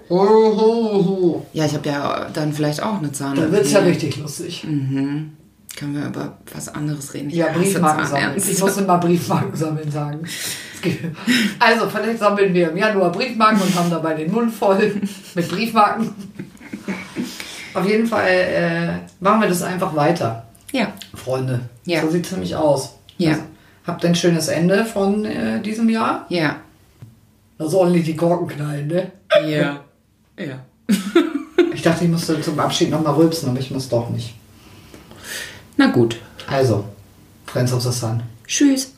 Ja, 1.53 1.65
ich 1.65 1.73
habe 1.73 1.89
ja 1.89 2.27
dann 2.33 2.53
vielleicht 2.53 2.81
auch 2.81 2.97
eine 2.99 3.11
Zahn. 3.11 3.35
Dann 3.35 3.51
wird 3.51 3.65
es 3.65 3.73
ja 3.73 3.79
richtig 3.79 4.17
lustig. 4.17 4.61
Können 4.61 5.93
wir 5.93 6.07
über 6.07 6.37
was 6.53 6.69
anderes 6.69 7.13
reden? 7.13 7.29
Ich 7.29 7.35
Ja, 7.35 7.49
Briefmarken 7.51 8.05
sammeln. 8.07 8.23
Zahnärzte. 8.23 8.51
Ich 8.51 8.59
muss 8.59 8.77
immer 8.77 8.97
Briefmarken 8.97 9.55
sammeln 9.55 9.91
sagen. 9.91 10.19
Also, 11.59 11.89
vielleicht 11.89 12.19
sammeln 12.19 12.53
wir 12.53 12.71
im 12.71 12.77
Januar 12.77 13.11
Briefmarken 13.11 13.61
und 13.61 13.75
haben 13.75 13.89
dabei 13.89 14.13
den 14.13 14.31
Mund 14.31 14.53
voll 14.53 15.01
mit 15.35 15.49
Briefmarken. 15.49 16.13
Auf 17.77 17.85
jeden 17.87 18.07
Fall 18.07 18.27
äh, 18.29 18.87
machen 19.23 19.41
wir 19.41 19.47
das 19.49 19.61
einfach 19.61 19.95
weiter, 19.95 20.45
Ja. 20.71 20.93
Freunde. 21.13 21.61
Ja. 21.85 22.01
So 22.01 22.09
sieht 22.09 22.25
es 22.25 22.31
nämlich 22.31 22.55
aus. 22.55 22.95
Ja. 23.17 23.31
Also, 23.31 23.43
habt 23.85 24.03
ein 24.05 24.15
schönes 24.15 24.47
Ende 24.47 24.83
von 24.85 25.25
äh, 25.25 25.61
diesem 25.61 25.87
Jahr. 25.89 26.25
Ja. 26.29 26.57
Da 27.57 27.67
sollen 27.67 27.91
nicht 27.93 28.07
die 28.07 28.15
Korken 28.15 28.47
knallen, 28.47 28.87
ne? 28.87 29.11
Ja. 29.47 29.81
Ja. 30.39 30.59
Ich 31.73 31.81
dachte, 31.81 32.03
ich 32.05 32.11
musste 32.11 32.39
zum 32.41 32.59
Abschied 32.59 32.91
nochmal 32.91 33.15
rülpsen, 33.15 33.49
aber 33.49 33.59
ich 33.59 33.71
muss 33.71 33.89
doch 33.89 34.07
nicht. 34.09 34.35
Na 35.77 35.87
gut. 35.87 36.19
Also, 36.47 36.85
Friends 37.47 37.73
of 37.73 37.81
the 37.81 37.91
Sun. 37.91 38.21
Tschüss. 38.45 38.93